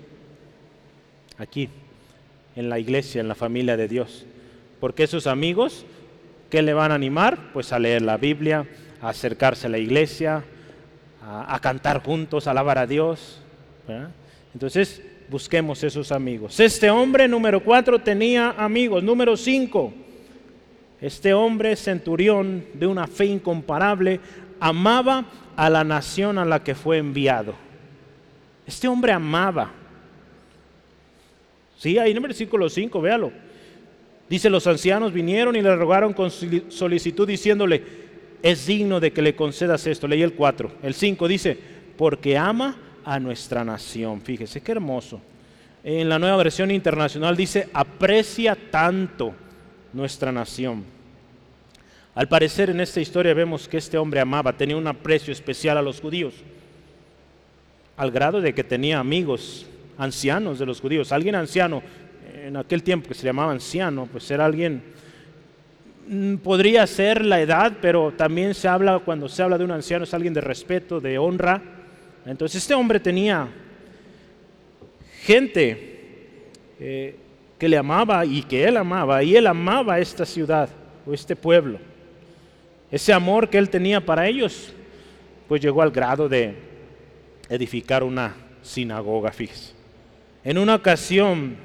aquí, 1.37 1.69
en 2.57 2.67
la 2.67 2.79
iglesia, 2.79 3.21
en 3.21 3.29
la 3.29 3.35
familia 3.35 3.77
de 3.77 3.87
Dios. 3.87 4.25
Porque 4.81 5.03
esos 5.03 5.25
amigos, 5.25 5.85
¿qué 6.49 6.61
le 6.61 6.73
van 6.73 6.91
a 6.91 6.95
animar? 6.95 7.53
Pues 7.53 7.71
a 7.71 7.79
leer 7.79 8.01
la 8.01 8.17
Biblia, 8.17 8.67
a 9.01 9.07
acercarse 9.07 9.67
a 9.67 9.69
la 9.69 9.77
iglesia, 9.77 10.43
a, 11.21 11.57
cantar 11.61 12.03
juntos, 12.03 12.45
a 12.45 12.51
alabar 12.51 12.79
a 12.79 12.87
Dios. 12.87 13.39
Entonces, 14.53 15.01
busquemos 15.29 15.81
esos 15.81 16.11
amigos. 16.11 16.59
Este 16.59 16.89
hombre 16.89 17.25
número 17.29 17.63
cuatro 17.63 17.99
tenía 17.99 18.49
amigos. 18.49 19.01
Número 19.01 19.37
cinco 19.37 19.93
este 21.01 21.33
hombre 21.33 21.75
centurión 21.75 22.65
de 22.73 22.87
una 22.87 23.07
fe 23.07 23.25
incomparable 23.25 24.19
amaba 24.59 25.25
a 25.55 25.69
la 25.69 25.83
nación 25.83 26.37
a 26.37 26.45
la 26.45 26.63
que 26.63 26.75
fue 26.75 26.97
enviado. 26.97 27.53
Este 28.65 28.87
hombre 28.87 29.11
amaba. 29.11 29.71
Sí, 31.77 31.97
ahí 31.97 32.11
en 32.11 32.17
el 32.17 32.23
versículo 32.23 32.69
5, 32.69 33.01
véalo. 33.01 33.31
Dice, 34.29 34.49
los 34.49 34.67
ancianos 34.67 35.13
vinieron 35.13 35.55
y 35.55 35.61
le 35.61 35.75
rogaron 35.75 36.13
con 36.13 36.31
solicitud 36.31 37.27
diciéndole, 37.27 37.83
es 38.41 38.65
digno 38.65 38.99
de 38.99 39.13
que 39.13 39.21
le 39.21 39.35
concedas 39.35 39.87
esto. 39.87 40.07
Leí 40.07 40.21
el 40.21 40.33
4. 40.33 40.71
El 40.83 40.93
5 40.93 41.27
dice, 41.27 41.57
porque 41.95 42.37
ama 42.37 42.75
a 43.05 43.19
nuestra 43.19 43.63
nación. 43.63 44.21
Fíjese, 44.21 44.61
qué 44.61 44.73
hermoso. 44.73 45.21
En 45.83 46.09
la 46.09 46.19
nueva 46.19 46.37
versión 46.37 46.71
internacional 46.71 47.37
dice, 47.37 47.69
aprecia 47.71 48.57
tanto 48.69 49.33
nuestra 49.97 50.31
nación. 50.31 50.85
Al 52.13 52.27
parecer 52.27 52.69
en 52.69 52.79
esta 52.79 53.01
historia 53.01 53.33
vemos 53.33 53.67
que 53.67 53.77
este 53.77 53.97
hombre 53.97 54.19
amaba, 54.19 54.53
tenía 54.53 54.77
un 54.77 54.87
aprecio 54.87 55.33
especial 55.33 55.77
a 55.77 55.81
los 55.81 55.99
judíos, 55.99 56.35
al 57.97 58.11
grado 58.11 58.39
de 58.39 58.53
que 58.53 58.63
tenía 58.63 58.99
amigos 58.99 59.65
ancianos 59.97 60.59
de 60.59 60.67
los 60.67 60.79
judíos. 60.79 61.11
Alguien 61.11 61.33
anciano, 61.33 61.81
en 62.43 62.55
aquel 62.55 62.83
tiempo 62.83 63.07
que 63.09 63.15
se 63.15 63.25
llamaba 63.25 63.51
anciano, 63.51 64.07
pues 64.11 64.29
era 64.29 64.45
alguien, 64.45 64.83
mm, 66.07 66.35
podría 66.37 66.85
ser 66.85 67.25
la 67.25 67.41
edad, 67.41 67.77
pero 67.81 68.13
también 68.15 68.53
se 68.53 68.67
habla, 68.67 68.99
cuando 68.99 69.27
se 69.27 69.41
habla 69.41 69.57
de 69.57 69.63
un 69.63 69.71
anciano, 69.71 70.03
es 70.03 70.13
alguien 70.13 70.33
de 70.33 70.41
respeto, 70.41 71.01
de 71.01 71.17
honra. 71.17 71.61
Entonces 72.25 72.61
este 72.61 72.75
hombre 72.75 72.99
tenía 72.99 73.47
gente 75.23 75.97
eh, 76.79 77.15
que 77.57 77.67
le 77.67 77.77
amaba 77.77 78.25
y 78.25 78.43
que 78.43 78.63
él 78.65 78.77
amaba, 78.77 79.23
y 79.23 79.35
él 79.35 79.47
amaba 79.47 79.99
esta 79.99 80.25
ciudad 80.25 80.69
o 81.05 81.13
este 81.13 81.35
pueblo. 81.35 81.79
Ese 82.91 83.11
amor 83.11 83.49
que 83.49 83.57
él 83.57 83.69
tenía 83.69 84.05
para 84.05 84.27
ellos, 84.27 84.73
pues 85.47 85.61
llegó 85.61 85.81
al 85.81 85.91
grado 85.91 86.29
de 86.29 86.55
edificar 87.49 88.03
una 88.03 88.35
sinagoga, 88.61 89.31
fíjese. 89.31 89.73
En 90.43 90.57
una 90.57 90.75
ocasión, 90.75 91.57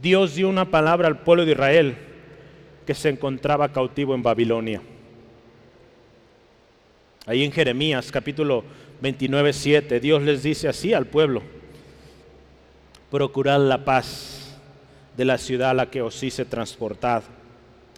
Dios 0.00 0.34
dio 0.34 0.48
una 0.48 0.64
palabra 0.64 1.08
al 1.08 1.20
pueblo 1.20 1.44
de 1.44 1.52
Israel 1.52 1.96
que 2.86 2.94
se 2.94 3.10
encontraba 3.10 3.72
cautivo 3.72 4.14
en 4.14 4.22
Babilonia. 4.22 4.82
Ahí 7.26 7.44
en 7.44 7.52
Jeremías 7.52 8.10
capítulo 8.10 8.64
29, 9.02 9.52
7, 9.52 10.00
Dios 10.00 10.22
les 10.22 10.42
dice 10.42 10.68
así 10.68 10.94
al 10.94 11.06
pueblo, 11.06 11.42
procurad 13.10 13.60
la 13.60 13.84
paz 13.84 14.39
de 15.16 15.24
la 15.24 15.38
ciudad 15.38 15.70
a 15.70 15.74
la 15.74 15.90
que 15.90 16.02
os 16.02 16.22
hice 16.22 16.44
transportad. 16.44 17.22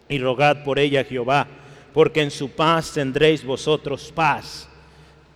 Y 0.09 0.19
rogad 0.19 0.63
por 0.63 0.79
ella 0.79 1.03
Jehová, 1.03 1.47
porque 1.93 2.21
en 2.21 2.31
su 2.31 2.51
paz 2.51 2.93
tendréis 2.93 3.43
vosotros 3.43 4.11
paz. 4.13 4.69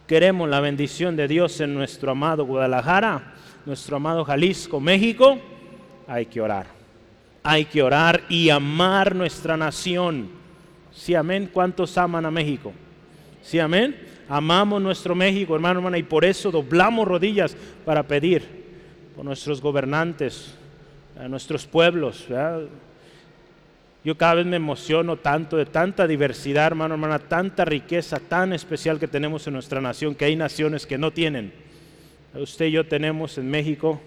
queremos 0.05 0.47
la 0.49 0.61
bendición 0.61 1.15
de 1.15 1.27
Dios 1.27 1.59
en 1.59 1.73
nuestro 1.73 2.11
amado 2.11 2.45
Guadalajara, 2.45 3.33
nuestro 3.65 3.97
amado 3.97 4.23
Jalisco, 4.23 4.79
México, 4.79 5.37
hay 6.07 6.25
que 6.25 6.39
orar. 6.39 6.67
Hay 7.43 7.65
que 7.65 7.81
orar 7.81 8.23
y 8.29 8.49
amar 8.49 9.15
nuestra 9.15 9.57
nación. 9.57 10.29
Sí, 10.91 11.13
amén. 11.13 11.49
¿Cuántos 11.51 11.97
aman 11.97 12.25
a 12.25 12.31
México? 12.31 12.73
Sí, 13.41 13.59
amén. 13.59 13.95
Amamos 14.29 14.81
nuestro 14.81 15.15
México, 15.15 15.55
hermano, 15.55 15.79
hermana, 15.79 15.97
y 15.97 16.03
por 16.03 16.25
eso 16.25 16.51
doblamos 16.51 17.07
rodillas 17.07 17.55
para 17.85 18.03
pedir 18.03 18.43
por 19.15 19.23
nuestros 19.23 19.61
gobernantes, 19.61 20.53
a 21.19 21.27
nuestros 21.27 21.65
pueblos. 21.65 22.27
Yo 24.03 24.17
cada 24.17 24.35
vez 24.35 24.45
me 24.45 24.55
emociono 24.55 25.17
tanto 25.17 25.57
de 25.57 25.65
tanta 25.65 26.07
diversidad, 26.07 26.67
hermano, 26.67 26.93
hermana, 26.93 27.19
tanta 27.19 27.65
riqueza 27.65 28.19
tan 28.19 28.53
especial 28.53 28.99
que 28.99 29.07
tenemos 29.07 29.45
en 29.47 29.53
nuestra 29.53 29.81
nación, 29.81 30.15
que 30.15 30.25
hay 30.25 30.35
naciones 30.35 30.85
que 30.85 30.97
no 30.97 31.11
tienen. 31.11 31.51
Usted 32.33 32.67
y 32.67 32.71
yo 32.71 32.87
tenemos 32.87 33.37
en 33.37 33.49
México 33.49 33.99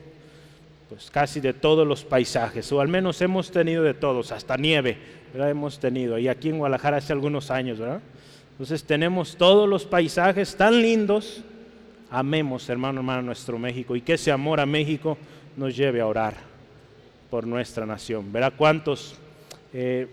pues 0.88 1.10
casi 1.10 1.40
de 1.40 1.52
todos 1.52 1.86
los 1.86 2.04
paisajes, 2.04 2.72
o 2.72 2.80
al 2.80 2.88
menos 2.88 3.20
hemos 3.20 3.52
tenido 3.52 3.84
de 3.84 3.94
todos, 3.94 4.32
hasta 4.32 4.56
nieve, 4.56 4.98
hemos 5.34 5.78
tenido, 5.78 6.18
y 6.18 6.26
aquí 6.26 6.48
en 6.48 6.58
Guadalajara 6.58 6.96
hace 6.96 7.12
algunos 7.12 7.52
años, 7.52 7.78
¿verdad? 7.78 8.00
Entonces 8.52 8.82
tenemos 8.82 9.36
todos 9.36 9.68
los 9.68 9.84
paisajes 9.84 10.56
tan 10.56 10.82
lindos. 10.82 11.44
Amemos, 12.10 12.68
hermano, 12.68 13.00
hermano, 13.00 13.22
nuestro 13.22 13.56
México 13.56 13.94
y 13.94 14.00
que 14.00 14.14
ese 14.14 14.32
amor 14.32 14.58
a 14.58 14.66
México 14.66 15.16
nos 15.56 15.76
lleve 15.76 16.00
a 16.00 16.06
orar 16.06 16.49
por 17.30 17.46
nuestra 17.46 17.86
nación. 17.86 18.32
Verá 18.32 18.50
cuántos 18.50 19.14
eh, 19.72 20.08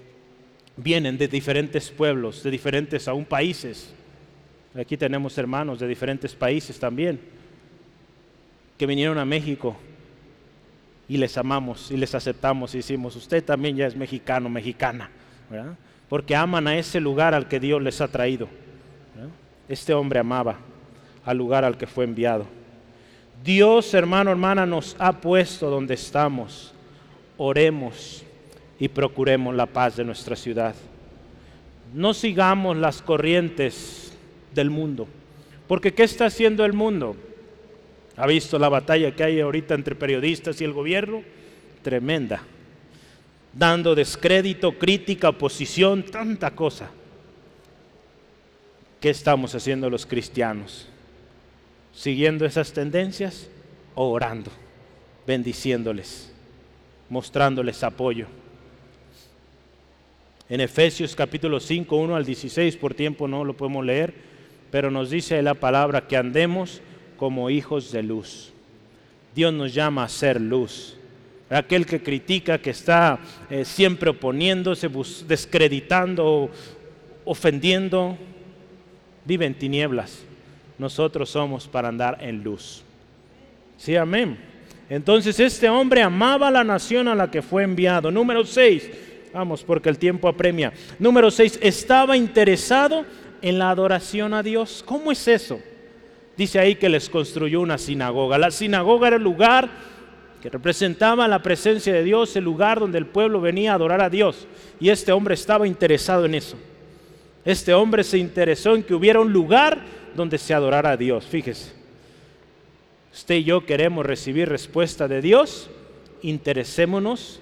vienen 0.76 1.18
de 1.18 1.28
diferentes 1.28 1.90
pueblos, 1.90 2.44
de 2.44 2.52
diferentes 2.52 3.08
aún 3.08 3.26
países. 3.26 3.94
Aquí 4.80 4.96
tenemos 4.96 5.38
hermanos 5.38 5.80
de 5.80 5.88
diferentes 5.88 6.36
países 6.36 6.80
también 6.80 7.20
que 8.78 8.86
vinieron 8.86 9.18
a 9.18 9.26
México 9.26 9.76
y 11.10 11.18
les 11.18 11.38
amamos 11.38 11.90
y 11.90 11.98
les 11.98 12.14
aceptamos 12.14 12.76
y 12.76 12.78
decimos, 12.78 13.16
usted 13.16 13.44
también 13.44 13.76
ya 13.76 13.88
es 13.88 13.96
mexicano, 13.96 14.50
mexicana, 14.50 15.10
¿verdad? 15.50 15.76
porque 16.10 16.36
aman 16.36 16.68
a 16.68 16.78
ese 16.78 17.00
lugar 17.00 17.34
al 17.34 17.48
que 17.48 17.60
Dios 17.60 17.82
les 17.82 18.00
ha 18.02 18.08
traído. 18.08 18.48
Este 19.68 19.94
hombre 19.94 20.20
amaba 20.20 20.58
al 21.26 21.38
lugar 21.38 21.66
al 21.66 21.78
que 21.78 21.88
fue 21.88 22.06
enviado. 22.06 22.46
Dios, 23.44 23.94
hermano, 23.94 24.32
hermana, 24.32 24.66
nos 24.66 24.96
ha 25.00 25.12
puesto 25.12 25.70
donde 25.70 25.96
estamos. 25.96 26.74
Oremos 27.38 28.24
y 28.80 28.88
procuremos 28.88 29.56
la 29.56 29.66
paz 29.66 29.96
de 29.96 30.04
nuestra 30.04 30.36
ciudad. 30.36 30.76
No 31.94 32.14
sigamos 32.14 32.78
las 32.78 33.02
corrientes 33.02 34.14
del 34.54 34.70
mundo, 34.70 35.08
porque 35.68 35.94
¿qué 35.94 36.04
está 36.04 36.26
haciendo 36.26 36.66
el 36.66 36.74
mundo? 36.74 37.16
¿Ha 38.16 38.28
visto 38.28 38.58
la 38.58 38.70
batalla 38.70 39.16
que 39.16 39.24
hay 39.24 39.40
ahorita 39.40 39.76
entre 39.76 39.96
periodistas 39.96 40.60
y 40.60 40.64
el 40.64 40.74
gobierno? 40.74 41.22
Tremenda 41.84 42.42
dando 43.58 43.96
descrédito, 43.96 44.78
crítica, 44.78 45.30
oposición, 45.30 46.04
tanta 46.04 46.52
cosa. 46.52 46.90
¿Qué 49.00 49.10
estamos 49.10 49.56
haciendo 49.56 49.90
los 49.90 50.06
cristianos? 50.06 50.88
¿Siguiendo 51.94 52.46
esas 52.46 52.74
tendencias 52.74 53.48
o 53.96 54.12
orando, 54.12 54.52
bendiciéndoles, 55.26 56.32
mostrándoles 57.10 57.84
apoyo? 57.84 58.28
En 60.50 60.62
Efesios 60.62 61.16
capítulo 61.16 61.60
5, 61.60 61.96
1 61.96 62.16
al 62.16 62.26
16, 62.26 62.78
por 62.78 62.94
tiempo 62.94 63.28
no 63.28 63.44
lo 63.44 63.56
podemos 63.56 63.86
leer, 63.86 64.14
pero 64.72 64.90
nos 64.90 65.10
dice 65.10 65.42
la 65.42 65.56
palabra 65.56 66.08
que 66.08 66.18
andemos 66.18 66.82
como 67.18 67.50
hijos 67.50 67.92
de 67.92 68.04
luz. 68.04 68.54
Dios 69.36 69.54
nos 69.54 69.74
llama 69.74 70.04
a 70.04 70.10
ser 70.10 70.40
luz 70.40 70.98
aquel 71.50 71.86
que 71.86 72.02
critica, 72.02 72.60
que 72.60 72.72
está 72.72 73.20
eh, 73.50 73.64
siempre 73.64 74.10
oponiéndose, 74.10 74.90
descreditando, 75.28 76.50
ofendiendo, 77.26 78.18
vive 79.26 79.46
en 79.46 79.54
tinieblas. 79.54 80.24
Nosotros 80.78 81.30
somos 81.30 81.68
para 81.68 81.88
andar 81.88 82.18
en 82.22 82.44
luz. 82.44 82.84
Sí, 83.78 83.96
amén. 83.96 84.38
Entonces 84.90 85.40
este 85.40 85.70
hombre 85.70 86.02
amaba 86.02 86.50
la 86.50 86.64
nación 86.64 87.08
a 87.08 87.16
la 87.16 87.30
que 87.30 87.42
fue 87.42 87.64
enviado. 87.64 88.10
Número 88.12 88.46
6, 88.46 88.90
vamos 89.34 89.64
porque 89.64 89.90
el 89.90 89.98
tiempo 89.98 90.28
apremia. 90.28 90.72
Número 90.98 91.30
6, 91.30 91.60
estaba 91.62 92.16
interesado 92.16 93.06
en 93.42 93.60
la 93.60 93.70
adoración 93.70 94.34
a 94.34 94.44
Dios. 94.44 94.84
¿Cómo 94.86 95.12
es 95.12 95.28
eso? 95.28 95.60
Dice 96.38 96.60
ahí 96.60 96.76
que 96.76 96.90
les 96.90 97.10
construyó 97.10 97.62
una 97.62 97.78
sinagoga. 97.78 98.38
La 98.38 98.52
sinagoga 98.52 99.08
era 99.08 99.18
el 99.18 99.24
lugar 99.24 99.70
que 100.42 100.50
representaba 100.50 101.28
la 101.28 101.42
presencia 101.42 101.94
de 101.94 102.04
Dios, 102.04 102.36
el 102.36 102.44
lugar 102.44 102.80
donde 102.80 103.00
el 103.00 103.08
pueblo 103.08 103.42
venía 103.42 103.72
a 103.72 103.76
adorar 103.76 104.02
a 104.02 104.10
Dios. 104.10 104.48
Y 104.80 104.90
este 104.90 105.12
hombre 105.12 105.34
estaba 105.34 105.68
interesado 105.68 106.26
en 106.26 106.36
eso. 106.36 106.58
Este 107.44 107.74
hombre 107.74 108.04
se 108.04 108.18
interesó 108.18 108.76
en 108.76 108.84
que 108.84 108.94
hubiera 108.94 109.20
un 109.20 109.34
lugar 109.34 109.82
donde 110.16 110.38
se 110.38 110.54
adorara 110.54 110.92
a 110.92 110.98
Dios. 110.98 111.26
Fíjese, 111.26 111.77
usted 113.18 113.36
y 113.36 113.44
yo 113.44 113.66
queremos 113.66 114.06
recibir 114.06 114.48
respuesta 114.48 115.08
de 115.08 115.22
Dios, 115.22 115.70
interesémonos 116.22 117.42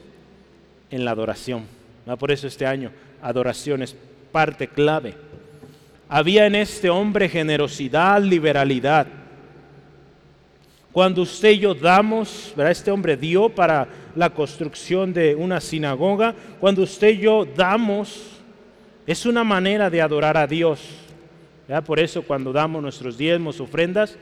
en 0.90 1.04
la 1.04 1.12
adoración. 1.12 1.66
Por 2.18 2.32
eso 2.32 2.48
este 2.48 2.66
año, 2.66 2.92
adoración 3.22 3.84
es 3.84 3.96
parte 4.32 4.68
clave. 4.68 5.16
Había 6.08 6.46
en 6.46 6.56
este 6.56 6.90
hombre 6.90 7.28
generosidad, 7.28 8.22
liberalidad 8.22 9.08
cuando 10.96 11.24
usted 11.24 11.50
y 11.50 11.60
yo 11.60 11.76
damos, 11.76 12.54
¿verdad? 12.56 12.72
este 12.72 12.90
hombre 12.90 13.18
dio 13.18 13.50
para 13.50 13.86
la 14.16 14.30
construcción 14.30 15.12
de 15.12 15.36
una 15.36 15.60
sinagoga, 15.60 16.34
cuando 16.58 16.84
usted 16.84 17.10
y 17.10 17.18
yo 17.18 17.44
damos, 17.44 18.40
es 19.06 19.26
una 19.26 19.44
manera 19.44 19.90
de 19.90 20.02
adorar 20.02 20.38
a 20.38 20.48
Dios. 20.48 20.80
Por 21.86 22.00
eso 22.00 22.22
cuando 22.22 22.54
damos 22.54 22.82
nuestros 22.82 23.18
diezmos, 23.18 23.60
ofrendas, 23.60 24.16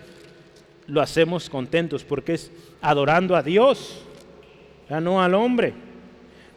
lo 0.88 1.02
hacemos 1.02 1.50
contentos, 1.50 2.04
porque 2.04 2.34
es 2.34 2.52
adorando 2.82 3.36
a 3.36 3.44
Dios, 3.44 4.04
ya 4.90 5.00
no 5.00 5.22
al 5.22 5.34
hombre. 5.34 5.74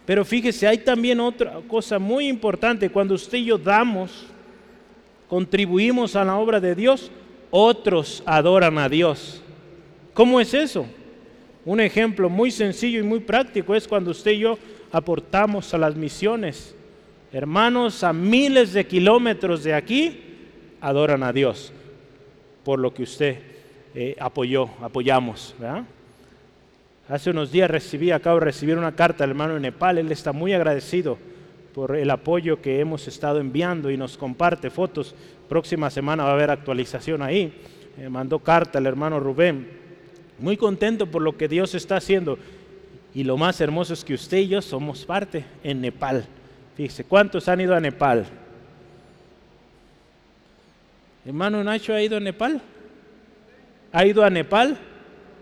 Pero 0.05 0.25
fíjese, 0.25 0.67
hay 0.67 0.79
también 0.79 1.21
otra 1.21 1.61
cosa 1.69 1.99
muy 1.99 2.29
importante, 2.29 2.91
cuando 2.91 3.15
usted 3.15 3.39
y 3.39 3.47
yo 3.47 3.59
damos, 3.59 4.27
contribuimos 5.29 6.15
a 6.17 6.25
la 6.25 6.37
obra 6.37 6.61
de 6.61 6.75
Dios, 6.75 7.11
otros 7.51 8.23
adoran 8.27 8.79
a 8.79 8.89
Dios. 8.89 9.43
¿Cómo 10.15 10.41
es 10.41 10.55
eso? 10.55 10.87
Un 11.65 11.81
ejemplo 11.81 12.29
muy 12.29 12.51
sencillo 12.51 13.01
y 13.01 13.03
muy 13.03 13.21
práctico 13.21 13.75
es 13.75 13.89
cuando 13.89 14.13
usted 14.13 14.33
y 14.33 14.39
yo 14.41 14.59
aportamos 14.93 15.75
a 15.75 15.79
las 15.79 15.97
misiones. 15.97 16.75
Hermanos, 17.33 18.05
a 18.05 18.13
miles 18.13 18.73
de 18.73 18.87
kilómetros 18.87 19.65
de 19.65 19.75
aquí, 19.75 20.21
adoran 20.81 21.23
a 21.23 21.33
Dios 21.33 21.73
por 22.65 22.79
lo 22.79 22.95
que 22.95 23.03
usted 23.03 23.56
eh, 23.97 24.15
apoyó, 24.21 24.69
apoyamos. 24.81 25.57
Hace 27.09 27.31
unos 27.31 27.51
días 27.51 27.69
recibí, 27.69 28.13
acabo 28.13 28.39
de 28.39 28.45
recibir 28.45 28.79
una 28.79 28.95
carta 28.95 29.25
del 29.25 29.31
hermano 29.31 29.55
de 29.55 29.61
Nepal, 29.61 29.99
él 29.99 30.13
está 30.13 30.33
muy 30.33 30.53
agradecido 30.53 31.19
por 31.75 31.97
el 31.97 32.11
apoyo 32.11 32.63
que 32.63 32.79
hemos 32.79 33.09
estado 33.09 33.41
enviando 33.41 33.91
y 33.91 33.97
nos 33.97 34.17
comparte 34.17 34.71
fotos. 34.71 35.15
Próxima 35.49 35.91
semana 35.91 36.23
va 36.25 36.31
a 36.31 36.35
haber 36.35 36.51
actualización 36.51 37.23
ahí. 37.23 37.53
Mandó 38.11 38.39
carta 38.39 38.79
el 38.79 38.87
hermano 38.87 39.19
Rubén 39.19 39.67
muy 40.39 40.57
contento 40.57 41.07
por 41.07 41.23
lo 41.23 41.37
que 41.37 41.49
Dios 41.49 41.75
está 41.75 41.97
haciendo. 41.97 42.39
Y 43.15 43.25
lo 43.25 43.37
más 43.37 43.61
hermoso 43.61 43.95
es 43.95 44.05
que 44.05 44.15
usted 44.15 44.39
y 44.39 44.49
yo 44.49 44.61
somos 44.61 45.05
parte 45.05 45.45
en 45.65 45.81
Nepal. 45.81 46.27
Fíjese, 46.77 47.05
¿cuántos 47.05 47.49
han 47.49 47.61
ido 47.61 47.75
a 47.75 47.81
Nepal? 47.81 48.27
Hermano 51.25 51.65
Nacho 51.65 51.95
ha 51.95 52.03
ido 52.03 52.19
a 52.19 52.21
Nepal. 52.21 52.61
¿Ha 53.97 54.05
ido 54.05 54.23
a 54.23 54.29
Nepal? 54.29 54.77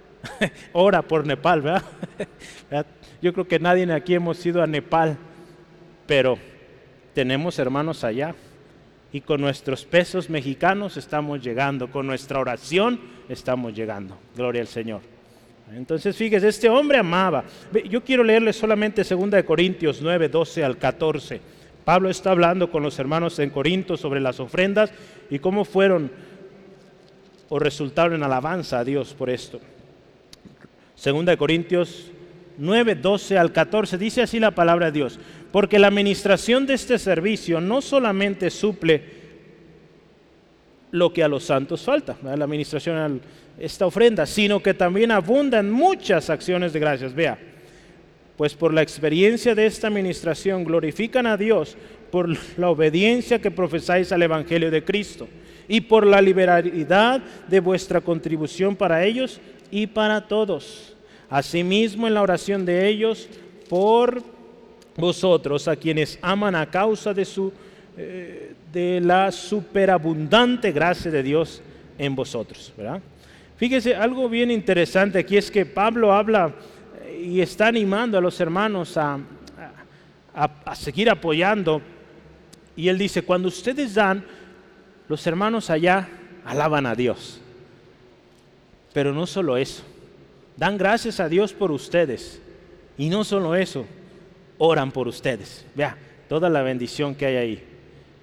Ora 0.75 1.03
por 1.03 1.27
Nepal, 1.27 1.61
¿verdad? 1.61 1.83
Yo 3.21 3.33
creo 3.33 3.49
que 3.49 3.59
nadie 3.59 3.93
aquí 3.93 4.15
hemos 4.15 4.47
ido 4.47 4.63
a 4.63 4.67
Nepal, 4.69 5.17
pero 6.07 6.39
tenemos 7.15 7.59
hermanos 7.59 8.05
allá 8.05 8.33
y 9.13 9.23
con 9.23 9.41
nuestros 9.41 9.85
pesos 9.85 10.31
mexicanos 10.31 10.97
estamos 10.97 11.43
llegando, 11.43 11.91
con 11.91 12.07
nuestra 12.07 12.39
oración 12.39 13.01
estamos 13.29 13.75
llegando. 13.75 14.17
Gloria 14.37 14.61
al 14.61 14.69
Señor. 14.69 15.01
Entonces, 15.75 16.17
fíjese, 16.17 16.47
este 16.47 16.69
hombre 16.69 16.99
amaba. 16.99 17.43
Yo 17.91 18.05
quiero 18.05 18.23
leerle 18.23 18.53
solamente 18.53 19.03
2 19.03 19.43
Corintios 19.43 20.01
9, 20.01 20.29
12 20.29 20.63
al 20.63 20.79
14. 20.79 21.41
Pablo 21.85 22.09
está 22.09 22.31
hablando 22.31 22.71
con 22.71 22.85
los 22.85 23.01
hermanos 23.01 23.37
en 23.41 23.51
Corinto 23.51 23.97
sobre 23.97 24.21
las 24.21 24.39
ofrendas 24.39 24.93
y 25.29 25.41
cómo 25.41 25.65
fueron 25.65 26.11
o 27.49 27.59
resultaron 27.59 28.15
en 28.15 28.23
alabanza 28.23 28.79
a 28.79 28.85
Dios 28.85 29.15
por 29.15 29.31
esto. 29.31 29.61
2 31.03 31.37
Corintios 31.37 32.11
9, 32.57 32.95
12 32.95 33.39
al 33.39 33.53
14 33.53 33.99
dice 33.99 34.23
así 34.23 34.39
la 34.39 34.53
palabra 34.53 34.87
de 34.87 34.93
Dios 34.93 35.19
porque 35.55 35.79
la 35.79 35.87
administración 35.87 36.67
de 36.67 36.75
este 36.75 36.99
servicio 36.99 37.61
no 37.61 37.81
solamente 37.81 38.51
suple 38.51 39.05
lo 40.91 41.13
que 41.13 41.23
a 41.23 41.29
los 41.29 41.45
santos 41.45 41.83
falta, 41.83 42.17
la 42.25 42.45
administración 42.45 42.97
a 42.97 43.63
esta 43.63 43.87
ofrenda, 43.87 44.27
sino 44.27 44.61
que 44.61 44.75
también 44.75 45.13
abundan 45.13 45.71
muchas 45.71 46.29
acciones 46.29 46.73
de 46.73 46.81
gracias. 46.81 47.15
Vea, 47.15 47.39
pues 48.37 48.55
por 48.55 48.75
la 48.75 48.83
experiencia 48.83 49.55
de 49.55 49.67
esta 49.67 49.87
administración 49.87 50.65
glorifican 50.65 51.25
a 51.27 51.37
Dios 51.37 51.77
por 52.11 52.29
la 52.59 52.71
obediencia 52.71 53.41
que 53.41 53.53
profesáis 53.53 54.11
al 54.11 54.23
Evangelio 54.23 54.73
de 54.73 54.85
Cristo 54.85 55.29
y 55.69 55.81
por 55.81 56.07
la 56.07 56.21
liberalidad 56.21 57.23
de 57.49 57.61
vuestra 57.61 58.01
contribución 58.01 58.77
para 58.77 59.05
ellos 59.05 59.41
y 59.71 59.87
para 59.87 60.27
todos. 60.27 60.95
Asimismo 61.29 62.07
en 62.07 62.15
la 62.15 62.23
oración 62.23 62.65
de 62.65 62.87
ellos 62.87 63.29
por 63.69 64.23
vosotros, 64.97 65.67
a 65.67 65.77
quienes 65.77 66.19
aman 66.23 66.55
a 66.55 66.71
causa 66.71 67.13
de, 67.13 67.25
su, 67.25 67.53
eh, 67.97 68.55
de 68.73 69.01
la 69.01 69.33
superabundante 69.33 70.71
gracia 70.71 71.11
de 71.11 71.23
Dios 71.23 71.63
en 71.99 72.15
vosotros. 72.15 72.73
Fíjese, 73.57 73.95
algo 73.95 74.29
bien 74.29 74.51
interesante 74.51 75.19
aquí 75.19 75.37
es 75.37 75.51
que 75.51 75.67
Pablo 75.67 76.13
habla 76.13 76.53
y 77.21 77.41
está 77.41 77.69
animando 77.69 78.19
a 78.19 78.21
los 78.21 78.39
hermanos 78.41 78.97
a, 78.97 79.19
a, 80.35 80.75
seguir 80.75 81.09
apoyando. 81.09 81.81
Y 82.77 82.89
él 82.89 82.99
dice, 82.99 83.23
cuando 83.23 83.49
ustedes 83.49 83.95
dan, 83.95 84.25
los 85.09 85.27
hermanos 85.27 85.71
allá 85.71 86.09
alaban 86.45 86.87
a 86.87 86.95
Dios. 86.95 87.41
Pero 88.93 89.13
no 89.13 89.27
solo 89.27 89.57
eso, 89.57 89.83
dan 90.57 90.79
gracias 90.79 91.21
a 91.21 91.29
Dios 91.29 91.53
por 91.53 91.73
ustedes. 91.73 92.41
Y 92.97 93.09
no 93.09 93.25
solo 93.25 93.57
eso, 93.57 93.87
oran 94.59 94.93
por 94.93 95.09
ustedes. 95.09 95.67
Vea, 95.75 95.97
toda 96.29 96.49
la 96.49 96.63
bendición 96.63 97.15
que 97.15 97.27
hay 97.27 97.37
ahí. 97.37 97.65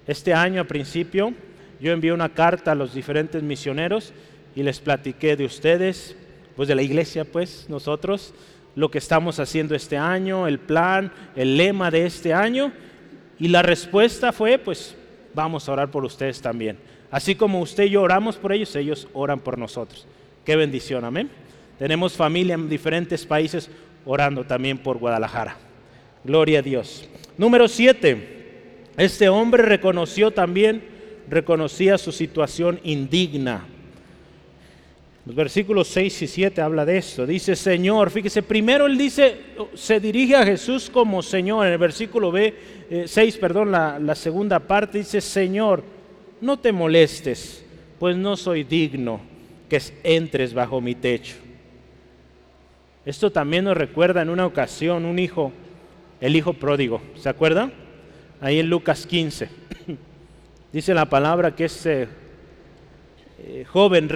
Este 0.06 0.32
año 0.32 0.62
a 0.62 0.64
principio 0.64 1.34
yo 1.80 1.92
envié 1.92 2.12
una 2.12 2.28
carta 2.28 2.72
a 2.72 2.74
los 2.74 2.94
diferentes 2.94 3.42
misioneros 3.42 4.12
y 4.54 4.62
les 4.62 4.80
platiqué 4.80 5.36
de 5.36 5.44
ustedes, 5.44 6.16
pues 6.56 6.68
de 6.68 6.74
la 6.74 6.82
iglesia, 6.82 7.24
pues 7.24 7.66
nosotros, 7.68 8.34
lo 8.74 8.90
que 8.90 8.98
estamos 8.98 9.38
haciendo 9.40 9.74
este 9.74 9.96
año, 9.96 10.46
el 10.46 10.58
plan, 10.58 11.12
el 11.36 11.56
lema 11.56 11.90
de 11.90 12.06
este 12.06 12.32
año. 12.32 12.72
Y 13.38 13.48
la 13.48 13.62
respuesta 13.62 14.32
fue, 14.32 14.58
pues 14.58 14.96
vamos 15.34 15.68
a 15.68 15.72
orar 15.72 15.90
por 15.90 16.04
ustedes 16.04 16.40
también. 16.40 16.78
Así 17.10 17.34
como 17.34 17.60
usted 17.60 17.84
y 17.84 17.90
yo 17.90 18.02
oramos 18.02 18.36
por 18.36 18.52
ellos, 18.52 18.74
ellos 18.76 19.08
oran 19.12 19.40
por 19.40 19.58
nosotros. 19.58 20.06
Qué 20.44 20.56
bendición, 20.56 21.04
amén. 21.04 21.30
Tenemos 21.78 22.14
familia 22.14 22.54
en 22.54 22.68
diferentes 22.68 23.26
países 23.26 23.70
orando 24.04 24.44
también 24.44 24.78
por 24.78 24.98
Guadalajara. 24.98 25.56
Gloria 26.24 26.60
a 26.60 26.62
Dios. 26.62 27.08
Número 27.36 27.68
siete, 27.68 28.86
este 28.96 29.28
hombre 29.28 29.62
reconoció 29.62 30.30
también, 30.30 30.84
reconocía 31.28 31.98
su 31.98 32.12
situación 32.12 32.80
indigna. 32.84 33.66
Los 35.24 35.36
versículos 35.36 35.86
6 35.88 36.22
y 36.22 36.26
7 36.26 36.60
habla 36.60 36.84
de 36.84 36.98
esto. 36.98 37.24
Dice, 37.26 37.54
Señor, 37.54 38.10
fíjese, 38.10 38.42
primero 38.42 38.86
él 38.86 38.98
dice, 38.98 39.36
se 39.74 40.00
dirige 40.00 40.34
a 40.34 40.44
Jesús 40.44 40.90
como 40.90 41.22
Señor. 41.22 41.66
En 41.66 41.72
el 41.72 41.78
versículo 41.78 42.32
B, 42.32 42.54
6, 43.06 43.34
eh, 43.34 43.38
perdón, 43.38 43.70
la, 43.70 44.14
segunda 44.16 44.58
parte 44.58 44.98
dice, 44.98 45.20
Señor, 45.20 45.84
no 46.40 46.58
te 46.58 46.72
molestes, 46.72 47.64
pues 48.00 48.16
no 48.16 48.36
soy 48.36 48.64
digno 48.64 49.20
que 49.68 49.80
entres 50.02 50.52
bajo 50.54 50.80
mi 50.80 50.96
techo. 50.96 51.36
Esto 53.06 53.30
también 53.30 53.64
nos 53.64 53.76
recuerda 53.76 54.22
en 54.22 54.28
una 54.28 54.46
ocasión 54.46 55.04
un 55.04 55.20
hijo, 55.20 55.52
el 56.20 56.34
hijo 56.34 56.52
pródigo, 56.52 57.00
¿se 57.14 57.28
acuerdan? 57.28 57.72
Ahí 58.40 58.58
en 58.58 58.68
Lucas 58.68 59.06
15. 59.06 59.48
Dice 60.72 60.94
la 60.94 61.06
palabra 61.06 61.54
que 61.54 61.66
ese 61.66 62.08
eh, 63.38 63.64
joven 63.68 64.08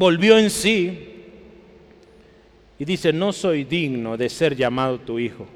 volvió 0.00 0.38
en 0.38 0.48
sí 0.48 0.98
y 2.78 2.84
dice, 2.86 3.12
no 3.12 3.34
soy 3.34 3.64
digno 3.64 4.16
de 4.16 4.30
ser 4.30 4.56
llamado 4.56 4.98
tu 4.98 5.18
hijo. 5.18 5.46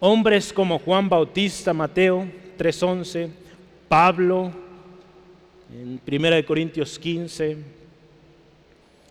Hombres 0.00 0.50
como 0.54 0.78
Juan 0.78 1.10
Bautista, 1.10 1.74
Mateo 1.74 2.26
3.11, 2.58 3.28
Pablo, 3.86 4.50
en 5.70 6.00
1 6.10 6.46
Corintios 6.46 6.98
15, 6.98 7.58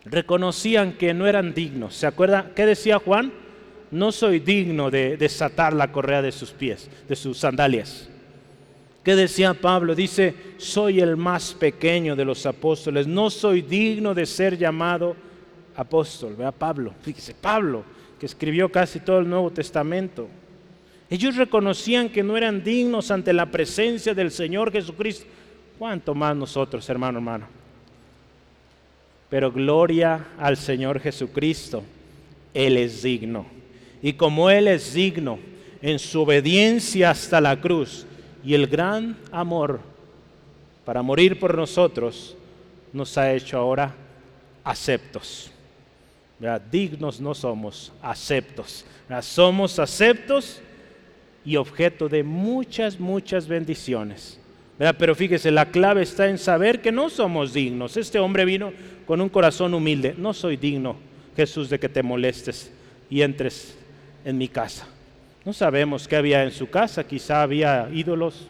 reconocían 0.06 0.94
que 0.94 1.14
no 1.14 1.28
eran 1.28 1.54
dignos. 1.54 1.94
¿Se 1.94 2.08
acuerda 2.08 2.54
qué 2.56 2.66
decía 2.66 2.98
Juan? 2.98 3.32
No 3.92 4.12
soy 4.12 4.40
digno 4.40 4.90
de 4.90 5.16
desatar 5.16 5.74
la 5.74 5.92
correa 5.92 6.24
de 6.24 6.32
sus 6.32 6.50
pies, 6.50 6.90
de 7.08 7.16
sus 7.16 7.38
sandalias. 7.38 8.10
¿Qué 9.08 9.16
decía 9.16 9.54
Pablo? 9.54 9.96
Dice, 9.96 10.36
soy 10.58 11.00
el 11.00 11.16
más 11.16 11.54
pequeño 11.54 12.14
de 12.14 12.26
los 12.26 12.46
apóstoles, 12.46 13.08
no 13.08 13.30
soy 13.30 13.62
digno 13.62 14.14
de 14.14 14.26
ser 14.26 14.58
llamado 14.58 15.16
apóstol. 15.78 16.36
Vea 16.36 16.52
Pablo, 16.52 16.94
fíjese, 17.04 17.34
Pablo, 17.34 17.86
que 18.20 18.26
escribió 18.26 18.70
casi 18.70 19.00
todo 19.00 19.20
el 19.20 19.30
Nuevo 19.30 19.50
Testamento. 19.50 20.28
Ellos 21.10 21.38
reconocían 21.38 22.10
que 22.10 22.22
no 22.22 22.36
eran 22.36 22.62
dignos 22.62 23.10
ante 23.10 23.32
la 23.32 23.46
presencia 23.46 24.14
del 24.14 24.30
Señor 24.30 24.74
Jesucristo. 24.74 25.26
¿Cuánto 25.80 26.14
más 26.14 26.36
nosotros, 26.36 26.90
hermano, 26.90 27.20
hermano? 27.20 27.48
Pero 29.30 29.54
gloria 29.54 30.28
al 30.38 30.58
Señor 30.58 31.00
Jesucristo. 31.00 31.82
Él 32.54 32.76
es 32.76 33.04
digno. 33.04 33.46
Y 34.02 34.12
como 34.12 34.50
Él 34.50 34.68
es 34.68 34.94
digno 34.94 35.40
en 35.82 35.98
su 35.98 36.24
obediencia 36.24 37.12
hasta 37.12 37.40
la 37.40 37.56
cruz, 37.62 38.06
y 38.48 38.54
el 38.54 38.68
gran 38.68 39.18
amor 39.30 39.82
para 40.86 41.02
morir 41.02 41.38
por 41.38 41.58
nosotros 41.58 42.34
nos 42.94 43.18
ha 43.18 43.34
hecho 43.34 43.58
ahora 43.58 43.94
aceptos. 44.64 45.52
Dignos 46.72 47.20
no 47.20 47.36
somos, 47.36 47.92
aceptos. 48.02 48.86
Somos 49.20 49.80
aceptos 49.80 50.62
y 51.44 51.58
objeto 51.58 52.08
de 52.08 52.24
muchas, 52.24 53.02
muchas 53.02 53.50
bendiciones. 53.50 54.40
Pero 54.98 55.14
fíjese, 55.14 55.52
la 55.52 55.66
clave 55.66 56.04
está 56.04 56.30
en 56.30 56.38
saber 56.38 56.82
que 56.82 56.94
no 56.94 57.10
somos 57.10 57.52
dignos. 57.52 57.98
Este 57.98 58.18
hombre 58.18 58.46
vino 58.46 58.72
con 59.06 59.20
un 59.20 59.28
corazón 59.28 59.74
humilde. 59.74 60.16
No 60.18 60.34
soy 60.34 60.56
digno, 60.56 60.96
Jesús, 61.36 61.70
de 61.70 61.82
que 61.82 61.90
te 61.90 62.02
molestes 62.02 62.72
y 63.10 63.24
entres 63.24 63.78
en 64.24 64.38
mi 64.38 64.48
casa. 64.48 64.88
No 65.48 65.54
sabemos 65.54 66.10
qué 66.10 66.18
había 66.18 66.44
en 66.44 66.52
su 66.52 66.70
casa, 66.70 67.08
quizá 67.08 67.42
había 67.42 67.90
ídolos 67.94 68.50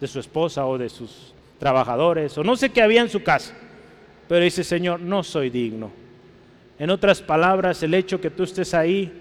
de 0.00 0.06
su 0.06 0.20
esposa 0.20 0.66
o 0.66 0.78
de 0.78 0.88
sus 0.88 1.34
trabajadores, 1.58 2.38
o 2.38 2.44
no 2.44 2.54
sé 2.54 2.70
qué 2.70 2.80
había 2.80 3.00
en 3.00 3.08
su 3.08 3.24
casa. 3.24 3.52
Pero 4.28 4.44
dice, 4.44 4.62
Señor, 4.62 5.00
no 5.00 5.24
soy 5.24 5.50
digno. 5.50 5.90
En 6.78 6.90
otras 6.90 7.20
palabras, 7.20 7.82
el 7.82 7.92
hecho 7.92 8.20
que 8.20 8.30
tú 8.30 8.44
estés 8.44 8.72
ahí 8.72 9.12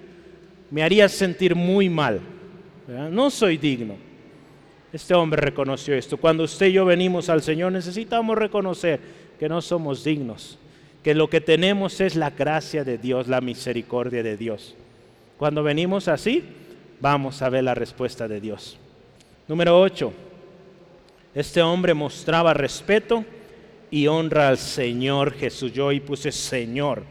me 0.69 0.83
haría 0.83 1.09
sentir 1.09 1.55
muy 1.55 1.89
mal. 1.89 2.19
No 3.09 3.31
soy 3.31 3.57
digno. 3.57 3.95
Este 4.93 5.15
hombre 5.15 5.41
reconoció 5.41 5.95
esto. 5.95 6.17
Cuando 6.17 6.43
usted 6.43 6.67
y 6.67 6.73
yo 6.73 6.85
venimos 6.85 7.29
al 7.29 7.41
Señor, 7.41 7.71
necesitamos 7.71 8.37
reconocer 8.37 8.99
que 9.39 9.49
no 9.49 9.59
somos 9.63 10.03
dignos, 10.03 10.59
que 11.01 11.15
lo 11.15 11.31
que 11.31 11.41
tenemos 11.41 11.99
es 11.99 12.15
la 12.15 12.29
gracia 12.29 12.83
de 12.83 12.99
Dios, 12.99 13.27
la 13.27 13.41
misericordia 13.41 14.21
de 14.21 14.37
Dios. 14.37 14.75
Cuando 15.39 15.63
venimos 15.63 16.07
así, 16.07 16.43
vamos 16.99 17.41
a 17.41 17.49
ver 17.49 17.63
la 17.63 17.75
respuesta 17.75 18.27
de 18.27 18.39
Dios. 18.39 18.77
Número 19.47 19.79
8. 19.79 20.13
Este 21.35 21.61
hombre 21.61 21.93
mostraba 21.93 22.53
respeto 22.53 23.23
y 23.91 24.07
honra 24.07 24.49
al 24.49 24.57
Señor 24.57 25.33
Jesús. 25.33 25.71
Yo 25.71 25.89
ahí 25.89 25.99
puse 25.99 26.31
Señor. 26.31 27.03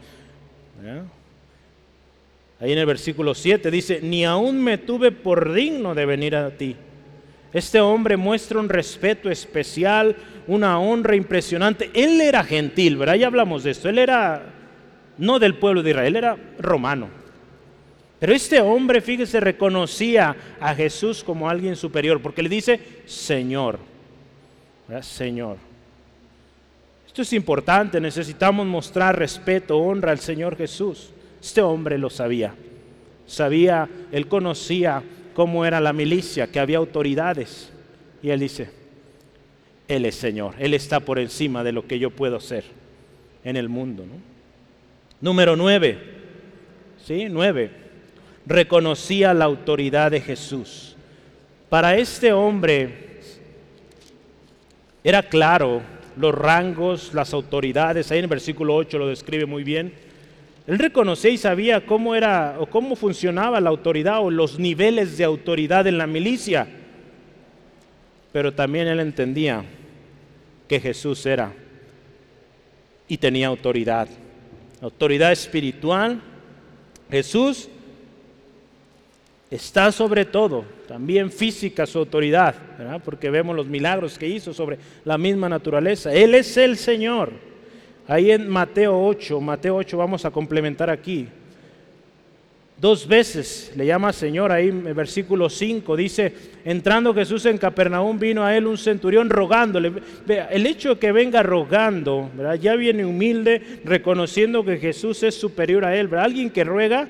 Ahí 2.59 2.71
en 2.71 2.77
el 2.77 2.85
versículo 2.85 3.33
7 3.33 3.71
dice, 3.71 3.99
ni 4.01 4.25
aún 4.25 4.63
me 4.63 4.77
tuve 4.77 5.11
por 5.11 5.53
digno 5.53 5.95
de 5.95 6.05
venir 6.05 6.35
a 6.35 6.51
ti. 6.51 6.75
Este 7.53 7.79
hombre 7.79 8.17
muestra 8.17 8.59
un 8.59 8.69
respeto 8.69 9.29
especial, 9.29 10.15
una 10.47 10.79
honra 10.79 11.15
impresionante. 11.15 11.89
Él 11.93 12.19
era 12.21 12.43
gentil, 12.43 12.97
¿verdad? 12.97 13.15
Ya 13.15 13.27
hablamos 13.27 13.63
de 13.63 13.71
esto. 13.71 13.89
Él 13.89 13.97
era 13.97 14.43
no 15.17 15.39
del 15.39 15.55
pueblo 15.55 15.81
de 15.81 15.91
Israel, 15.91 16.15
era 16.15 16.37
romano. 16.59 17.09
Pero 18.19 18.33
este 18.33 18.59
hombre, 18.59 19.01
fíjese, 19.01 19.39
reconocía 19.39 20.35
a 20.59 20.73
Jesús 20.73 21.23
como 21.23 21.49
alguien 21.49 21.75
superior, 21.75 22.21
porque 22.21 22.41
le 22.41 22.49
dice 22.49 22.79
Señor. 23.05 23.79
Señor. 25.01 25.57
Esto 27.05 27.21
es 27.21 27.33
importante, 27.33 27.99
necesitamos 27.99 28.65
mostrar 28.65 29.17
respeto, 29.17 29.77
honra 29.77 30.11
al 30.11 30.19
Señor 30.19 30.55
Jesús. 30.55 31.11
Este 31.41 31.61
hombre 31.61 31.97
lo 31.97 32.09
sabía. 32.09 32.55
Sabía, 33.27 33.87
él 34.11 34.27
conocía 34.27 35.03
cómo 35.33 35.65
era 35.65 35.79
la 35.79 35.93
milicia, 35.93 36.47
que 36.47 36.59
había 36.59 36.77
autoridades. 36.77 37.71
Y 38.23 38.29
él 38.29 38.39
dice, 38.39 38.71
Él 39.87 40.05
es 40.05 40.15
Señor, 40.15 40.55
Él 40.57 40.73
está 40.73 40.99
por 40.99 41.19
encima 41.19 41.63
de 41.63 41.71
lo 41.71 41.85
que 41.85 41.99
yo 41.99 42.09
puedo 42.09 42.39
ser 42.39 42.63
en 43.43 43.57
el 43.57 43.69
mundo. 43.69 44.05
Número 45.21 45.55
nueve, 45.55 45.99
¿sí? 47.05 47.27
Nueve 47.29 47.86
reconocía 48.47 49.33
la 49.33 49.45
autoridad 49.45 50.11
de 50.11 50.21
Jesús. 50.21 50.95
Para 51.69 51.97
este 51.97 52.31
hombre, 52.31 53.05
Era 55.03 55.23
claro 55.23 55.81
los 56.17 56.35
rangos, 56.35 57.13
las 57.13 57.33
autoridades, 57.33 58.11
ahí 58.11 58.17
en 58.17 58.25
el 58.25 58.29
versículo 58.29 58.75
8 58.75 58.97
lo 58.97 59.07
describe 59.07 59.45
muy 59.45 59.63
bien. 59.63 59.93
Él 60.65 60.79
reconocía 60.79 61.31
y 61.31 61.37
sabía 61.37 61.85
cómo 61.85 62.13
era 62.13 62.57
o 62.59 62.65
cómo 62.65 62.97
funcionaba 62.97 63.61
la 63.61 63.69
autoridad 63.69 64.19
o 64.19 64.29
los 64.29 64.59
niveles 64.59 65.17
de 65.17 65.23
autoridad 65.23 65.87
en 65.87 65.97
la 65.97 66.07
milicia. 66.07 66.67
Pero 68.33 68.53
también 68.53 68.87
él 68.87 68.99
entendía 68.99 69.63
que 70.67 70.81
Jesús 70.81 71.25
era 71.25 71.53
y 73.07 73.17
tenía 73.17 73.47
autoridad. 73.47 74.09
Autoridad 74.81 75.31
espiritual. 75.31 76.19
Jesús 77.09 77.69
está 79.49 79.91
sobre 79.91 80.25
todo, 80.25 80.65
también 80.87 81.31
física 81.31 81.85
su 81.85 81.99
autoridad, 81.99 82.55
porque 83.05 83.29
vemos 83.29 83.55
los 83.55 83.67
milagros 83.67 84.17
que 84.17 84.27
hizo 84.27 84.53
sobre 84.53 84.77
la 85.05 85.17
misma 85.17 85.47
naturaleza. 85.47 86.13
Él 86.13 86.35
es 86.35 86.57
el 86.57 86.77
Señor. 86.77 87.31
Ahí 88.07 88.31
en 88.31 88.47
Mateo 88.47 89.05
8, 89.05 89.39
Mateo 89.41 89.75
8 89.75 89.97
vamos 89.97 90.25
a 90.25 90.31
complementar 90.31 90.89
aquí. 90.89 91.27
Dos 92.79 93.07
veces 93.07 93.73
le 93.75 93.87
llama 93.87 94.13
Señor 94.13 94.51
ahí 94.51 94.67
en 94.67 94.85
el 94.85 94.93
versículo 94.93 95.49
5, 95.49 95.95
dice, 95.95 96.31
entrando 96.63 97.11
Jesús 97.11 97.45
en 97.47 97.57
Capernaum 97.57 98.19
vino 98.19 98.45
a 98.45 98.55
él 98.55 98.67
un 98.67 98.77
centurión 98.77 99.31
rogándole. 99.31 99.91
El 100.51 100.67
hecho 100.67 100.93
de 100.93 100.99
que 100.99 101.11
venga 101.11 101.41
rogando, 101.41 102.29
ya 102.61 102.75
viene 102.75 103.03
humilde, 103.03 103.81
reconociendo 103.83 104.63
que 104.63 104.77
Jesús 104.77 105.23
es 105.23 105.33
superior 105.33 105.85
a 105.85 105.95
él. 105.97 106.13
Alguien 106.13 106.51
que 106.51 106.63
ruega, 106.63 107.07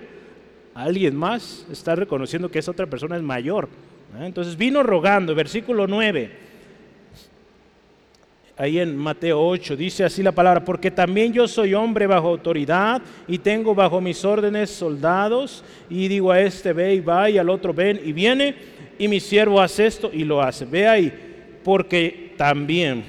alguien 0.77 1.15
más 1.15 1.65
está 1.71 1.95
reconociendo 1.95 2.49
que 2.51 2.59
esa 2.59 2.71
otra 2.71 2.85
persona 2.85 3.17
es 3.17 3.23
mayor. 3.23 3.67
Entonces 4.19 4.55
vino 4.55 4.83
rogando, 4.83 5.33
versículo 5.33 5.87
9, 5.87 6.31
ahí 8.55 8.79
en 8.79 8.95
Mateo 8.95 9.45
8, 9.45 9.75
dice 9.75 10.03
así 10.03 10.23
la 10.23 10.31
palabra, 10.31 10.63
porque 10.63 10.91
también 10.91 11.33
yo 11.33 11.47
soy 11.47 11.73
hombre 11.73 12.07
bajo 12.07 12.27
autoridad 12.29 13.01
y 13.27 13.39
tengo 13.39 13.75
bajo 13.75 13.99
mis 14.01 14.23
órdenes 14.23 14.69
soldados 14.69 15.63
y 15.89 16.07
digo 16.07 16.31
a 16.31 16.41
este 16.41 16.73
ve 16.73 16.95
y 16.95 16.99
va 16.99 17.29
y 17.29 17.37
al 17.37 17.49
otro 17.49 17.73
ven 17.73 17.99
y 18.03 18.13
viene 18.13 18.55
y 18.99 19.07
mi 19.07 19.19
siervo 19.19 19.59
hace 19.59 19.85
esto 19.85 20.11
y 20.13 20.23
lo 20.23 20.41
hace. 20.41 20.65
Ve 20.65 20.87
ahí, 20.87 21.13
porque 21.63 22.33
también, 22.37 23.03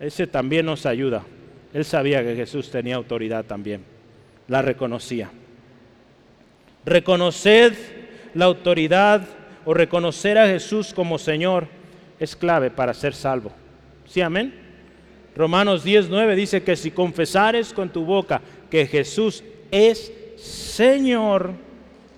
ese 0.00 0.26
también 0.26 0.66
nos 0.66 0.86
ayuda. 0.86 1.24
Él 1.72 1.84
sabía 1.84 2.22
que 2.22 2.34
Jesús 2.34 2.70
tenía 2.70 2.96
autoridad 2.96 3.44
también, 3.44 3.82
la 4.48 4.62
reconocía. 4.62 5.30
Reconoced 6.86 7.74
la 8.34 8.44
autoridad 8.44 9.26
o 9.64 9.72
reconocer 9.72 10.36
a 10.36 10.46
Jesús 10.46 10.92
como 10.92 11.18
Señor 11.18 11.66
es 12.18 12.36
clave 12.36 12.70
para 12.70 12.92
ser 12.92 13.14
salvo. 13.14 13.50
¿Sí, 14.06 14.20
amén? 14.20 14.54
Romanos 15.34 15.84
10:9 15.84 16.34
dice 16.34 16.62
que 16.62 16.76
si 16.76 16.90
confesares 16.90 17.72
con 17.72 17.88
tu 17.88 18.04
boca 18.04 18.40
que 18.70 18.86
Jesús 18.86 19.42
es 19.70 20.12
Señor 20.36 21.52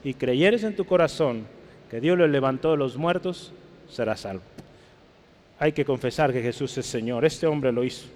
y 0.03 0.15
creyeres 0.15 0.65
en 0.65 0.75
tu 0.75 0.85
corazón 0.85 1.47
que 1.91 2.01
Dios 2.01 2.19
lo 2.19 2.27
levantó 2.27 2.73
de 2.73 2.77
los 2.77 2.97
muertos, 2.97 3.53
serás 3.89 4.21
salvo. 4.21 4.43
Hay 5.59 5.73
que 5.73 5.85
confesar 5.85 6.33
que 6.33 6.43
Jesús 6.43 6.77
es 6.77 6.87
Señor. 6.87 7.25
Este 7.25 7.47
hombre 7.47 7.73
lo 7.73 7.85
hizo. 7.85 8.07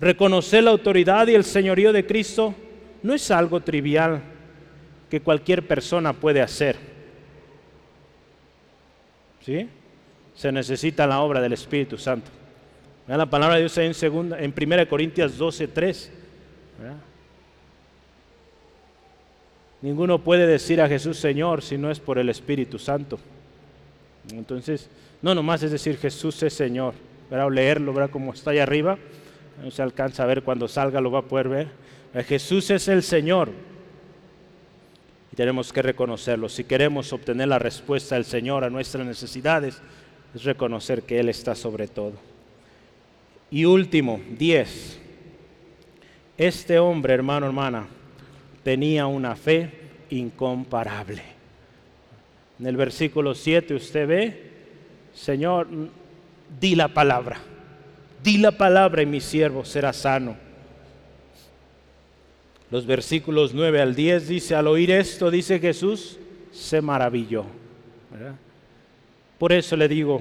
Reconocer 0.00 0.62
la 0.62 0.70
autoridad 0.70 1.26
y 1.26 1.34
el 1.34 1.42
señorío 1.42 1.92
de 1.92 2.06
Cristo 2.06 2.54
no 3.02 3.14
es 3.14 3.30
algo 3.30 3.60
trivial 3.60 4.20
que 5.10 5.20
cualquier 5.20 5.66
persona 5.66 6.12
puede 6.12 6.40
hacer. 6.40 6.76
¿Sí? 9.44 9.68
Se 10.34 10.50
necesita 10.50 11.06
la 11.06 11.20
obra 11.20 11.40
del 11.40 11.52
Espíritu 11.52 11.96
Santo. 11.96 12.30
Vean 13.06 13.18
la 13.18 13.26
palabra 13.26 13.54
de 13.56 13.62
Dios 13.62 13.78
en, 13.78 13.94
segunda, 13.94 14.38
en 14.40 14.52
1 14.56 14.88
Corintios 14.88 15.38
12, 15.38 15.68
3. 15.68 16.12
Ninguno 19.82 20.18
puede 20.18 20.46
decir 20.46 20.80
a 20.80 20.88
Jesús 20.88 21.18
Señor 21.18 21.62
si 21.62 21.78
no 21.78 21.90
es 21.90 22.00
por 22.00 22.18
el 22.18 22.28
Espíritu 22.28 22.78
Santo. 22.78 23.18
Entonces, 24.32 24.90
no 25.22 25.34
nomás 25.34 25.62
es 25.62 25.70
decir 25.70 25.96
Jesús 25.98 26.42
es 26.42 26.54
Señor, 26.54 26.94
¿verdad? 27.30 27.46
o 27.46 27.50
leerlo, 27.50 27.92
¿verdad? 27.92 28.10
como 28.10 28.32
está 28.32 28.50
ahí 28.50 28.58
arriba, 28.58 28.98
no 29.62 29.70
se 29.70 29.82
alcanza 29.82 30.24
a 30.24 30.26
ver 30.26 30.42
cuando 30.42 30.66
salga, 30.66 31.00
lo 31.00 31.12
va 31.12 31.20
a 31.20 31.22
poder 31.22 31.48
ver. 31.48 31.68
Jesús 32.24 32.70
es 32.70 32.88
el 32.88 33.02
Señor 33.04 33.50
tenemos 35.36 35.70
que 35.70 35.82
reconocerlo. 35.82 36.48
Si 36.48 36.64
queremos 36.64 37.12
obtener 37.12 37.48
la 37.48 37.58
respuesta 37.58 38.14
del 38.14 38.24
Señor 38.24 38.64
a 38.64 38.70
nuestras 38.70 39.06
necesidades, 39.06 39.80
es 40.34 40.44
reconocer 40.44 41.02
que 41.02 41.20
Él 41.20 41.28
está 41.28 41.54
sobre 41.54 41.86
todo. 41.86 42.14
Y 43.50 43.66
último, 43.66 44.20
10. 44.38 44.98
Este 46.38 46.78
hombre, 46.78 47.14
hermano, 47.14 47.46
hermana, 47.46 47.86
tenía 48.64 49.06
una 49.06 49.36
fe 49.36 49.70
incomparable. 50.08 51.22
En 52.58 52.66
el 52.66 52.76
versículo 52.76 53.34
7 53.34 53.74
usted 53.74 54.08
ve, 54.08 54.50
Señor, 55.14 55.68
di 56.58 56.74
la 56.74 56.88
palabra, 56.88 57.38
di 58.22 58.38
la 58.38 58.52
palabra 58.52 59.02
y 59.02 59.06
mi 59.06 59.20
siervo 59.20 59.66
será 59.66 59.92
sano 59.92 60.45
los 62.70 62.84
versículos 62.84 63.54
9 63.54 63.80
al 63.80 63.94
10 63.94 64.28
dice, 64.28 64.54
al 64.54 64.66
oír 64.66 64.90
esto, 64.90 65.30
dice 65.30 65.60
Jesús, 65.60 66.18
se 66.50 66.80
maravilló. 66.80 67.44
Por 69.38 69.52
eso 69.52 69.76
le 69.76 69.86
digo, 69.86 70.20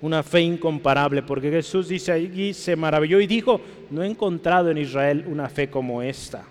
una 0.00 0.22
fe 0.22 0.42
incomparable, 0.42 1.22
porque 1.22 1.50
Jesús 1.50 1.88
dice 1.88 2.12
allí, 2.12 2.54
se 2.54 2.76
maravilló 2.76 3.20
y 3.20 3.26
dijo, 3.26 3.60
no 3.90 4.02
he 4.02 4.06
encontrado 4.06 4.70
en 4.70 4.78
Israel 4.78 5.24
una 5.26 5.48
fe 5.48 5.68
como 5.68 6.02
esta. 6.02 6.44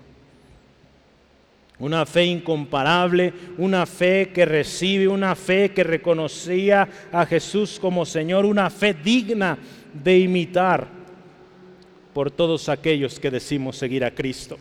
Una 1.77 2.05
fe 2.05 2.25
incomparable, 2.25 3.33
una 3.57 3.85
fe 3.85 4.31
que 4.33 4.43
recibe, 4.43 5.07
una 5.07 5.33
fe 5.35 5.71
que 5.71 5.85
reconocía 5.85 6.89
a 7.09 7.25
Jesús 7.25 7.79
como 7.79 8.05
Señor, 8.05 8.45
una 8.45 8.69
fe 8.69 8.93
digna 8.93 9.57
de 9.93 10.19
imitar 10.19 10.85
por 12.13 12.29
todos 12.29 12.67
aquellos 12.67 13.17
que 13.17 13.31
decimos 13.31 13.77
seguir 13.77 14.03
a 14.03 14.11
Cristo 14.11 14.57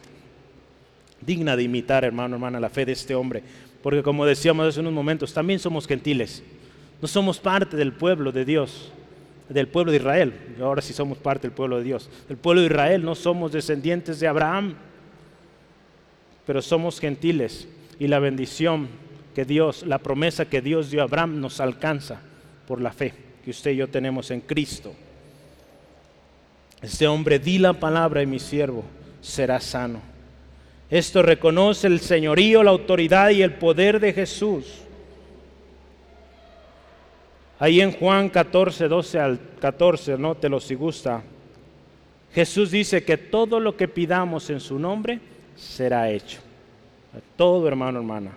digna 1.20 1.56
de 1.56 1.64
imitar, 1.64 2.04
hermano, 2.04 2.36
hermana, 2.36 2.60
la 2.60 2.68
fe 2.68 2.84
de 2.84 2.92
este 2.92 3.14
hombre. 3.14 3.42
Porque 3.82 4.02
como 4.02 4.26
decíamos 4.26 4.66
hace 4.66 4.80
unos 4.80 4.92
momentos, 4.92 5.32
también 5.32 5.58
somos 5.58 5.86
gentiles. 5.86 6.42
No 7.00 7.08
somos 7.08 7.38
parte 7.38 7.76
del 7.76 7.92
pueblo 7.92 8.32
de 8.32 8.44
Dios, 8.44 8.90
del 9.48 9.68
pueblo 9.68 9.92
de 9.92 9.98
Israel. 9.98 10.34
Ahora 10.60 10.82
sí 10.82 10.92
somos 10.92 11.18
parte 11.18 11.46
del 11.48 11.54
pueblo 11.54 11.78
de 11.78 11.84
Dios. 11.84 12.10
Del 12.28 12.36
pueblo 12.36 12.60
de 12.62 12.66
Israel 12.66 13.04
no 13.04 13.14
somos 13.14 13.52
descendientes 13.52 14.20
de 14.20 14.26
Abraham, 14.26 14.74
pero 16.46 16.60
somos 16.60 16.98
gentiles. 16.98 17.68
Y 18.00 18.08
la 18.08 18.18
bendición 18.18 18.88
que 19.34 19.44
Dios, 19.44 19.84
la 19.86 19.98
promesa 19.98 20.46
que 20.48 20.60
Dios 20.60 20.90
dio 20.90 21.00
a 21.00 21.04
Abraham 21.04 21.40
nos 21.40 21.60
alcanza 21.60 22.20
por 22.66 22.80
la 22.80 22.92
fe 22.92 23.14
que 23.44 23.50
usted 23.50 23.70
y 23.70 23.76
yo 23.76 23.88
tenemos 23.88 24.30
en 24.30 24.40
Cristo. 24.40 24.92
Este 26.82 27.06
hombre 27.06 27.38
di 27.38 27.58
la 27.58 27.72
palabra 27.72 28.22
y 28.22 28.26
mi 28.26 28.38
siervo 28.38 28.84
será 29.20 29.60
sano. 29.60 30.00
Esto 30.90 31.22
reconoce 31.22 31.86
el 31.86 32.00
señorío, 32.00 32.62
la 32.62 32.70
autoridad 32.70 33.30
y 33.30 33.42
el 33.42 33.54
poder 33.54 34.00
de 34.00 34.12
Jesús. 34.12 34.64
Ahí 37.58 37.80
en 37.80 37.92
Juan 37.92 38.30
14, 38.30 38.88
12 38.88 39.18
al 39.18 39.40
14, 39.60 40.16
nótelo 40.16 40.60
si 40.60 40.74
gusta. 40.74 41.22
Jesús 42.32 42.70
dice 42.70 43.04
que 43.04 43.16
todo 43.16 43.60
lo 43.60 43.76
que 43.76 43.88
pidamos 43.88 44.48
en 44.48 44.60
su 44.60 44.78
nombre 44.78 45.20
será 45.56 46.10
hecho. 46.10 46.40
Todo 47.36 47.66
hermano, 47.68 47.98
hermana. 47.98 48.32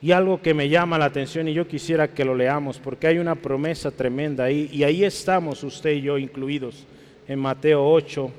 Y 0.00 0.12
algo 0.12 0.40
que 0.40 0.54
me 0.54 0.68
llama 0.68 0.98
la 0.98 1.06
atención 1.06 1.48
y 1.48 1.54
yo 1.54 1.66
quisiera 1.66 2.08
que 2.08 2.24
lo 2.24 2.34
leamos 2.34 2.78
porque 2.78 3.06
hay 3.06 3.18
una 3.18 3.34
promesa 3.34 3.90
tremenda 3.90 4.44
ahí 4.44 4.68
y 4.70 4.84
ahí 4.84 5.02
estamos 5.02 5.64
usted 5.64 5.92
y 5.92 6.02
yo 6.02 6.18
incluidos 6.18 6.86
en 7.26 7.38
Mateo 7.38 7.86
8, 7.90 8.30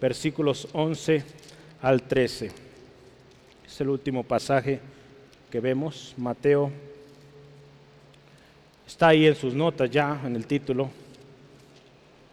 versículos 0.00 0.68
11 0.72 1.24
al 1.82 2.02
13. 2.02 2.50
Es 3.66 3.80
el 3.80 3.88
último 3.88 4.22
pasaje 4.22 4.80
que 5.50 5.60
vemos, 5.60 6.14
Mateo. 6.16 6.70
Está 8.86 9.08
ahí 9.08 9.26
en 9.26 9.34
sus 9.34 9.54
notas 9.54 9.90
ya, 9.90 10.20
en 10.24 10.36
el 10.36 10.46
título. 10.46 10.90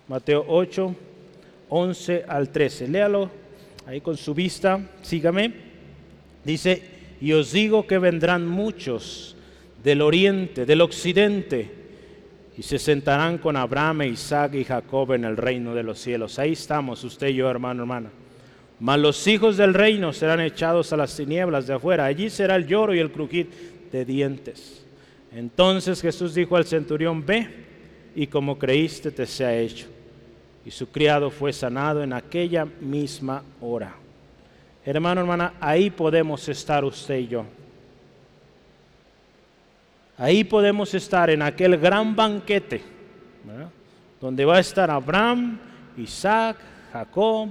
Mateo 0.07 0.45
8, 0.47 0.95
11 1.69 2.25
al 2.27 2.49
13. 2.49 2.87
Léalo 2.87 3.29
ahí 3.85 4.01
con 4.01 4.17
su 4.17 4.33
vista, 4.33 4.79
sígame. 5.01 5.53
Dice, 6.43 6.81
y 7.21 7.33
os 7.33 7.51
digo 7.51 7.87
que 7.87 7.97
vendrán 7.97 8.47
muchos 8.47 9.35
del 9.83 10.01
oriente, 10.01 10.65
del 10.65 10.81
occidente, 10.81 11.76
y 12.57 12.63
se 12.63 12.79
sentarán 12.79 13.37
con 13.37 13.55
Abraham, 13.55 14.01
Isaac 14.01 14.55
y 14.55 14.63
Jacob 14.63 15.13
en 15.13 15.25
el 15.25 15.37
reino 15.37 15.75
de 15.75 15.83
los 15.83 15.99
cielos. 15.99 16.39
Ahí 16.39 16.53
estamos, 16.53 17.03
usted 17.03 17.27
y 17.27 17.35
yo, 17.35 17.49
hermano, 17.49 17.83
hermana. 17.83 18.09
Mas 18.79 18.99
los 18.99 19.27
hijos 19.27 19.57
del 19.57 19.75
reino 19.75 20.11
serán 20.11 20.41
echados 20.41 20.91
a 20.91 20.97
las 20.97 21.15
tinieblas 21.15 21.67
de 21.67 21.75
afuera. 21.75 22.05
Allí 22.05 22.31
será 22.31 22.55
el 22.55 22.65
lloro 22.65 22.95
y 22.95 22.99
el 22.99 23.11
crujir 23.11 23.47
de 23.91 24.03
dientes. 24.05 24.83
Entonces 25.31 26.01
Jesús 26.01 26.33
dijo 26.33 26.55
al 26.57 26.65
centurión, 26.65 27.23
ve 27.23 27.47
y 28.15 28.25
como 28.25 28.57
creíste 28.57 29.11
te 29.11 29.27
sea 29.27 29.55
hecho. 29.55 29.85
Y 30.65 30.71
su 30.71 30.87
criado 30.87 31.29
fue 31.29 31.53
sanado 31.53 32.03
en 32.03 32.11
aquella 32.11 32.65
misma 32.65 33.43
hora. 33.61 33.95
Hermano, 34.83 35.21
hermana, 35.21 35.53
ahí 35.59 35.91
podemos 35.91 36.49
estar 36.49 36.83
usted 36.83 37.19
y 37.19 37.27
yo. 37.27 37.45
Ahí 40.17 40.43
podemos 40.43 40.93
estar 40.95 41.29
en 41.29 41.43
aquel 41.43 41.77
gran 41.77 42.15
banquete, 42.15 42.81
donde 44.19 44.45
va 44.45 44.57
a 44.57 44.59
estar 44.59 44.89
Abraham, 44.89 45.59
Isaac, 45.95 46.57
Jacob, 46.91 47.49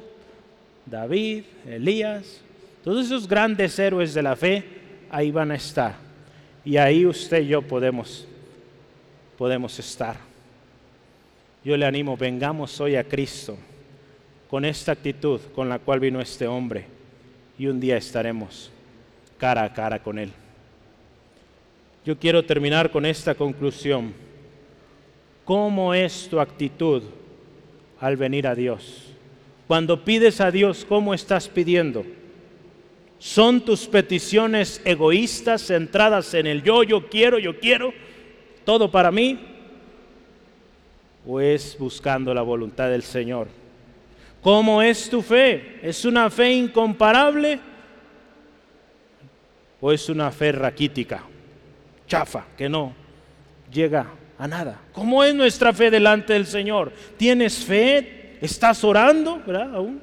David, 0.85 1.45
Elías, 1.65 2.41
todos 2.83 3.07
esos 3.07 3.29
grandes 3.29 3.79
héroes 3.79 4.15
de 4.15 4.23
la 4.23 4.35
fe, 4.35 4.65
ahí 5.11 5.31
van 5.31 5.53
a 5.53 5.55
estar. 5.55 5.95
Y 6.65 6.77
ahí 6.77 7.07
usted 7.07 7.43
y 7.43 7.49
yo 7.49 7.63
podemos, 7.63 8.27
podemos 9.39 9.79
estar. 9.79 10.17
Yo 11.65 11.77
le 11.77 11.87
animo, 11.87 12.17
vengamos 12.17 12.81
hoy 12.81 12.97
a 12.97 13.05
Cristo 13.05 13.57
con 14.49 14.65
esta 14.65 14.93
actitud 14.93 15.41
con 15.55 15.69
la 15.69 15.79
cual 15.79 16.01
vino 16.01 16.21
este 16.21 16.47
hombre 16.47 16.87
y 17.59 17.67
un 17.67 17.81
día 17.81 17.97
estaremos 17.97 18.71
cara 19.39 19.65
a 19.65 19.73
cara 19.73 20.03
con 20.03 20.19
Él. 20.19 20.33
Yo 22.07 22.17
quiero 22.17 22.45
terminar 22.45 22.93
con 22.93 23.05
esta 23.05 23.35
conclusión. 23.35 24.15
¿Cómo 25.45 25.93
es 25.93 26.29
tu 26.29 26.39
actitud 26.39 27.03
al 27.99 28.17
venir 28.17 28.47
a 28.47 28.55
Dios? 28.55 29.13
Cuando 29.67 30.05
pides 30.05 30.41
a 30.41 30.53
Dios, 30.53 30.87
¿cómo 30.89 31.13
estás 31.13 31.49
pidiendo? 31.49 32.07
¿Son 33.19 33.61
tus 33.61 33.89
peticiones 33.89 34.81
egoístas, 34.85 35.67
centradas 35.67 36.33
en 36.35 36.47
el 36.47 36.63
yo, 36.63 36.85
yo 36.85 37.09
quiero, 37.09 37.41
yo 37.41 37.59
quiero, 37.59 37.93
todo 38.65 38.89
para 38.89 39.11
mí? 39.11 39.41
¿O 41.27 41.41
es 41.41 41.77
buscando 41.77 42.33
la 42.33 42.43
voluntad 42.43 42.89
del 42.89 43.03
Señor? 43.03 43.49
¿Cómo 44.43 44.81
es 44.81 45.11
tu 45.11 45.23
fe? 45.23 45.81
¿Es 45.83 46.05
una 46.05 46.31
fe 46.31 46.53
incomparable? 46.53 47.59
¿O 49.81 49.91
es 49.91 50.09
una 50.09 50.31
fe 50.31 50.53
raquítica? 50.53 51.25
Chafa, 52.07 52.47
que 52.57 52.69
no 52.69 53.07
llega 53.73 54.07
a 54.39 54.47
nada. 54.47 54.81
¿Cómo 54.93 55.25
es 55.25 55.35
nuestra 55.35 55.73
fe 55.73 55.91
delante 55.91 56.33
del 56.33 56.47
Señor? 56.47 56.93
¿Tienes 57.17 57.65
fe? 57.65 58.39
¿Estás 58.41 58.85
orando? 58.85 59.43
¿Verdad? 59.47 59.75
Aún. 59.75 60.01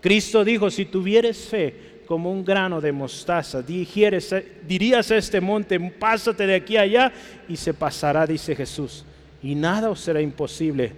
Cristo 0.00 0.44
dijo, 0.44 0.70
si 0.70 0.84
tuvieres 0.84 1.48
fe 1.48 2.02
como 2.06 2.30
un 2.30 2.44
grano 2.44 2.80
de 2.80 2.92
mostaza, 2.92 3.62
dirías 3.62 5.10
a 5.10 5.16
este 5.16 5.40
monte, 5.40 5.80
pásate 5.80 6.46
de 6.46 6.54
aquí 6.54 6.76
a 6.76 6.82
allá 6.82 7.12
y 7.48 7.56
se 7.56 7.72
pasará, 7.72 8.26
dice 8.26 8.54
Jesús. 8.54 9.04
Y 9.42 9.54
nada 9.54 9.90
os 9.90 10.00
será 10.00 10.20
imposible. 10.20 10.92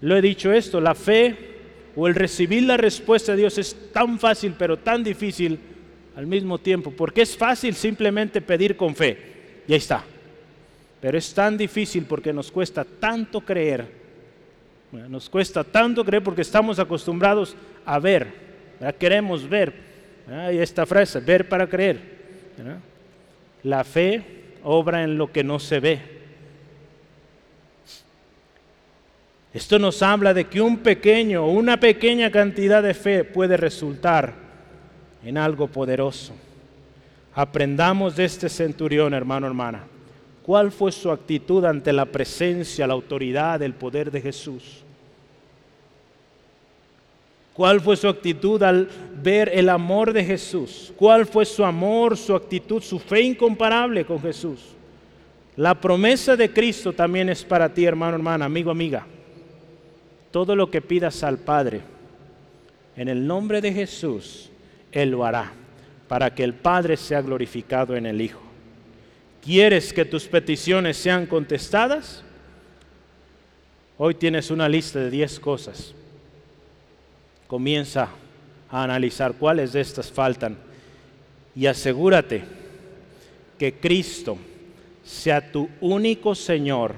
Lo 0.00 0.16
he 0.16 0.22
dicho 0.22 0.52
esto, 0.52 0.80
la 0.80 0.94
fe 0.94 1.36
o 1.94 2.08
el 2.08 2.14
recibir 2.14 2.62
la 2.62 2.78
respuesta 2.78 3.32
de 3.32 3.38
Dios 3.38 3.58
es 3.58 3.76
tan 3.92 4.18
fácil, 4.18 4.54
pero 4.58 4.78
tan 4.78 5.04
difícil 5.04 5.58
al 6.16 6.26
mismo 6.26 6.58
tiempo, 6.58 6.90
porque 6.90 7.22
es 7.22 7.36
fácil 7.36 7.74
simplemente 7.74 8.40
pedir 8.40 8.76
con 8.76 8.94
fe 8.94 9.31
y 9.66 9.72
ahí 9.72 9.78
está. 9.78 10.04
Pero 11.00 11.18
es 11.18 11.34
tan 11.34 11.56
difícil 11.56 12.04
porque 12.04 12.32
nos 12.32 12.50
cuesta 12.50 12.84
tanto 12.84 13.40
creer. 13.40 13.86
Nos 14.92 15.28
cuesta 15.28 15.64
tanto 15.64 16.04
creer 16.04 16.22
porque 16.22 16.42
estamos 16.42 16.78
acostumbrados 16.78 17.56
a 17.84 17.98
ver. 17.98 18.28
Queremos 18.98 19.48
ver. 19.48 19.72
Y 20.52 20.58
esta 20.58 20.86
frase, 20.86 21.20
ver 21.20 21.48
para 21.48 21.66
creer. 21.66 21.98
La 23.64 23.82
fe 23.84 24.22
obra 24.62 25.02
en 25.02 25.18
lo 25.18 25.32
que 25.32 25.42
no 25.42 25.58
se 25.58 25.80
ve. 25.80 26.00
Esto 29.52 29.78
nos 29.78 30.02
habla 30.02 30.32
de 30.32 30.44
que 30.44 30.60
un 30.60 30.78
pequeño 30.78 31.46
una 31.46 31.78
pequeña 31.78 32.30
cantidad 32.30 32.82
de 32.82 32.94
fe 32.94 33.24
puede 33.24 33.56
resultar 33.56 34.32
en 35.24 35.36
algo 35.36 35.66
poderoso. 35.66 36.34
Aprendamos 37.34 38.14
de 38.16 38.26
este 38.26 38.48
centurión, 38.48 39.14
hermano, 39.14 39.46
hermana. 39.46 39.84
¿Cuál 40.42 40.70
fue 40.70 40.92
su 40.92 41.10
actitud 41.10 41.64
ante 41.64 41.92
la 41.92 42.04
presencia, 42.04 42.86
la 42.86 42.92
autoridad, 42.92 43.62
el 43.62 43.74
poder 43.74 44.10
de 44.10 44.20
Jesús? 44.20 44.82
¿Cuál 47.54 47.80
fue 47.80 47.96
su 47.96 48.08
actitud 48.08 48.62
al 48.62 48.88
ver 49.22 49.50
el 49.54 49.68
amor 49.68 50.12
de 50.12 50.24
Jesús? 50.24 50.92
¿Cuál 50.96 51.26
fue 51.26 51.44
su 51.44 51.64
amor, 51.64 52.16
su 52.16 52.34
actitud, 52.34 52.82
su 52.82 52.98
fe 52.98 53.22
incomparable 53.22 54.04
con 54.04 54.20
Jesús? 54.20 54.60
La 55.56 55.74
promesa 55.74 56.34
de 56.34 56.50
Cristo 56.52 56.92
también 56.92 57.28
es 57.28 57.44
para 57.44 57.72
ti, 57.72 57.84
hermano, 57.84 58.16
hermana, 58.16 58.46
amigo, 58.46 58.70
amiga. 58.70 59.06
Todo 60.30 60.56
lo 60.56 60.70
que 60.70 60.80
pidas 60.80 61.22
al 61.22 61.38
Padre, 61.38 61.82
en 62.96 63.08
el 63.08 63.26
nombre 63.26 63.60
de 63.60 63.72
Jesús, 63.72 64.50
Él 64.90 65.10
lo 65.10 65.24
hará 65.24 65.52
para 66.12 66.34
que 66.34 66.44
el 66.44 66.52
Padre 66.52 66.98
sea 66.98 67.22
glorificado 67.22 67.96
en 67.96 68.04
el 68.04 68.20
Hijo. 68.20 68.42
¿Quieres 69.42 69.94
que 69.94 70.04
tus 70.04 70.26
peticiones 70.26 70.98
sean 70.98 71.24
contestadas? 71.24 72.22
Hoy 73.96 74.16
tienes 74.16 74.50
una 74.50 74.68
lista 74.68 74.98
de 74.98 75.08
10 75.08 75.40
cosas. 75.40 75.94
Comienza 77.46 78.10
a 78.70 78.84
analizar 78.84 79.32
cuáles 79.32 79.72
de 79.72 79.80
estas 79.80 80.12
faltan 80.12 80.58
y 81.56 81.64
asegúrate 81.64 82.44
que 83.58 83.72
Cristo 83.72 84.36
sea 85.02 85.50
tu 85.50 85.70
único 85.80 86.34
Señor 86.34 86.96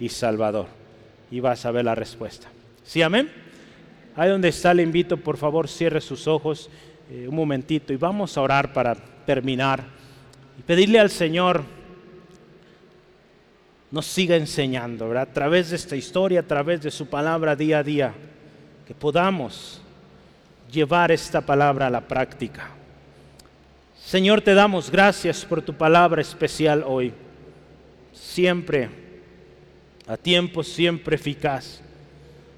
y 0.00 0.08
Salvador. 0.08 0.66
Y 1.30 1.38
vas 1.38 1.64
a 1.66 1.70
ver 1.70 1.84
la 1.84 1.94
respuesta. 1.94 2.48
¿Sí, 2.82 3.00
amén? 3.00 3.30
Ahí 4.16 4.28
donde 4.28 4.48
está, 4.48 4.74
le 4.74 4.82
invito, 4.82 5.18
por 5.18 5.36
favor, 5.36 5.68
cierre 5.68 6.00
sus 6.00 6.26
ojos 6.26 6.68
eh, 7.10 7.28
un 7.28 7.36
momentito 7.36 7.92
y 7.92 7.96
vamos 7.96 8.36
a 8.36 8.40
orar 8.40 8.72
para 8.72 8.94
terminar 8.94 9.84
y 10.58 10.62
pedirle 10.62 10.98
al 10.98 11.10
Señor 11.10 11.62
nos 13.90 14.06
siga 14.06 14.36
enseñando, 14.36 15.16
a 15.16 15.26
través 15.26 15.70
de 15.70 15.76
esta 15.76 15.94
historia, 15.94 16.40
a 16.40 16.42
través 16.42 16.82
de 16.82 16.90
su 16.90 17.06
palabra 17.06 17.54
día 17.54 17.78
a 17.78 17.82
día, 17.82 18.12
que 18.86 18.94
podamos 18.94 19.80
llevar 20.70 21.12
esta 21.12 21.40
palabra 21.40 21.86
a 21.86 21.90
la 21.90 22.00
práctica. 22.00 22.70
Señor, 23.96 24.40
te 24.40 24.54
damos 24.54 24.90
gracias 24.90 25.44
por 25.44 25.62
tu 25.62 25.72
palabra 25.72 26.20
especial 26.20 26.84
hoy, 26.86 27.12
siempre 28.12 28.90
a 30.06 30.16
tiempo, 30.16 30.62
siempre 30.62 31.16
eficaz. 31.16 31.80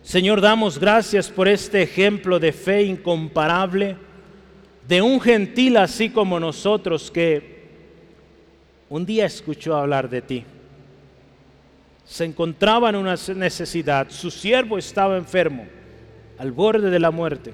Señor, 0.02 0.40
damos 0.40 0.78
gracias 0.78 1.28
por 1.28 1.48
este 1.48 1.82
ejemplo 1.82 2.38
de 2.38 2.52
fe 2.52 2.82
incomparable 2.84 3.96
de 4.88 5.02
un 5.02 5.20
gentil 5.20 5.76
así 5.76 6.08
como 6.08 6.40
nosotros 6.40 7.10
que 7.10 7.58
un 8.88 9.04
día 9.04 9.26
escuchó 9.26 9.76
hablar 9.76 10.08
de 10.08 10.22
ti. 10.22 10.44
Se 12.06 12.24
encontraba 12.24 12.88
en 12.88 12.96
una 12.96 13.16
necesidad, 13.36 14.08
su 14.08 14.30
siervo 14.30 14.78
estaba 14.78 15.18
enfermo, 15.18 15.66
al 16.38 16.52
borde 16.52 16.88
de 16.88 16.98
la 16.98 17.10
muerte. 17.10 17.52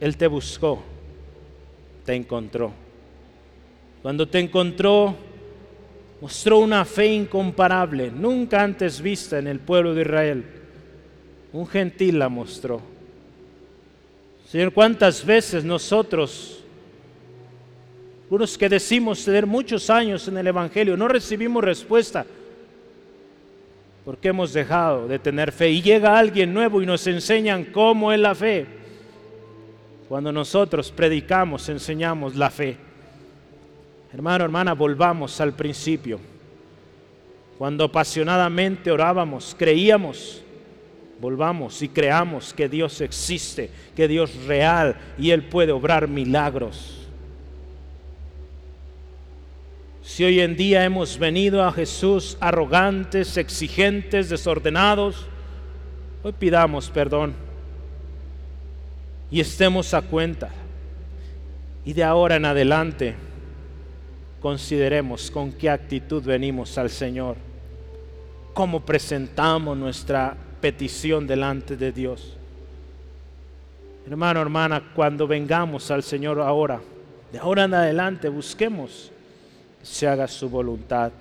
Él 0.00 0.16
te 0.16 0.26
buscó, 0.26 0.82
te 2.06 2.14
encontró. 2.14 2.72
Cuando 4.00 4.26
te 4.26 4.38
encontró, 4.38 5.14
mostró 6.22 6.60
una 6.60 6.86
fe 6.86 7.08
incomparable, 7.08 8.10
nunca 8.10 8.62
antes 8.62 9.02
vista 9.02 9.38
en 9.38 9.48
el 9.48 9.60
pueblo 9.60 9.92
de 9.92 10.00
Israel. 10.00 10.44
Un 11.52 11.66
gentil 11.66 12.18
la 12.18 12.30
mostró 12.30 12.97
Señor, 14.50 14.72
¿cuántas 14.72 15.26
veces 15.26 15.62
nosotros, 15.62 16.64
unos 18.30 18.56
que 18.56 18.66
decimos 18.66 19.22
tener 19.22 19.46
muchos 19.46 19.90
años 19.90 20.26
en 20.26 20.38
el 20.38 20.46
Evangelio, 20.46 20.96
no 20.96 21.06
recibimos 21.06 21.62
respuesta? 21.62 22.24
Porque 24.06 24.28
hemos 24.28 24.54
dejado 24.54 25.06
de 25.06 25.18
tener 25.18 25.52
fe. 25.52 25.68
Y 25.68 25.82
llega 25.82 26.18
alguien 26.18 26.54
nuevo 26.54 26.80
y 26.80 26.86
nos 26.86 27.06
enseñan 27.06 27.64
cómo 27.66 28.10
es 28.10 28.18
la 28.18 28.34
fe. 28.34 28.66
Cuando 30.08 30.32
nosotros 30.32 30.90
predicamos, 30.92 31.68
enseñamos 31.68 32.34
la 32.34 32.48
fe. 32.48 32.78
Hermano, 34.14 34.44
hermana, 34.44 34.72
volvamos 34.72 35.38
al 35.42 35.52
principio. 35.52 36.18
Cuando 37.58 37.84
apasionadamente 37.84 38.90
orábamos, 38.90 39.54
creíamos 39.58 40.42
volvamos 41.20 41.82
y 41.82 41.88
creamos 41.88 42.54
que 42.54 42.68
Dios 42.68 43.00
existe, 43.00 43.70
que 43.96 44.06
Dios 44.08 44.30
es 44.30 44.44
real 44.46 44.96
y 45.18 45.30
Él 45.30 45.42
puede 45.44 45.72
obrar 45.72 46.08
milagros. 46.08 46.94
Si 50.02 50.24
hoy 50.24 50.40
en 50.40 50.56
día 50.56 50.84
hemos 50.84 51.18
venido 51.18 51.62
a 51.62 51.72
Jesús 51.72 52.38
arrogantes, 52.40 53.36
exigentes, 53.36 54.28
desordenados, 54.28 55.26
hoy 56.22 56.32
pidamos 56.32 56.88
perdón 56.88 57.34
y 59.30 59.40
estemos 59.40 59.92
a 59.94 60.02
cuenta. 60.02 60.50
Y 61.84 61.92
de 61.92 62.04
ahora 62.04 62.36
en 62.36 62.44
adelante 62.44 63.14
consideremos 64.40 65.30
con 65.30 65.52
qué 65.52 65.68
actitud 65.68 66.22
venimos 66.22 66.78
al 66.78 66.90
Señor, 66.90 67.36
cómo 68.54 68.80
presentamos 68.80 69.76
nuestra 69.76 70.36
petición 70.60 71.26
delante 71.26 71.76
de 71.76 71.92
Dios. 71.92 72.36
Hermano, 74.06 74.40
hermana, 74.40 74.82
cuando 74.94 75.26
vengamos 75.26 75.90
al 75.90 76.02
Señor 76.02 76.40
ahora, 76.40 76.80
de 77.30 77.38
ahora 77.38 77.64
en 77.64 77.74
adelante 77.74 78.28
busquemos 78.28 79.12
que 79.80 79.86
se 79.86 80.08
haga 80.08 80.26
su 80.26 80.48
voluntad. 80.48 81.12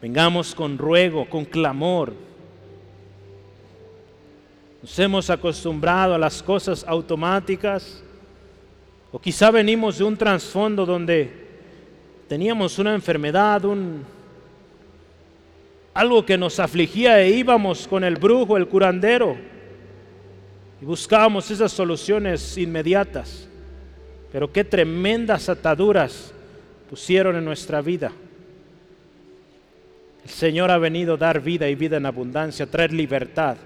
Vengamos 0.00 0.54
con 0.54 0.78
ruego, 0.78 1.28
con 1.28 1.44
clamor. 1.44 2.12
Nos 4.82 4.98
hemos 4.98 5.30
acostumbrado 5.30 6.14
a 6.14 6.18
las 6.18 6.42
cosas 6.42 6.84
automáticas 6.86 8.02
o 9.12 9.18
quizá 9.18 9.50
venimos 9.50 9.98
de 9.98 10.04
un 10.04 10.16
trasfondo 10.16 10.86
donde 10.86 11.30
teníamos 12.28 12.78
una 12.78 12.94
enfermedad, 12.94 13.64
un, 13.64 14.04
algo 15.94 16.24
que 16.24 16.38
nos 16.38 16.58
afligía 16.58 17.20
e 17.20 17.30
íbamos 17.30 17.86
con 17.86 18.04
el 18.04 18.16
brujo, 18.16 18.56
el 18.56 18.68
curandero, 18.68 19.36
y 20.80 20.84
buscábamos 20.84 21.50
esas 21.50 21.70
soluciones 21.72 22.56
inmediatas. 22.56 23.48
Pero 24.32 24.50
qué 24.50 24.64
tremendas 24.64 25.48
ataduras 25.48 26.32
pusieron 26.88 27.36
en 27.36 27.44
nuestra 27.44 27.82
vida. 27.82 28.10
El 30.24 30.30
Señor 30.30 30.70
ha 30.70 30.78
venido 30.78 31.14
a 31.14 31.18
dar 31.18 31.40
vida 31.40 31.68
y 31.68 31.74
vida 31.74 31.98
en 31.98 32.06
abundancia, 32.06 32.66
traer 32.66 32.92
libertad. 32.92 33.56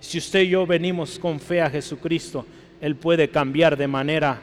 Si 0.00 0.18
usted 0.18 0.40
y 0.40 0.50
yo 0.50 0.66
venimos 0.66 1.18
con 1.18 1.38
fe 1.38 1.60
a 1.60 1.70
Jesucristo, 1.70 2.44
Él 2.80 2.96
puede 2.96 3.28
cambiar 3.28 3.76
de 3.76 3.86
manera 3.86 4.40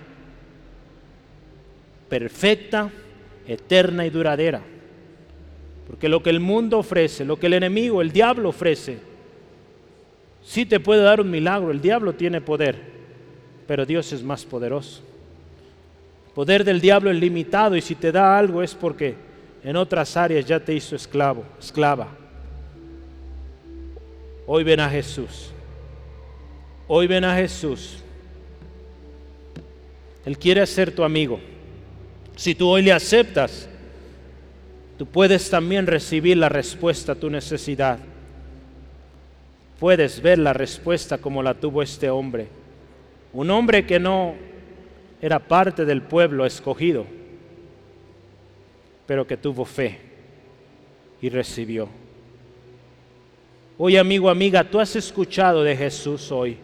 perfecta, 2.08 2.90
eterna 3.48 4.06
y 4.06 4.10
duradera. 4.10 4.62
Porque 5.94 6.10
lo 6.10 6.24
que 6.24 6.32
el 6.32 6.40
mundo 6.40 6.80
ofrece, 6.80 7.24
lo 7.24 7.38
que 7.38 7.46
el 7.46 7.54
enemigo, 7.54 8.02
el 8.02 8.12
diablo 8.12 8.50
ofrece, 8.50 8.98
sí 10.42 10.66
te 10.66 10.80
puede 10.80 11.04
dar 11.04 11.22
un 11.22 11.30
milagro, 11.30 11.70
el 11.70 11.82
diablo 11.82 12.14
tiene 12.14 12.42
poder, 12.42 12.82
pero 13.68 13.86
Dios 13.86 14.12
es 14.12 14.24
más 14.24 14.44
poderoso. 14.44 15.04
El 16.30 16.34
poder 16.34 16.64
del 16.64 16.82
diablo 16.82 17.12
es 17.12 17.18
limitado 17.18 17.76
y 17.76 17.82
si 17.82 17.94
te 17.94 18.12
da 18.12 18.40
algo 18.40 18.64
es 18.64 18.74
porque 18.74 19.14
en 19.64 19.76
otras 19.76 20.18
áreas 20.18 20.46
ya 20.46 20.60
te 20.60 20.74
hizo 20.74 20.96
esclavo, 20.96 21.44
esclava. 21.60 22.08
Hoy 24.48 24.64
ven 24.64 24.80
a 24.80 24.90
Jesús. 24.90 25.52
Hoy 26.88 27.06
ven 27.06 27.24
a 27.24 27.36
Jesús. 27.36 28.00
Él 30.26 30.40
quiere 30.40 30.66
ser 30.66 30.96
tu 30.96 31.04
amigo. 31.04 31.40
Si 32.36 32.56
tú 32.56 32.68
hoy 32.68 32.82
le 32.82 32.94
aceptas, 32.94 33.70
tú 34.98 35.06
puedes 35.06 35.50
también 35.50 35.88
recibir 35.88 36.38
la 36.38 36.50
respuesta 36.50 37.14
a 37.14 37.16
tu 37.16 37.30
necesidad. 37.30 38.00
Puedes 39.80 40.22
ver 40.22 40.40
la 40.40 40.54
respuesta 40.54 41.18
como 41.18 41.44
la 41.44 41.54
tuvo 41.56 41.82
este 41.82 42.10
hombre. 42.10 42.48
Un 43.34 43.50
hombre 43.50 43.86
que 43.86 44.00
no 44.00 44.36
era 45.22 45.40
parte 45.40 45.86
del 45.86 46.02
pueblo 46.02 46.46
escogido, 46.46 47.06
pero 49.06 49.26
que 49.26 49.38
tuvo 49.38 49.66
fe 49.66 50.00
y 51.22 51.30
recibió. 51.30 51.90
Hoy 53.78 53.98
amigo, 53.98 54.30
amiga, 54.30 54.64
tú 54.64 54.80
has 54.80 54.96
escuchado 54.96 55.64
de 55.64 55.76
Jesús 55.76 56.32
hoy. 56.32 56.58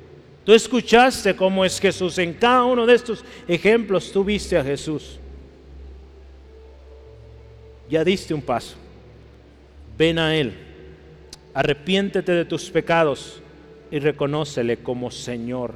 Tú 0.46 0.54
escuchaste 0.54 1.36
cómo 1.36 1.66
es 1.66 1.80
Jesús. 1.80 2.18
En 2.18 2.34
cada 2.34 2.64
uno 2.64 2.86
de 2.86 2.96
estos 2.96 3.26
ejemplos 3.48 4.12
tú 4.12 4.24
viste 4.24 4.58
a 4.58 4.64
Jesús 4.64 5.20
ya 7.90 8.04
diste 8.04 8.34
un 8.34 8.42
paso. 8.42 8.76
Ven 9.98 10.20
a 10.20 10.36
Él, 10.36 10.54
arrepiéntete 11.54 12.32
de 12.32 12.46
tus 12.46 12.70
pecados 12.70 13.42
y 13.92 14.00
reconócele 14.00 14.78
como 14.78 15.12
Señor. 15.12 15.74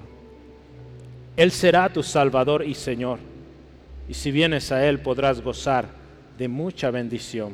Él 1.36 1.52
será 1.52 1.92
tu 1.92 2.04
Salvador 2.04 2.64
y 2.66 2.76
Señor. 2.76 3.20
Y 4.08 4.14
si 4.14 4.32
vienes 4.32 4.72
a 4.72 4.88
Él 4.88 5.00
podrás 5.00 5.42
gozar 5.42 5.88
de 6.38 6.48
mucha 6.48 6.92
bendición, 6.92 7.54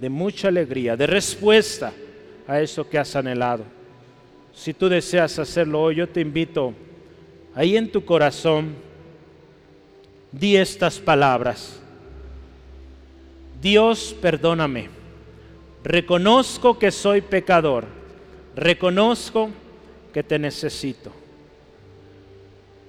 de 0.00 0.08
mucha 0.08 0.48
alegría, 0.48 0.96
de 0.96 1.06
respuesta 1.06 1.92
a 2.48 2.60
eso 2.60 2.88
que 2.88 2.98
has 2.98 3.14
anhelado. 3.14 3.64
Si 4.54 4.72
tú 4.72 4.88
deseas 4.88 5.38
hacerlo 5.38 5.82
hoy, 5.82 5.96
yo 5.96 6.08
te 6.08 6.20
invito 6.20 6.72
ahí 7.54 7.76
en 7.76 7.90
tu 7.90 8.04
corazón, 8.04 8.74
di 10.32 10.56
estas 10.56 10.98
palabras 10.98 11.80
Dios, 13.64 14.14
perdóname. 14.20 14.90
Reconozco 15.82 16.78
que 16.78 16.90
soy 16.90 17.22
pecador. 17.22 17.86
Reconozco 18.54 19.48
que 20.12 20.22
te 20.22 20.38
necesito. 20.38 21.10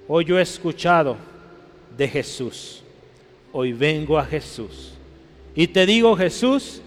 Hoy 0.06 0.26
yo 0.26 0.38
he 0.38 0.42
escuchado 0.42 1.16
de 1.96 2.06
Jesús. 2.06 2.82
Hoy 3.54 3.72
vengo 3.72 4.18
a 4.18 4.26
Jesús. 4.26 4.92
Y 5.54 5.66
te 5.66 5.86
digo, 5.86 6.14
Jesús, 6.14 6.82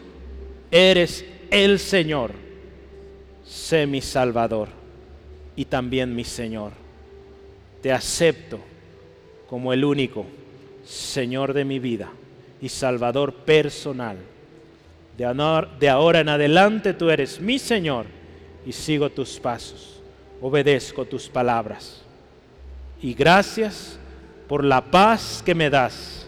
eres 0.70 1.26
el 1.50 1.80
Señor. 1.80 2.34
Sé 3.44 3.88
mi 3.88 4.02
Salvador 4.02 4.68
y 5.56 5.66
también 5.66 6.16
mi 6.16 6.26
Señor. 6.26 6.74
Te 7.82 7.92
acepto 7.92 8.60
como 9.50 9.74
el 9.74 9.84
único 9.84 10.28
Señor 10.86 11.54
de 11.54 11.66
mi 11.66 11.80
vida 11.80 12.12
y 12.62 12.70
Salvador 12.70 13.34
personal. 13.34 14.18
De 15.18 15.89
ahora 15.89 16.20
en 16.20 16.30
adelante 16.30 16.93
tú 16.93 17.10
eres 17.10 17.41
mi 17.41 17.60
Señor 17.60 18.05
y 18.66 18.72
sigo 18.72 19.10
tus 19.10 19.39
pasos, 19.39 20.01
obedezco 20.41 21.05
tus 21.05 21.28
palabras. 21.28 22.01
Y 23.01 23.14
gracias 23.14 23.99
por 24.47 24.64
la 24.64 24.82
paz 24.82 25.41
que 25.45 25.53
me 25.53 25.70
das, 25.70 26.28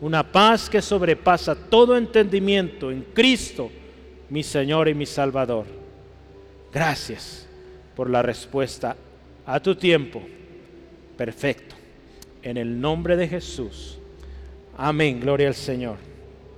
una 0.00 0.30
paz 0.30 0.68
que 0.68 0.82
sobrepasa 0.82 1.54
todo 1.54 1.96
entendimiento 1.96 2.90
en 2.90 3.02
Cristo, 3.14 3.70
mi 4.28 4.42
Señor 4.42 4.88
y 4.88 4.94
mi 4.94 5.06
Salvador. 5.06 5.66
Gracias 6.72 7.46
por 7.94 8.10
la 8.10 8.22
respuesta 8.22 8.96
a 9.46 9.60
tu 9.60 9.76
tiempo 9.76 10.20
perfecto. 11.16 11.76
En 12.42 12.56
el 12.56 12.80
nombre 12.80 13.16
de 13.16 13.28
Jesús. 13.28 13.98
Amén, 14.76 15.20
gloria 15.20 15.48
al 15.48 15.54
Señor. 15.54 16.13